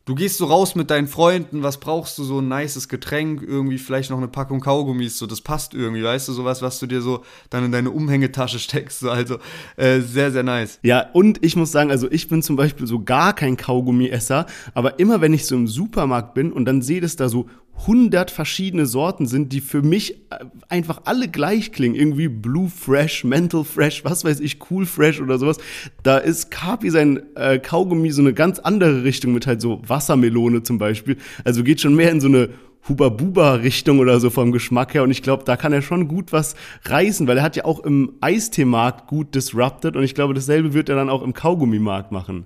du 0.09 0.15
gehst 0.15 0.39
so 0.39 0.45
raus 0.45 0.73
mit 0.73 0.89
deinen 0.89 1.07
Freunden, 1.07 1.61
was 1.61 1.79
brauchst 1.79 2.17
du, 2.17 2.23
so 2.23 2.39
ein 2.39 2.47
nices 2.47 2.89
Getränk, 2.89 3.43
irgendwie 3.43 3.77
vielleicht 3.77 4.09
noch 4.09 4.17
eine 4.17 4.27
Packung 4.27 4.59
Kaugummis, 4.59 5.19
so 5.19 5.27
das 5.27 5.39
passt 5.39 5.75
irgendwie, 5.75 6.03
weißt 6.03 6.27
du, 6.27 6.33
sowas, 6.33 6.63
was 6.63 6.79
du 6.79 6.87
dir 6.87 7.03
so 7.03 7.23
dann 7.51 7.65
in 7.65 7.71
deine 7.71 7.91
Umhängetasche 7.91 8.57
steckst, 8.59 9.01
so, 9.01 9.11
also 9.11 9.37
äh, 9.77 9.99
sehr, 9.99 10.31
sehr 10.31 10.41
nice. 10.41 10.79
Ja, 10.81 11.05
und 11.13 11.45
ich 11.45 11.55
muss 11.55 11.71
sagen, 11.71 11.91
also 11.91 12.09
ich 12.09 12.27
bin 12.27 12.41
zum 12.41 12.55
Beispiel 12.55 12.87
so 12.87 13.03
gar 13.03 13.33
kein 13.33 13.55
Kaugummiesser, 13.55 14.47
aber 14.73 14.97
immer 14.97 15.21
wenn 15.21 15.31
ich 15.31 15.45
so 15.45 15.55
im 15.55 15.67
Supermarkt 15.67 16.33
bin 16.33 16.51
und 16.51 16.65
dann 16.65 16.81
sehe 16.81 17.01
das 17.01 17.15
da 17.15 17.29
so 17.29 17.45
100 17.81 18.29
verschiedene 18.29 18.85
Sorten 18.85 19.25
sind, 19.25 19.53
die 19.53 19.61
für 19.61 19.81
mich 19.81 20.15
äh, 20.31 20.45
einfach 20.67 21.01
alle 21.05 21.27
gleich 21.27 21.71
klingen. 21.71 21.95
Irgendwie 21.95 22.27
Blue 22.27 22.69
Fresh, 22.69 23.23
Mental 23.23 23.63
Fresh, 23.63 24.03
was 24.03 24.23
weiß 24.23 24.39
ich, 24.41 24.59
Cool 24.69 24.85
Fresh 24.85 25.21
oder 25.21 25.37
sowas. 25.37 25.57
Da 26.03 26.17
ist 26.17 26.51
Kapi 26.51 26.89
sein 26.89 27.21
äh, 27.35 27.59
Kaugummi 27.59 28.11
so 28.11 28.21
eine 28.21 28.33
ganz 28.33 28.59
andere 28.59 29.03
Richtung 29.03 29.33
mit 29.33 29.47
halt 29.47 29.61
so 29.61 29.81
Wassermelone 29.87 30.63
zum 30.63 30.77
Beispiel. 30.77 31.17
Also 31.45 31.63
geht 31.63 31.81
schon 31.81 31.95
mehr 31.95 32.11
in 32.11 32.19
so 32.19 32.27
eine 32.27 32.49
Huba-Buba-Richtung 32.87 33.99
oder 33.99 34.19
so 34.19 34.29
vom 34.29 34.51
Geschmack 34.51 34.93
her. 34.93 35.03
Und 35.03 35.11
ich 35.11 35.21
glaube, 35.21 35.43
da 35.43 35.55
kann 35.55 35.73
er 35.73 35.81
schon 35.81 36.07
gut 36.07 36.31
was 36.31 36.55
reißen, 36.85 37.27
weil 37.27 37.37
er 37.37 37.43
hat 37.43 37.55
ja 37.55 37.65
auch 37.65 37.79
im 37.79 38.13
Eisteemarkt 38.21 39.07
gut 39.07 39.35
disrupted. 39.35 39.95
Und 39.95 40.03
ich 40.03 40.15
glaube, 40.15 40.33
dasselbe 40.33 40.73
wird 40.73 40.89
er 40.89 40.95
dann 40.95 41.09
auch 41.09 41.21
im 41.21 41.33
Kaugummimarkt 41.33 42.11
machen. 42.11 42.45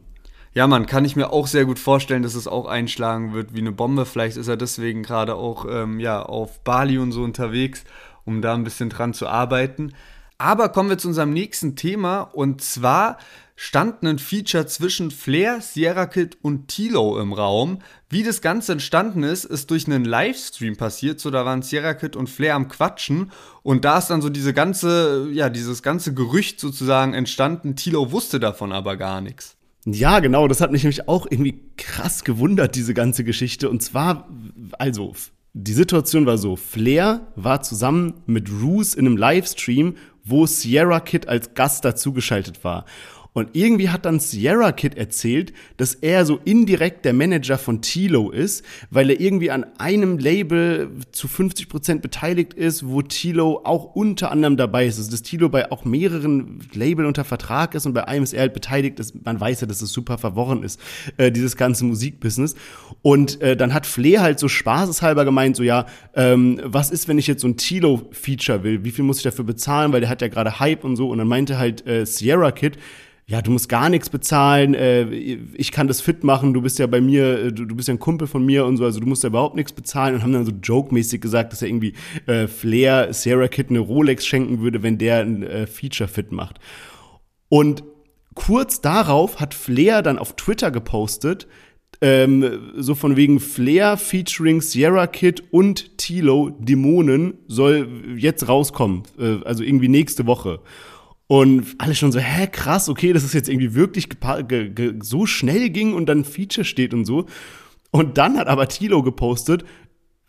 Ja, 0.55 0.67
man 0.67 0.85
kann 0.85 1.03
ich 1.03 1.15
mir 1.15 1.31
auch 1.31 1.47
sehr 1.47 1.65
gut 1.65 1.79
vorstellen, 1.79 2.21
dass 2.21 2.35
es 2.35 2.47
auch 2.47 2.67
einschlagen 2.67 3.33
wird 3.33 3.55
wie 3.55 3.59
eine 3.59 3.71
Bombe. 3.71 4.05
Vielleicht 4.05 4.37
ist 4.37 4.47
er 4.47 4.57
deswegen 4.57 5.01
gerade 5.01 5.33
auch 5.33 5.65
ähm, 5.67 5.99
ja, 5.99 6.21
auf 6.21 6.63
Bali 6.63 6.99
und 6.99 7.11
so 7.11 7.23
unterwegs, 7.23 7.83
um 8.23 8.41
da 8.43 8.53
ein 8.53 8.63
bisschen 8.63 8.89
dran 8.89 9.15
zu 9.15 9.27
arbeiten. 9.27 9.93
Aber 10.37 10.69
kommen 10.69 10.89
wir 10.89 10.99
zu 10.99 11.07
unserem 11.07 11.33
nächsten 11.33 11.75
Thema 11.75 12.21
und 12.21 12.61
zwar 12.61 13.17
stand 13.55 14.03
ein 14.03 14.19
Feature 14.19 14.67
zwischen 14.67 15.09
Flair, 15.09 15.59
Sierra 15.61 16.05
Kid 16.05 16.37
und 16.43 16.67
Tilo 16.67 17.19
im 17.19 17.33
Raum. 17.33 17.79
Wie 18.09 18.23
das 18.23 18.41
Ganze 18.41 18.73
entstanden 18.73 19.23
ist, 19.23 19.45
ist 19.45 19.71
durch 19.71 19.87
einen 19.87 20.05
Livestream 20.05 20.75
passiert. 20.75 21.19
So, 21.19 21.31
da 21.31 21.45
waren 21.45 21.63
Sierra 21.63 21.95
Kid 21.95 22.15
und 22.15 22.29
Flair 22.29 22.55
am 22.55 22.67
Quatschen. 22.67 23.31
Und 23.63 23.85
da 23.85 23.97
ist 23.97 24.07
dann 24.07 24.21
so 24.21 24.29
diese 24.29 24.53
ganze, 24.53 25.29
ja, 25.31 25.49
dieses 25.49 25.81
ganze 25.81 26.13
Gerücht 26.13 26.59
sozusagen 26.59 27.13
entstanden. 27.13 27.75
Tilo 27.75 28.11
wusste 28.11 28.39
davon 28.39 28.71
aber 28.71 28.97
gar 28.97 29.21
nichts. 29.21 29.55
Ja, 29.85 30.19
genau, 30.19 30.47
das 30.47 30.61
hat 30.61 30.71
mich 30.71 30.83
nämlich 30.83 31.09
auch 31.09 31.27
irgendwie 31.29 31.59
krass 31.75 32.23
gewundert, 32.23 32.75
diese 32.75 32.93
ganze 32.93 33.23
Geschichte. 33.23 33.69
Und 33.69 33.81
zwar, 33.81 34.29
also, 34.79 35.13
die 35.53 35.73
Situation 35.73 36.25
war 36.25 36.37
so, 36.37 36.55
Flair 36.55 37.27
war 37.35 37.61
zusammen 37.61 38.21
mit 38.25 38.49
Roos 38.49 38.93
in 38.93 39.05
einem 39.05 39.17
Livestream, 39.17 39.95
wo 40.23 40.45
Sierra 40.45 40.99
Kid 40.99 41.27
als 41.27 41.53
Gast 41.53 41.83
dazugeschaltet 41.83 42.63
war. 42.63 42.85
Und 43.33 43.49
irgendwie 43.53 43.89
hat 43.89 44.05
dann 44.05 44.19
Sierra 44.19 44.71
Kid 44.71 44.95
erzählt, 44.95 45.53
dass 45.77 45.95
er 45.95 46.25
so 46.25 46.39
indirekt 46.45 47.03
der 47.03 47.13
Manager 47.13 47.57
von 47.57 47.81
Tilo 47.81 48.29
ist, 48.29 48.63
weil 48.91 49.09
er 49.09 49.19
irgendwie 49.19 49.49
an 49.49 49.65
einem 49.79 50.19
Label 50.19 50.91
zu 51.11 51.27
50 51.27 51.67
Prozent 51.67 52.01
beteiligt 52.03 52.53
ist, 52.53 52.87
wo 52.87 53.01
Tilo 53.01 53.61
auch 53.63 53.95
unter 53.95 54.31
anderem 54.31 54.55
dabei 54.55 54.85
ist. 54.85 54.99
Also 54.99 55.09
dass 55.09 55.23
Tilo 55.23 55.49
bei 55.49 55.71
auch 55.71 55.83
mehreren 55.83 56.59
Label 56.73 57.05
unter 57.05 57.23
Vertrag 57.23 57.73
ist 57.73 57.87
und 57.87 57.93
bei 57.93 58.07
einem 58.07 58.23
ist 58.23 58.33
er 58.33 58.41
halt 58.41 58.53
beteiligt 58.53 58.99
ist. 58.99 59.25
Man 59.25 59.39
weiß 59.39 59.61
ja, 59.61 59.67
dass 59.67 59.81
es 59.81 59.91
super 59.91 60.19
verworren 60.19 60.61
ist, 60.61 60.79
äh, 61.17 61.31
dieses 61.31 61.57
ganze 61.57 61.85
Musikbusiness. 61.85 62.55
Und 63.01 63.41
äh, 63.41 63.57
dann 63.57 63.73
hat 63.73 63.87
Flair 63.87 64.21
halt 64.21 64.39
so 64.39 64.47
spaßeshalber 64.47 65.25
gemeint, 65.25 65.55
so 65.55 65.63
ja, 65.63 65.87
ähm, 66.15 66.61
was 66.63 66.91
ist, 66.91 67.07
wenn 67.07 67.17
ich 67.17 67.25
jetzt 67.25 67.41
so 67.41 67.47
ein 67.47 67.57
Tilo-Feature 67.57 68.63
will? 68.63 68.83
Wie 68.83 68.91
viel 68.91 69.03
muss 69.03 69.17
ich 69.17 69.23
dafür 69.23 69.43
bezahlen? 69.43 69.91
Weil 69.91 70.01
der 70.01 70.09
hat 70.09 70.21
ja 70.21 70.27
gerade 70.27 70.59
Hype 70.59 70.83
und 70.83 70.95
so. 70.95 71.09
Und 71.09 71.17
dann 71.17 71.27
meinte 71.27 71.57
halt 71.57 71.85
äh, 71.87 72.05
Sierra 72.05 72.51
Kid, 72.51 72.77
ja, 73.25 73.41
du 73.41 73.51
musst 73.51 73.69
gar 73.69 73.89
nichts 73.89 74.09
bezahlen, 74.09 74.73
äh, 74.73 75.05
ich 75.05 75.71
kann 75.71 75.87
das 75.87 76.01
fit 76.01 76.23
machen, 76.23 76.53
du 76.53 76.61
bist 76.61 76.77
ja 76.79 76.87
bei 76.87 76.99
mir, 76.99 77.45
äh, 77.45 77.51
du, 77.53 77.65
du, 77.65 77.75
bist 77.75 77.87
ja 77.87 77.93
ein 77.93 77.99
Kumpel 77.99 78.27
von 78.27 78.45
mir 78.45 78.65
und 78.65 78.77
so, 78.77 78.83
also 78.83 78.99
du 78.99 79.07
musst 79.07 79.23
ja 79.23 79.29
überhaupt 79.29 79.55
nichts 79.55 79.71
bezahlen 79.71 80.15
und 80.15 80.23
haben 80.23 80.33
dann 80.33 80.45
so 80.45 80.51
joke-mäßig 80.51 81.21
gesagt, 81.21 81.53
dass 81.53 81.61
er 81.61 81.69
irgendwie 81.69 81.93
äh, 82.25 82.47
Flair 82.47 83.13
Sarah 83.13 83.47
Kid 83.47 83.69
eine 83.69 83.79
Rolex 83.79 84.25
schenken 84.25 84.59
würde, 84.59 84.83
wenn 84.83 84.97
der 84.97 85.21
ein 85.21 85.43
äh, 85.43 85.67
Feature 85.67 86.09
fit 86.09 86.31
macht. 86.31 86.59
Und 87.47 87.83
kurz 88.35 88.81
darauf 88.81 89.39
hat 89.39 89.53
Flair 89.53 90.01
dann 90.01 90.19
auf 90.19 90.35
Twitter 90.35 90.69
gepostet, 90.69 91.47
ähm, 92.01 92.73
so 92.75 92.95
von 92.95 93.15
wegen 93.15 93.39
Flair 93.39 93.95
featuring 93.95 94.59
Sierra 94.59 95.07
Kid 95.07 95.43
und 95.51 95.97
Tilo 95.97 96.49
Dämonen 96.59 97.35
soll 97.47 97.87
jetzt 98.17 98.49
rauskommen, 98.49 99.03
äh, 99.17 99.37
also 99.45 99.63
irgendwie 99.63 99.87
nächste 99.87 100.25
Woche. 100.25 100.59
Und 101.27 101.75
alle 101.77 101.95
schon 101.95 102.11
so, 102.11 102.19
hä, 102.19 102.47
krass, 102.51 102.89
okay, 102.89 103.13
dass 103.13 103.23
es 103.23 103.33
jetzt 103.33 103.49
irgendwie 103.49 103.73
wirklich 103.73 104.09
so 105.01 105.25
schnell 105.25 105.69
ging 105.69 105.93
und 105.93 106.07
dann 106.07 106.25
Feature 106.25 106.65
steht 106.65 106.93
und 106.93 107.05
so. 107.05 107.25
Und 107.91 108.17
dann 108.17 108.37
hat 108.37 108.47
aber 108.47 108.67
Tilo 108.67 109.03
gepostet, 109.03 109.63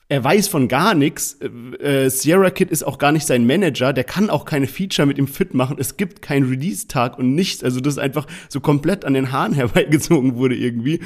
er 0.08 0.22
weiß 0.22 0.48
von 0.48 0.68
gar 0.68 0.94
nichts. 0.94 1.38
Äh, 1.40 2.10
Sierra 2.10 2.50
Kid 2.50 2.70
ist 2.70 2.82
auch 2.82 2.98
gar 2.98 3.10
nicht 3.10 3.26
sein 3.26 3.46
Manager. 3.46 3.92
Der 3.92 4.04
kann 4.04 4.28
auch 4.28 4.44
keine 4.44 4.66
Feature 4.66 5.06
mit 5.06 5.18
ihm 5.18 5.26
fit 5.26 5.54
machen. 5.54 5.76
Es 5.78 5.96
gibt 5.96 6.20
keinen 6.20 6.48
Release-Tag 6.48 7.18
und 7.18 7.34
nichts. 7.34 7.64
Also 7.64 7.80
das 7.80 7.94
ist 7.94 7.98
einfach 7.98 8.26
so 8.48 8.60
komplett 8.60 9.04
an 9.04 9.14
den 9.14 9.32
Haaren 9.32 9.52
herbeigezogen 9.54 10.36
wurde 10.36 10.56
irgendwie. 10.56 11.00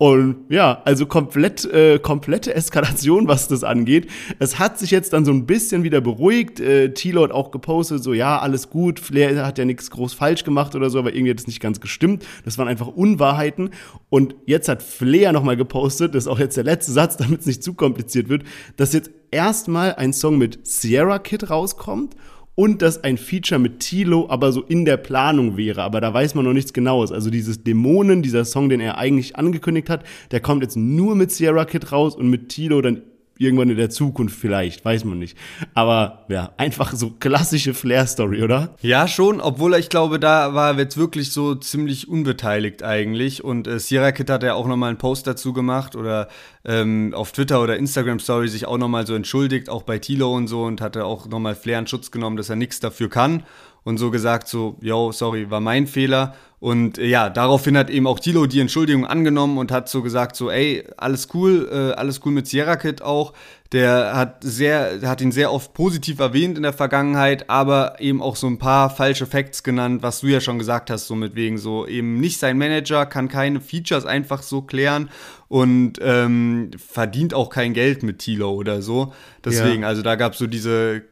Und 0.00 0.46
ja, 0.48 0.80
also 0.86 1.04
komplett, 1.04 1.66
äh, 1.66 1.98
komplette 1.98 2.54
Eskalation, 2.54 3.28
was 3.28 3.48
das 3.48 3.64
angeht. 3.64 4.10
Es 4.38 4.58
hat 4.58 4.78
sich 4.78 4.90
jetzt 4.90 5.12
dann 5.12 5.26
so 5.26 5.30
ein 5.30 5.44
bisschen 5.44 5.82
wieder 5.82 6.00
beruhigt. 6.00 6.58
Äh, 6.58 6.94
Tilo 6.94 7.22
hat 7.22 7.32
auch 7.32 7.50
gepostet, 7.50 8.02
so 8.02 8.14
ja, 8.14 8.38
alles 8.38 8.70
gut, 8.70 8.98
Flair 8.98 9.44
hat 9.44 9.58
ja 9.58 9.66
nichts 9.66 9.90
groß 9.90 10.14
falsch 10.14 10.42
gemacht 10.44 10.74
oder 10.74 10.88
so, 10.88 10.98
aber 10.98 11.12
irgendwie 11.12 11.32
hat 11.32 11.40
es 11.40 11.46
nicht 11.46 11.60
ganz 11.60 11.80
gestimmt. 11.82 12.24
Das 12.46 12.56
waren 12.56 12.66
einfach 12.66 12.86
Unwahrheiten. 12.86 13.72
Und 14.08 14.36
jetzt 14.46 14.70
hat 14.70 14.82
Flair 14.82 15.32
nochmal 15.32 15.58
gepostet, 15.58 16.14
das 16.14 16.24
ist 16.24 16.28
auch 16.28 16.38
jetzt 16.38 16.56
der 16.56 16.64
letzte 16.64 16.92
Satz, 16.92 17.18
damit 17.18 17.40
es 17.40 17.46
nicht 17.46 17.62
zu 17.62 17.74
kompliziert 17.74 18.30
wird, 18.30 18.44
dass 18.78 18.94
jetzt 18.94 19.10
erstmal 19.30 19.96
ein 19.96 20.14
Song 20.14 20.38
mit 20.38 20.66
Sierra 20.66 21.18
Kid 21.18 21.50
rauskommt 21.50 22.16
und 22.60 22.82
dass 22.82 23.02
ein 23.04 23.16
Feature 23.16 23.58
mit 23.58 23.80
Tilo 23.80 24.26
aber 24.28 24.52
so 24.52 24.60
in 24.60 24.84
der 24.84 24.98
Planung 24.98 25.56
wäre. 25.56 25.82
Aber 25.82 26.02
da 26.02 26.12
weiß 26.12 26.34
man 26.34 26.44
noch 26.44 26.52
nichts 26.52 26.74
Genaues. 26.74 27.10
Also 27.10 27.30
dieses 27.30 27.64
Dämonen, 27.64 28.20
dieser 28.20 28.44
Song, 28.44 28.68
den 28.68 28.80
er 28.80 28.98
eigentlich 28.98 29.36
angekündigt 29.36 29.88
hat, 29.88 30.04
der 30.30 30.40
kommt 30.40 30.62
jetzt 30.62 30.76
nur 30.76 31.16
mit 31.16 31.30
Sierra 31.30 31.64
Kid 31.64 31.90
raus 31.90 32.14
und 32.14 32.28
mit 32.28 32.50
Tilo 32.50 32.82
dann 32.82 33.00
irgendwann 33.40 33.70
in 33.70 33.76
der 33.76 33.90
Zukunft 33.90 34.38
vielleicht, 34.38 34.84
weiß 34.84 35.04
man 35.04 35.18
nicht. 35.18 35.36
Aber 35.74 36.26
ja, 36.28 36.52
einfach 36.58 36.92
so 36.92 37.10
klassische 37.10 37.72
Flair-Story, 37.72 38.42
oder? 38.42 38.76
Ja, 38.82 39.08
schon, 39.08 39.40
obwohl 39.40 39.74
ich 39.74 39.88
glaube, 39.88 40.20
da 40.20 40.54
war 40.54 40.72
er 40.72 40.78
jetzt 40.78 40.98
wirklich 40.98 41.32
so 41.32 41.54
ziemlich 41.54 42.08
unbeteiligt 42.08 42.82
eigentlich. 42.82 43.42
Und 43.42 43.66
äh, 43.66 43.78
Sierra 43.78 44.12
Kid 44.12 44.28
hat 44.28 44.42
ja 44.42 44.54
auch 44.54 44.66
nochmal 44.66 44.90
einen 44.90 44.98
Post 44.98 45.26
dazu 45.26 45.54
gemacht 45.54 45.96
oder 45.96 46.28
ähm, 46.64 47.14
auf 47.14 47.32
Twitter 47.32 47.62
oder 47.62 47.78
Instagram 47.78 48.20
Story 48.20 48.48
sich 48.48 48.66
auch 48.66 48.78
nochmal 48.78 49.06
so 49.06 49.14
entschuldigt, 49.14 49.70
auch 49.70 49.82
bei 49.82 49.98
Tilo 49.98 50.34
und 50.34 50.46
so 50.46 50.64
und 50.64 50.82
hatte 50.82 51.06
auch 51.06 51.26
nochmal 51.26 51.54
Flair 51.54 51.78
in 51.78 51.86
Schutz 51.86 52.10
genommen, 52.10 52.36
dass 52.36 52.50
er 52.50 52.56
nichts 52.56 52.80
dafür 52.80 53.08
kann 53.08 53.42
und 53.84 53.98
so 53.98 54.10
gesagt, 54.10 54.48
so, 54.48 54.76
yo, 54.80 55.12
sorry, 55.12 55.50
war 55.50 55.60
mein 55.60 55.86
Fehler. 55.86 56.34
Und 56.60 56.98
äh, 56.98 57.06
ja, 57.06 57.30
daraufhin 57.30 57.76
hat 57.76 57.88
eben 57.88 58.06
auch 58.06 58.20
Tilo 58.20 58.46
die 58.46 58.60
Entschuldigung 58.60 59.06
angenommen 59.06 59.56
und 59.56 59.72
hat 59.72 59.88
so 59.88 60.02
gesagt, 60.02 60.36
so, 60.36 60.50
ey, 60.50 60.84
alles 60.98 61.28
cool, 61.32 61.68
äh, 61.72 61.98
alles 61.98 62.20
cool 62.24 62.32
mit 62.32 62.46
Sierra 62.46 62.76
Kid 62.76 63.00
auch. 63.00 63.32
Der 63.72 64.14
hat 64.14 64.42
sehr, 64.42 65.00
hat 65.04 65.22
ihn 65.22 65.32
sehr 65.32 65.52
oft 65.52 65.72
positiv 65.72 66.18
erwähnt 66.18 66.58
in 66.58 66.64
der 66.64 66.72
Vergangenheit, 66.74 67.48
aber 67.48 67.98
eben 68.00 68.20
auch 68.20 68.36
so 68.36 68.46
ein 68.46 68.58
paar 68.58 68.90
falsche 68.90 69.26
Facts 69.26 69.62
genannt, 69.62 70.02
was 70.02 70.20
du 70.20 70.26
ja 70.26 70.40
schon 70.40 70.58
gesagt 70.58 70.90
hast, 70.90 71.06
so 71.06 71.14
mit 71.14 71.34
wegen 71.34 71.56
so 71.56 71.86
eben 71.86 72.20
nicht 72.20 72.38
sein 72.38 72.58
Manager, 72.58 73.06
kann 73.06 73.28
keine 73.28 73.60
Features 73.60 74.04
einfach 74.04 74.42
so 74.42 74.60
klären 74.60 75.08
und 75.48 75.94
ähm, 76.02 76.72
verdient 76.76 77.32
auch 77.32 77.48
kein 77.48 77.72
Geld 77.72 78.02
mit 78.02 78.18
Tilo 78.18 78.52
oder 78.52 78.82
so. 78.82 79.14
Deswegen, 79.44 79.82
ja. 79.82 79.88
also 79.88 80.02
da 80.02 80.16
gab 80.16 80.32
es 80.32 80.38
so 80.40 80.46
diese 80.46 81.04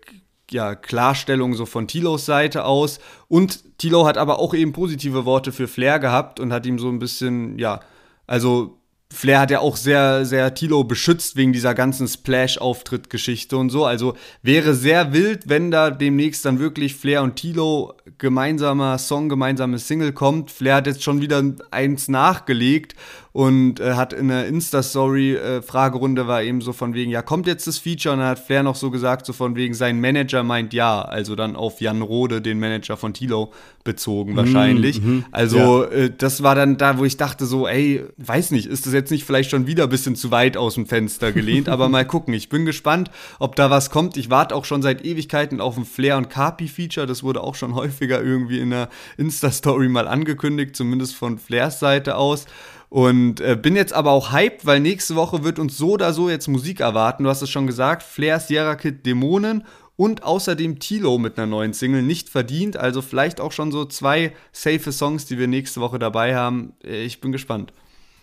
ja, 0.50 0.74
Klarstellung 0.74 1.54
so 1.54 1.66
von 1.66 1.86
Tilos 1.88 2.26
Seite 2.26 2.64
aus. 2.64 2.98
Und 3.28 3.78
Tilo 3.78 4.06
hat 4.06 4.18
aber 4.18 4.38
auch 4.38 4.54
eben 4.54 4.72
positive 4.72 5.24
Worte 5.24 5.52
für 5.52 5.68
Flair 5.68 5.98
gehabt 5.98 6.40
und 6.40 6.52
hat 6.52 6.66
ihm 6.66 6.78
so 6.78 6.88
ein 6.88 6.98
bisschen, 6.98 7.58
ja, 7.58 7.80
also 8.26 8.78
Flair 9.10 9.40
hat 9.40 9.50
ja 9.50 9.60
auch 9.60 9.76
sehr, 9.76 10.26
sehr 10.26 10.54
Tilo 10.54 10.84
beschützt 10.84 11.36
wegen 11.36 11.54
dieser 11.54 11.74
ganzen 11.74 12.06
Splash-Auftritt-Geschichte 12.06 13.56
und 13.56 13.70
so. 13.70 13.86
Also 13.86 14.14
wäre 14.42 14.74
sehr 14.74 15.14
wild, 15.14 15.48
wenn 15.48 15.70
da 15.70 15.90
demnächst 15.90 16.44
dann 16.44 16.58
wirklich 16.58 16.94
Flair 16.94 17.22
und 17.22 17.36
Tilo 17.36 17.94
gemeinsamer 18.18 18.98
Song, 18.98 19.30
gemeinsames 19.30 19.88
Single 19.88 20.12
kommt. 20.12 20.50
Flair 20.50 20.76
hat 20.76 20.86
jetzt 20.86 21.02
schon 21.02 21.22
wieder 21.22 21.42
eins 21.70 22.08
nachgelegt 22.08 22.96
und 23.38 23.78
äh, 23.78 23.92
hat 23.92 24.12
in 24.12 24.26
der 24.26 24.48
Insta-Story-Fragerunde 24.48 26.22
äh, 26.22 26.26
war 26.26 26.42
eben 26.42 26.60
so 26.60 26.72
von 26.72 26.92
wegen, 26.94 27.12
ja, 27.12 27.22
kommt 27.22 27.46
jetzt 27.46 27.68
das 27.68 27.78
Feature? 27.78 28.14
Und 28.14 28.18
dann 28.18 28.30
hat 28.30 28.40
Flair 28.40 28.64
noch 28.64 28.74
so 28.74 28.90
gesagt, 28.90 29.26
so 29.26 29.32
von 29.32 29.54
wegen, 29.54 29.74
sein 29.74 30.00
Manager 30.00 30.42
meint 30.42 30.74
ja. 30.74 31.02
Also 31.02 31.36
dann 31.36 31.54
auf 31.54 31.80
Jan 31.80 32.02
Rode, 32.02 32.42
den 32.42 32.58
Manager 32.58 32.96
von 32.96 33.14
Tilo, 33.14 33.52
bezogen 33.84 34.34
wahrscheinlich. 34.34 35.00
Mhm, 35.00 35.08
mhm. 35.08 35.24
also 35.30 35.84
ja. 35.84 35.90
äh, 35.90 36.10
das 36.10 36.42
war 36.42 36.56
dann 36.56 36.78
da, 36.78 36.98
wo 36.98 37.04
ich 37.04 37.16
dachte 37.16 37.46
so, 37.46 37.68
ey, 37.68 38.02
weiß 38.16 38.50
nicht, 38.50 38.66
ist 38.66 38.86
das 38.86 38.92
jetzt 38.92 39.12
nicht 39.12 39.24
vielleicht 39.24 39.50
schon 39.50 39.68
wieder 39.68 39.84
ein 39.84 39.88
bisschen 39.88 40.16
zu 40.16 40.32
weit 40.32 40.56
aus 40.56 40.74
dem 40.74 40.86
Fenster 40.86 41.30
gelehnt? 41.30 41.68
aber 41.68 41.88
mal 41.88 42.04
gucken. 42.08 42.34
Ich 42.34 42.48
bin 42.48 42.66
gespannt, 42.66 43.08
ob 43.38 43.54
da 43.54 43.70
was 43.70 43.90
kommt. 43.90 44.16
Ich 44.16 44.30
warte 44.30 44.56
auch 44.56 44.64
schon 44.64 44.82
seit 44.82 45.04
Ewigkeiten 45.04 45.60
auf 45.60 45.76
ein 45.76 45.84
Flair 45.84 46.16
und 46.16 46.28
Carpi-Feature. 46.28 47.06
Das 47.06 47.22
wurde 47.22 47.44
auch 47.44 47.54
schon 47.54 47.76
häufiger 47.76 48.20
irgendwie 48.20 48.58
in 48.58 48.70
der 48.70 48.88
Insta-Story 49.16 49.88
mal 49.88 50.08
angekündigt, 50.08 50.74
zumindest 50.74 51.14
von 51.14 51.38
Flairs 51.38 51.78
Seite 51.78 52.16
aus. 52.16 52.46
Und 52.88 53.40
äh, 53.40 53.56
bin 53.60 53.76
jetzt 53.76 53.92
aber 53.92 54.12
auch 54.12 54.32
hyped, 54.32 54.64
weil 54.64 54.80
nächste 54.80 55.14
Woche 55.14 55.44
wird 55.44 55.58
uns 55.58 55.76
so 55.76 55.92
oder 55.92 56.12
so 56.12 56.30
jetzt 56.30 56.48
Musik 56.48 56.80
erwarten. 56.80 57.24
Du 57.24 57.30
hast 57.30 57.42
es 57.42 57.50
schon 57.50 57.66
gesagt, 57.66 58.02
Flair, 58.02 58.40
Sierra 58.40 58.76
Kid, 58.76 59.04
Dämonen 59.04 59.64
und 59.96 60.22
außerdem 60.22 60.78
Tilo 60.78 61.18
mit 61.18 61.36
einer 61.36 61.46
neuen 61.46 61.74
Single 61.74 62.02
nicht 62.02 62.28
verdient. 62.28 62.76
Also 62.76 63.02
vielleicht 63.02 63.40
auch 63.40 63.52
schon 63.52 63.72
so 63.72 63.84
zwei 63.84 64.32
safe 64.52 64.90
Songs, 64.92 65.26
die 65.26 65.38
wir 65.38 65.48
nächste 65.48 65.80
Woche 65.80 65.98
dabei 65.98 66.34
haben. 66.34 66.72
Äh, 66.82 67.04
ich 67.04 67.20
bin 67.20 67.32
gespannt 67.32 67.72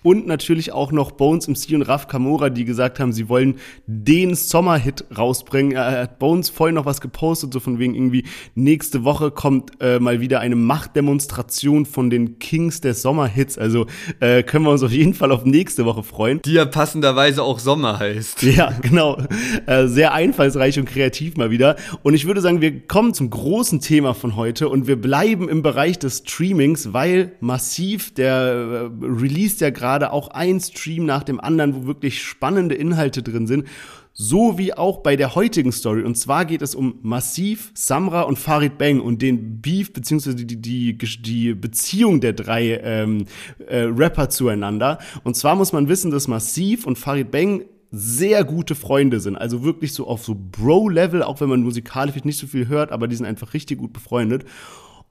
und 0.05 0.27
natürlich 0.27 0.71
auch 0.71 0.91
noch 0.91 1.13
Bones 1.13 1.47
MC 1.47 1.73
und 1.73 1.81
Raf 1.81 2.07
Kamora, 2.07 2.51
die 2.51 2.63
gesagt 2.63 2.99
haben, 2.99 3.11
sie 3.11 3.27
wollen 3.27 3.55
den 3.87 4.35
Sommerhit 4.35 5.03
rausbringen. 5.17 5.71
Er 5.71 6.03
hat 6.03 6.19
Bones 6.19 6.49
vorhin 6.49 6.75
noch 6.75 6.85
was 6.85 7.01
gepostet, 7.01 7.51
so 7.51 7.59
von 7.59 7.79
wegen 7.79 7.95
irgendwie, 7.95 8.23
nächste 8.53 9.03
Woche 9.03 9.31
kommt 9.31 9.71
äh, 9.81 9.99
mal 9.99 10.21
wieder 10.21 10.41
eine 10.41 10.55
Machtdemonstration 10.55 11.87
von 11.87 12.11
den 12.11 12.37
Kings 12.37 12.81
der 12.81 12.93
Sommerhits. 12.93 13.57
Also 13.57 13.87
äh, 14.19 14.43
können 14.43 14.65
wir 14.65 14.71
uns 14.71 14.83
auf 14.83 14.91
jeden 14.91 15.15
Fall 15.15 15.31
auf 15.31 15.43
nächste 15.43 15.85
Woche 15.85 16.03
freuen. 16.03 16.39
Die 16.43 16.53
ja 16.53 16.65
passenderweise 16.65 17.41
auch 17.41 17.57
Sommer 17.57 17.99
heißt. 17.99 18.43
Ja, 18.55 18.71
genau. 18.79 19.17
Äh, 19.65 19.87
sehr 19.87 20.13
einfallsreich 20.13 20.77
und 20.77 20.85
kreativ 20.85 21.35
mal 21.35 21.49
wieder. 21.49 21.75
Und 22.03 22.13
ich 22.13 22.25
würde 22.25 22.41
sagen, 22.41 22.61
wir 22.61 22.87
kommen 22.87 23.13
zum 23.13 23.31
großen 23.31 23.81
Thema 23.81 24.13
von 24.13 24.35
heute 24.35 24.69
und 24.69 24.85
wir 24.87 25.01
bleiben 25.01 25.49
im 25.49 25.63
Bereich 25.63 25.97
des 25.97 26.19
Streamings, 26.19 26.93
weil 26.93 27.33
massiv, 27.41 28.13
der 28.13 28.31
äh, 28.31 29.03
released 29.03 29.61
ja 29.61 29.71
gerade 29.71 29.94
gerade 29.95 30.11
auch 30.11 30.27
ein 30.29 30.59
Stream 30.59 31.05
nach 31.05 31.23
dem 31.23 31.39
anderen, 31.39 31.73
wo 31.73 31.87
wirklich 31.87 32.21
spannende 32.21 32.75
Inhalte 32.75 33.23
drin 33.23 33.47
sind. 33.47 33.65
So 34.11 34.57
wie 34.57 34.73
auch 34.73 34.99
bei 34.99 35.15
der 35.15 35.35
heutigen 35.35 35.71
Story. 35.71 36.03
Und 36.03 36.15
zwar 36.17 36.45
geht 36.45 36.61
es 36.61 36.75
um 36.75 36.99
Massiv, 37.01 37.71
Samra 37.73 38.21
und 38.21 38.37
Farid 38.37 38.77
Bang 38.77 38.99
und 38.99 39.21
den 39.21 39.61
Beef 39.61 39.93
beziehungsweise 39.93 40.35
die, 40.37 40.57
die, 40.57 40.97
die 40.97 41.53
Beziehung 41.53 42.21
der 42.21 42.33
drei 42.33 42.79
ähm, 42.81 43.25
äh, 43.67 43.83
Rapper 43.83 44.29
zueinander. 44.29 44.99
Und 45.23 45.35
zwar 45.35 45.55
muss 45.55 45.71
man 45.73 45.87
wissen, 45.87 46.11
dass 46.11 46.27
Massiv 46.27 46.85
und 46.85 46.97
Farid 46.97 47.31
Bang 47.31 47.63
sehr 47.91 48.43
gute 48.43 48.75
Freunde 48.75 49.21
sind. 49.21 49.37
Also 49.37 49.63
wirklich 49.63 49.93
so 49.93 50.07
auf 50.07 50.23
so 50.25 50.35
Bro-Level, 50.35 51.23
auch 51.23 51.39
wenn 51.39 51.49
man 51.49 51.61
musikalisch 51.61 52.23
nicht 52.23 52.39
so 52.39 52.47
viel 52.47 52.67
hört, 52.67 52.91
aber 52.91 53.07
die 53.07 53.15
sind 53.15 53.25
einfach 53.25 53.53
richtig 53.53 53.79
gut 53.79 53.93
befreundet. 53.93 54.45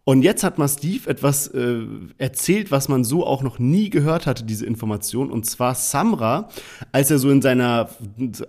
Und 0.07 0.23
jetzt 0.23 0.45
hat 0.45 0.59
Steve 0.69 1.09
etwas 1.09 1.49
äh, 1.49 1.87
erzählt, 2.19 2.71
was 2.71 2.89
man 2.89 3.05
so 3.05 3.27
auch 3.27 3.43
noch 3.43 3.59
nie 3.59 3.89
gehört 3.89 4.27
hatte, 4.27 4.45
diese 4.45 4.67
Information. 4.67 5.31
Und 5.31 5.47
zwar 5.47 5.75
Samra, 5.75 6.51
als 6.93 7.11
er 7.11 7.19
so 7.19 7.31
in 7.31 7.41
seiner 7.41 7.89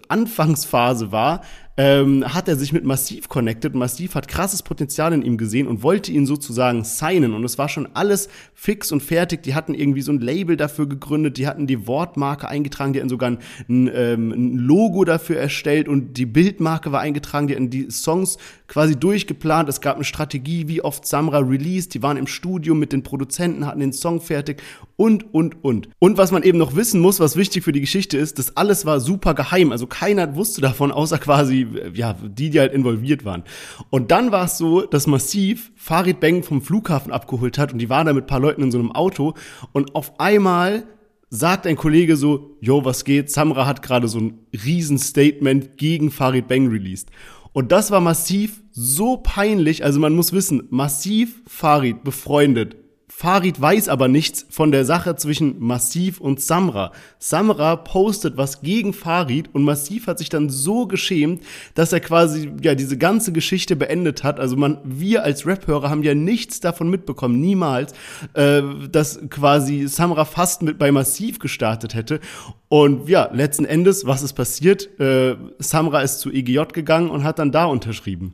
Anfangsphase 0.10 1.14
war, 1.14 1.41
ähm, 1.78 2.23
hat 2.34 2.47
er 2.47 2.55
sich 2.55 2.71
mit 2.71 2.86
Massiv 2.86 3.28
connected. 3.28 3.76
Massiv 3.76 4.15
hat 4.15 4.28
krasses 4.28 4.63
Potenzial 4.63 5.11
in 5.13 5.21
ihm 5.21 5.38
gesehen 5.38 5.67
und 5.67 5.84
wollte 5.84 6.11
ihn 6.11 6.26
sozusagen 6.26 6.84
signen. 6.86 7.34
Und 7.34 7.43
es 7.43 7.57
war 7.57 7.67
schon 7.67 7.89
alles 7.93 8.30
fix 8.53 8.91
und 8.91 9.03
fertig. 9.03 9.43
Die 9.43 9.55
hatten 9.55 9.73
irgendwie 9.73 10.01
so 10.01 10.13
ein 10.13 10.19
Label 10.19 10.55
dafür 10.55 10.88
gegründet, 10.88 11.38
die 11.38 11.47
hatten 11.47 11.67
die 11.67 11.86
Wortmarke 11.88 12.47
eingetragen, 12.47 12.93
die 12.93 12.99
hatten 12.99 13.09
sogar 13.09 13.32
ein, 13.32 13.39
ein, 13.67 13.91
ähm, 13.93 14.32
ein 14.32 14.57
Logo 14.57 15.03
dafür 15.03 15.38
erstellt 15.38 15.89
und 15.89 16.13
die 16.17 16.26
Bildmarke 16.26 16.91
war 16.91 17.01
eingetragen, 17.01 17.47
die 17.47 17.55
hatten 17.55 17.69
die 17.69 17.91
Songs 17.91 18.38
quasi 18.67 18.95
durchgeplant. 18.95 19.67
Es 19.69 19.82
gab 19.82 19.95
eine 19.95 20.05
Strategie, 20.05 20.67
wie 20.67 20.82
oft 20.82 21.05
Samra 21.05 21.39
released. 21.39 21.93
Die 21.93 22.01
waren 22.01 22.17
im 22.17 22.28
Studio 22.28 22.73
mit 22.73 22.93
den 22.93 23.03
Produzenten, 23.03 23.65
hatten 23.65 23.80
den 23.80 23.93
Song 23.93 24.21
fertig 24.21 24.61
und, 24.95 25.34
und, 25.34 25.63
und. 25.63 25.89
Und 25.99 26.17
was 26.17 26.32
man 26.32 26.43
eben 26.43 26.57
noch 26.57 26.76
wissen 26.76 27.01
muss, 27.01 27.19
was 27.19 27.36
wichtig 27.36 27.63
für 27.63 27.71
die 27.71 27.82
Geschichte 27.82 28.17
ist, 28.17 28.39
das 28.39 28.55
alles 28.55 28.86
war 28.86 28.99
super 28.99 29.34
geheim. 29.34 29.71
Also 29.71 29.88
keiner 29.88 30.36
wusste 30.36 30.61
davon, 30.61 30.91
außer 30.91 31.17
quasi, 31.17 31.64
ja, 31.93 32.13
die, 32.13 32.49
die 32.49 32.59
halt 32.59 32.74
involviert 32.74 33.26
waren. 33.26 33.43
Und 33.89 34.11
dann 34.11 34.32
war 34.32 34.45
es 34.45 34.57
so, 34.57 34.82
dass 34.82 35.07
Massiv 35.07 35.72
Farid 35.76 36.20
Bang 36.20 36.43
vom 36.43 36.61
Flughafen 36.61 37.11
abgeholt 37.11 37.57
hat 37.57 37.74
und 37.74 37.80
die 37.80 37.89
waren 37.89 38.07
da 38.07 38.13
mit 38.13 38.26
ein 38.26 38.28
paar 38.28 38.39
Leuten 38.39 38.63
in 38.63 38.72
so 38.72 38.80
einem 38.80 38.91
Auto 38.91 39.34
und 39.74 39.95
auf 39.95 40.20
einmal 40.20 40.84
sagt 41.30 41.68
ein 41.68 41.76
Kollege 41.76 42.16
so, 42.16 42.57
yo, 42.61 42.86
was 42.86 43.03
geht? 43.03 43.32
Samra 43.32 43.66
hat 43.66 43.82
gerade 43.82 44.07
so 44.07 44.20
ein 44.20 44.39
Riesenstatement 44.53 45.78
gegen 45.78 46.11
Farid 46.11 46.47
Bang 46.47 46.68
released. 46.68 47.09
Und 47.51 47.72
das 47.72 47.91
war 47.91 48.01
massiv 48.01 48.61
so 48.72 49.18
peinlich. 49.18 49.84
Also 49.84 49.99
man 49.99 50.13
muss 50.13 50.34
wissen, 50.34 50.63
massiv 50.70 51.41
Farid 51.47 52.03
befreundet 52.03 52.76
Farid 53.18 53.61
weiß 53.61 53.88
aber 53.88 54.09
nichts 54.09 54.45
von 54.49 54.74
der 54.74 54.84
Sache 54.84 55.16
zwischen 55.16 55.57
Massiv 55.59 56.20
und 56.20 56.41
Samra. 56.41 56.91
Samra 57.18 57.78
postet 57.78 58.36
was 58.36 58.61
gegen 58.61 58.91
Farid 58.91 59.55
und 59.55 59.63
Massiv 59.63 60.07
hat 60.07 60.18
sich 60.18 60.28
dann 60.28 60.49
so 60.49 60.86
geschämt, 60.86 61.41
dass 61.76 61.93
er 61.93 62.01
quasi 62.01 62.51
ja 62.61 62.76
diese 62.76 62.97
ganze 62.97 63.32
Geschichte 63.32 63.78
beendet 63.78 64.26
hat. 64.26 64.38
Also 64.38 64.57
man, 64.57 64.80
wir 64.84 65.24
als 65.24 65.47
Rap-Hörer 65.47 65.89
haben 65.89 66.03
ja 66.03 66.13
nichts 66.13 66.59
davon 66.59 66.89
mitbekommen, 66.89 67.39
niemals, 67.39 67.93
äh, 68.34 68.61
dass 68.91 69.22
quasi 69.30 69.88
Samra 69.88 70.26
fast 70.26 70.61
mit 70.61 70.78
bei 70.78 70.91
Massiv 70.91 71.39
gestartet 71.39 71.95
hätte. 71.95 72.20
Und 72.68 73.07
ja, 73.07 73.30
letzten 73.32 73.63
Endes, 73.63 74.05
was 74.05 74.24
ist 74.24 74.34
passiert? 74.34 74.99
Äh, 74.99 75.38
Samra 75.57 76.01
ist 76.01 76.20
zu 76.20 76.34
EGJ 76.34 76.63
gegangen 76.74 77.09
und 77.09 77.24
hat 77.24 77.39
dann 77.39 77.53
da 77.53 77.63
unterschrieben. 77.63 78.34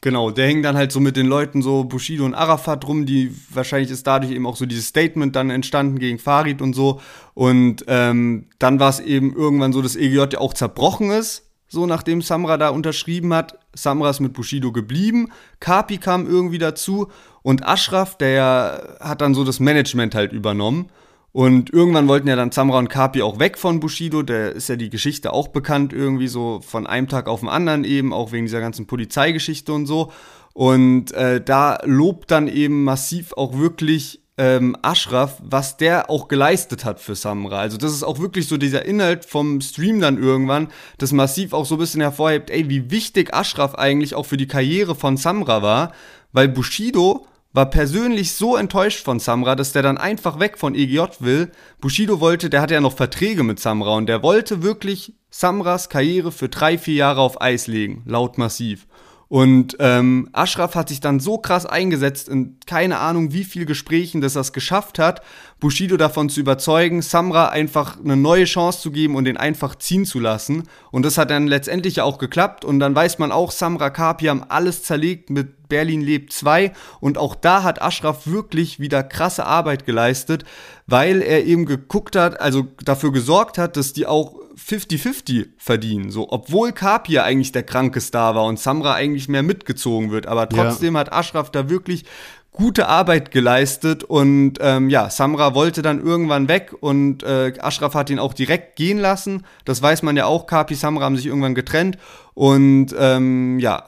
Genau, 0.00 0.30
der 0.30 0.46
hing 0.46 0.62
dann 0.62 0.76
halt 0.76 0.92
so 0.92 1.00
mit 1.00 1.16
den 1.16 1.26
Leuten 1.26 1.60
so 1.60 1.84
Bushido 1.84 2.24
und 2.24 2.34
Arafat 2.34 2.86
rum, 2.86 3.04
die 3.04 3.34
wahrscheinlich 3.50 3.90
ist 3.90 4.06
dadurch 4.06 4.32
eben 4.32 4.46
auch 4.46 4.54
so 4.54 4.64
dieses 4.64 4.86
Statement 4.86 5.34
dann 5.34 5.50
entstanden 5.50 5.98
gegen 5.98 6.18
Farid 6.18 6.62
und 6.62 6.74
so. 6.74 7.00
Und 7.34 7.84
ähm, 7.88 8.46
dann 8.58 8.78
war 8.78 8.90
es 8.90 9.00
eben 9.00 9.34
irgendwann 9.34 9.72
so, 9.72 9.82
dass 9.82 9.96
EGJ 9.96 10.34
ja 10.34 10.38
auch 10.38 10.54
zerbrochen 10.54 11.10
ist, 11.10 11.50
so 11.66 11.86
nachdem 11.86 12.22
Samra 12.22 12.58
da 12.58 12.68
unterschrieben 12.68 13.34
hat. 13.34 13.58
Samra 13.74 14.10
ist 14.10 14.20
mit 14.20 14.34
Bushido 14.34 14.70
geblieben, 14.70 15.30
Kapi 15.58 15.98
kam 15.98 16.26
irgendwie 16.26 16.58
dazu 16.58 17.08
und 17.42 17.66
Ashraf, 17.66 18.16
der 18.16 18.98
hat 19.00 19.20
dann 19.20 19.34
so 19.34 19.42
das 19.42 19.58
Management 19.58 20.14
halt 20.14 20.32
übernommen. 20.32 20.90
Und 21.38 21.72
irgendwann 21.72 22.08
wollten 22.08 22.26
ja 22.26 22.34
dann 22.34 22.50
Samra 22.50 22.80
und 22.80 22.88
Kapi 22.88 23.22
auch 23.22 23.38
weg 23.38 23.58
von 23.58 23.78
Bushido. 23.78 24.24
Der 24.24 24.56
ist 24.56 24.68
ja 24.68 24.74
die 24.74 24.90
Geschichte 24.90 25.32
auch 25.32 25.46
bekannt, 25.46 25.92
irgendwie 25.92 26.26
so 26.26 26.60
von 26.66 26.84
einem 26.84 27.06
Tag 27.06 27.28
auf 27.28 27.38
den 27.38 27.48
anderen 27.48 27.84
eben, 27.84 28.12
auch 28.12 28.32
wegen 28.32 28.46
dieser 28.46 28.58
ganzen 28.58 28.88
Polizeigeschichte 28.88 29.72
und 29.72 29.86
so. 29.86 30.10
Und 30.52 31.12
äh, 31.12 31.40
da 31.40 31.78
lobt 31.84 32.32
dann 32.32 32.48
eben 32.48 32.82
massiv 32.82 33.34
auch 33.34 33.56
wirklich 33.56 34.20
ähm, 34.36 34.76
Ashraf, 34.82 35.40
was 35.40 35.76
der 35.76 36.10
auch 36.10 36.26
geleistet 36.26 36.84
hat 36.84 36.98
für 36.98 37.14
Samra. 37.14 37.60
Also 37.60 37.78
das 37.78 37.92
ist 37.92 38.02
auch 38.02 38.18
wirklich 38.18 38.48
so 38.48 38.56
dieser 38.56 38.84
Inhalt 38.84 39.24
vom 39.24 39.60
Stream 39.60 40.00
dann 40.00 40.20
irgendwann, 40.20 40.66
das 40.98 41.12
massiv 41.12 41.52
auch 41.52 41.66
so 41.66 41.76
ein 41.76 41.78
bisschen 41.78 42.00
hervorhebt, 42.00 42.50
ey, 42.50 42.68
wie 42.68 42.90
wichtig 42.90 43.32
Ashraf 43.32 43.76
eigentlich 43.76 44.16
auch 44.16 44.26
für 44.26 44.38
die 44.38 44.48
Karriere 44.48 44.96
von 44.96 45.16
Samra 45.16 45.62
war, 45.62 45.92
weil 46.32 46.48
Bushido 46.48 47.28
war 47.52 47.70
persönlich 47.70 48.34
so 48.34 48.56
enttäuscht 48.56 49.04
von 49.04 49.20
Samra, 49.20 49.54
dass 49.54 49.72
der 49.72 49.82
dann 49.82 49.98
einfach 49.98 50.38
weg 50.38 50.58
von 50.58 50.74
EGJ 50.74 51.20
will. 51.20 51.50
Bushido 51.80 52.20
wollte, 52.20 52.50
der 52.50 52.60
hatte 52.60 52.74
ja 52.74 52.80
noch 52.80 52.96
Verträge 52.96 53.42
mit 53.42 53.58
Samra 53.58 53.96
und 53.96 54.06
der 54.06 54.22
wollte 54.22 54.62
wirklich 54.62 55.14
Samras 55.30 55.88
Karriere 55.88 56.32
für 56.32 56.48
drei, 56.48 56.78
vier 56.78 56.94
Jahre 56.94 57.20
auf 57.20 57.40
Eis 57.40 57.66
legen, 57.66 58.02
laut 58.06 58.38
massiv. 58.38 58.86
Und 59.28 59.76
ähm, 59.78 60.30
Ashraf 60.32 60.74
hat 60.74 60.88
sich 60.88 61.00
dann 61.00 61.20
so 61.20 61.36
krass 61.36 61.66
eingesetzt 61.66 62.30
in 62.30 62.56
keine 62.66 62.98
Ahnung 62.98 63.32
wie 63.32 63.44
viel 63.44 63.66
Gesprächen, 63.66 64.22
dass 64.22 64.36
er 64.36 64.40
es 64.40 64.54
geschafft 64.54 64.98
hat, 64.98 65.20
Bushido 65.60 65.98
davon 65.98 66.30
zu 66.30 66.40
überzeugen, 66.40 67.02
Samra 67.02 67.48
einfach 67.48 67.98
eine 68.02 68.16
neue 68.16 68.44
Chance 68.44 68.80
zu 68.80 68.90
geben 68.90 69.16
und 69.16 69.24
den 69.24 69.36
einfach 69.36 69.74
ziehen 69.74 70.06
zu 70.06 70.18
lassen. 70.18 70.62
Und 70.90 71.04
das 71.04 71.18
hat 71.18 71.30
dann 71.30 71.46
letztendlich 71.46 71.96
ja 71.96 72.04
auch 72.04 72.16
geklappt. 72.16 72.64
Und 72.64 72.80
dann 72.80 72.94
weiß 72.94 73.18
man 73.18 73.30
auch, 73.30 73.50
Samra 73.50 73.90
Kapi 73.90 74.26
haben 74.26 74.44
alles 74.48 74.82
zerlegt 74.82 75.28
mit 75.28 75.68
Berlin 75.68 76.00
lebt 76.00 76.32
2. 76.32 76.72
Und 77.00 77.18
auch 77.18 77.34
da 77.34 77.62
hat 77.62 77.82
Ashraf 77.82 78.26
wirklich 78.26 78.80
wieder 78.80 79.02
krasse 79.02 79.44
Arbeit 79.44 79.84
geleistet, 79.84 80.44
weil 80.86 81.20
er 81.20 81.44
eben 81.44 81.66
geguckt 81.66 82.16
hat, 82.16 82.40
also 82.40 82.68
dafür 82.82 83.12
gesorgt 83.12 83.58
hat, 83.58 83.76
dass 83.76 83.92
die 83.92 84.06
auch 84.06 84.47
50-50 84.58 85.48
verdienen. 85.56 86.10
So, 86.10 86.30
obwohl 86.30 86.72
Kapia 86.72 87.22
eigentlich 87.22 87.52
der 87.52 87.62
kranke 87.62 88.00
Star 88.00 88.34
war 88.34 88.44
und 88.44 88.58
Samra 88.58 88.94
eigentlich 88.94 89.28
mehr 89.28 89.42
mitgezogen 89.42 90.10
wird. 90.10 90.26
Aber 90.26 90.48
trotzdem 90.48 90.94
ja. 90.94 91.00
hat 91.00 91.12
Ashraf 91.12 91.50
da 91.50 91.70
wirklich 91.70 92.04
gute 92.58 92.88
Arbeit 92.88 93.30
geleistet 93.30 94.02
und 94.02 94.54
ähm, 94.60 94.90
ja, 94.90 95.10
Samra 95.10 95.54
wollte 95.54 95.80
dann 95.80 96.02
irgendwann 96.04 96.48
weg 96.48 96.74
und 96.80 97.22
äh, 97.22 97.52
Ashraf 97.60 97.94
hat 97.94 98.10
ihn 98.10 98.18
auch 98.18 98.34
direkt 98.34 98.74
gehen 98.74 98.98
lassen. 98.98 99.44
Das 99.64 99.80
weiß 99.80 100.02
man 100.02 100.16
ja 100.16 100.26
auch. 100.26 100.46
Kapi, 100.46 100.74
Samra 100.74 101.04
haben 101.04 101.16
sich 101.16 101.26
irgendwann 101.26 101.54
getrennt 101.54 101.98
und 102.34 102.88
ähm, 102.98 103.60
ja, 103.60 103.84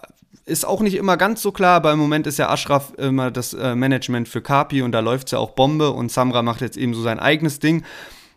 ist 0.46 0.64
auch 0.64 0.82
nicht 0.82 0.94
immer 0.94 1.16
ganz 1.16 1.42
so 1.42 1.50
klar, 1.50 1.76
aber 1.76 1.92
im 1.92 1.98
Moment 1.98 2.28
ist 2.28 2.38
ja 2.38 2.48
Ashraf 2.48 2.92
immer 2.96 3.32
das 3.32 3.54
äh, 3.54 3.74
Management 3.74 4.28
für 4.28 4.40
Kapi 4.40 4.82
und 4.82 4.92
da 4.92 5.00
läuft 5.00 5.28
es 5.28 5.32
ja 5.32 5.38
auch 5.38 5.50
Bombe 5.50 5.90
und 5.90 6.12
Samra 6.12 6.42
macht 6.42 6.60
jetzt 6.60 6.76
eben 6.76 6.94
so 6.94 7.02
sein 7.02 7.18
eigenes 7.18 7.58
Ding. 7.58 7.84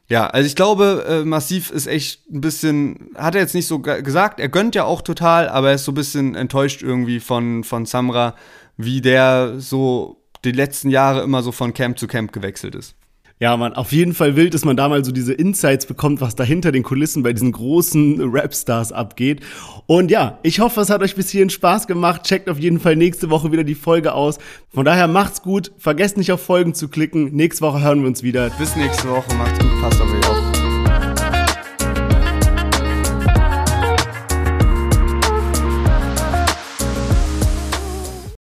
Ja, 0.10 0.28
also 0.28 0.46
ich 0.46 0.56
glaube, 0.56 1.06
äh, 1.08 1.26
Massiv 1.26 1.72
ist 1.72 1.88
echt 1.88 2.30
ein 2.30 2.42
bisschen, 2.42 3.12
hat 3.16 3.36
er 3.36 3.42
jetzt 3.42 3.56
nicht 3.56 3.68
so 3.68 3.80
gesagt, 3.80 4.40
er 4.40 4.50
gönnt 4.50 4.76
ja 4.76 4.84
auch 4.84 5.02
total, 5.02 5.48
aber 5.48 5.70
er 5.70 5.76
ist 5.76 5.86
so 5.86 5.92
ein 5.92 5.96
bisschen 5.96 6.36
enttäuscht 6.36 6.82
irgendwie 6.82 7.20
von, 7.20 7.64
von 7.64 7.86
Samra, 7.86 8.36
wie 8.76 9.02
der 9.02 9.60
so 9.60 10.22
die 10.44 10.52
letzten 10.52 10.90
Jahre 10.90 11.22
immer 11.22 11.42
so 11.42 11.52
von 11.52 11.74
Camp 11.74 11.98
zu 11.98 12.08
Camp 12.08 12.34
gewechselt 12.34 12.76
ist. 12.76 12.96
Ja, 13.40 13.58
man, 13.58 13.74
auf 13.74 13.92
jeden 13.92 14.14
Fall 14.14 14.36
wild, 14.36 14.54
dass 14.54 14.64
man 14.64 14.78
da 14.78 14.88
mal 14.88 15.04
so 15.04 15.12
diese 15.12 15.34
Insights 15.34 15.86
bekommt, 15.86 16.22
was 16.22 16.36
da 16.36 16.44
hinter 16.44 16.72
den 16.72 16.84
Kulissen 16.84 17.24
bei 17.24 17.34
diesen 17.34 17.52
großen 17.52 18.22
Rapstars 18.34 18.92
abgeht. 18.92 19.42
Und 19.86 20.12
ja, 20.12 20.40
ich 20.44 20.60
hoffe, 20.60 20.82
es 20.82 20.90
hat 20.90 21.02
euch 21.02 21.16
bis 21.16 21.30
hierhin 21.30 21.50
Spaß 21.50 21.88
gemacht. 21.88 22.24
Checkt 22.24 22.50
auf 22.50 22.60
jeden 22.60 22.80
Fall 22.80 22.96
nächste 22.96 23.30
Woche 23.30 23.52
wieder 23.52 23.64
die 23.64 23.76
Folge 23.76 24.14
aus. 24.14 24.38
Von 24.70 24.86
daher 24.86 25.08
macht's 25.08 25.42
gut. 25.42 25.72
Vergesst 25.78 26.18
nicht 26.18 26.32
auf 26.32 26.42
Folgen 26.42 26.74
zu 26.74 26.88
klicken. 26.88 27.36
Nächste 27.36 27.66
Woche 27.66 27.82
hören 27.82 28.02
wir 28.02 28.08
uns 28.08 28.24
wieder. 28.24 28.50
Bis 28.52 28.76
nächste 28.76 29.10
Woche. 29.10 29.34
Macht's 29.36 29.60
gut. 29.60 29.82
Passt 29.82 30.02
auf 30.02 30.14
euch 30.14 30.30
auf. 30.30 30.43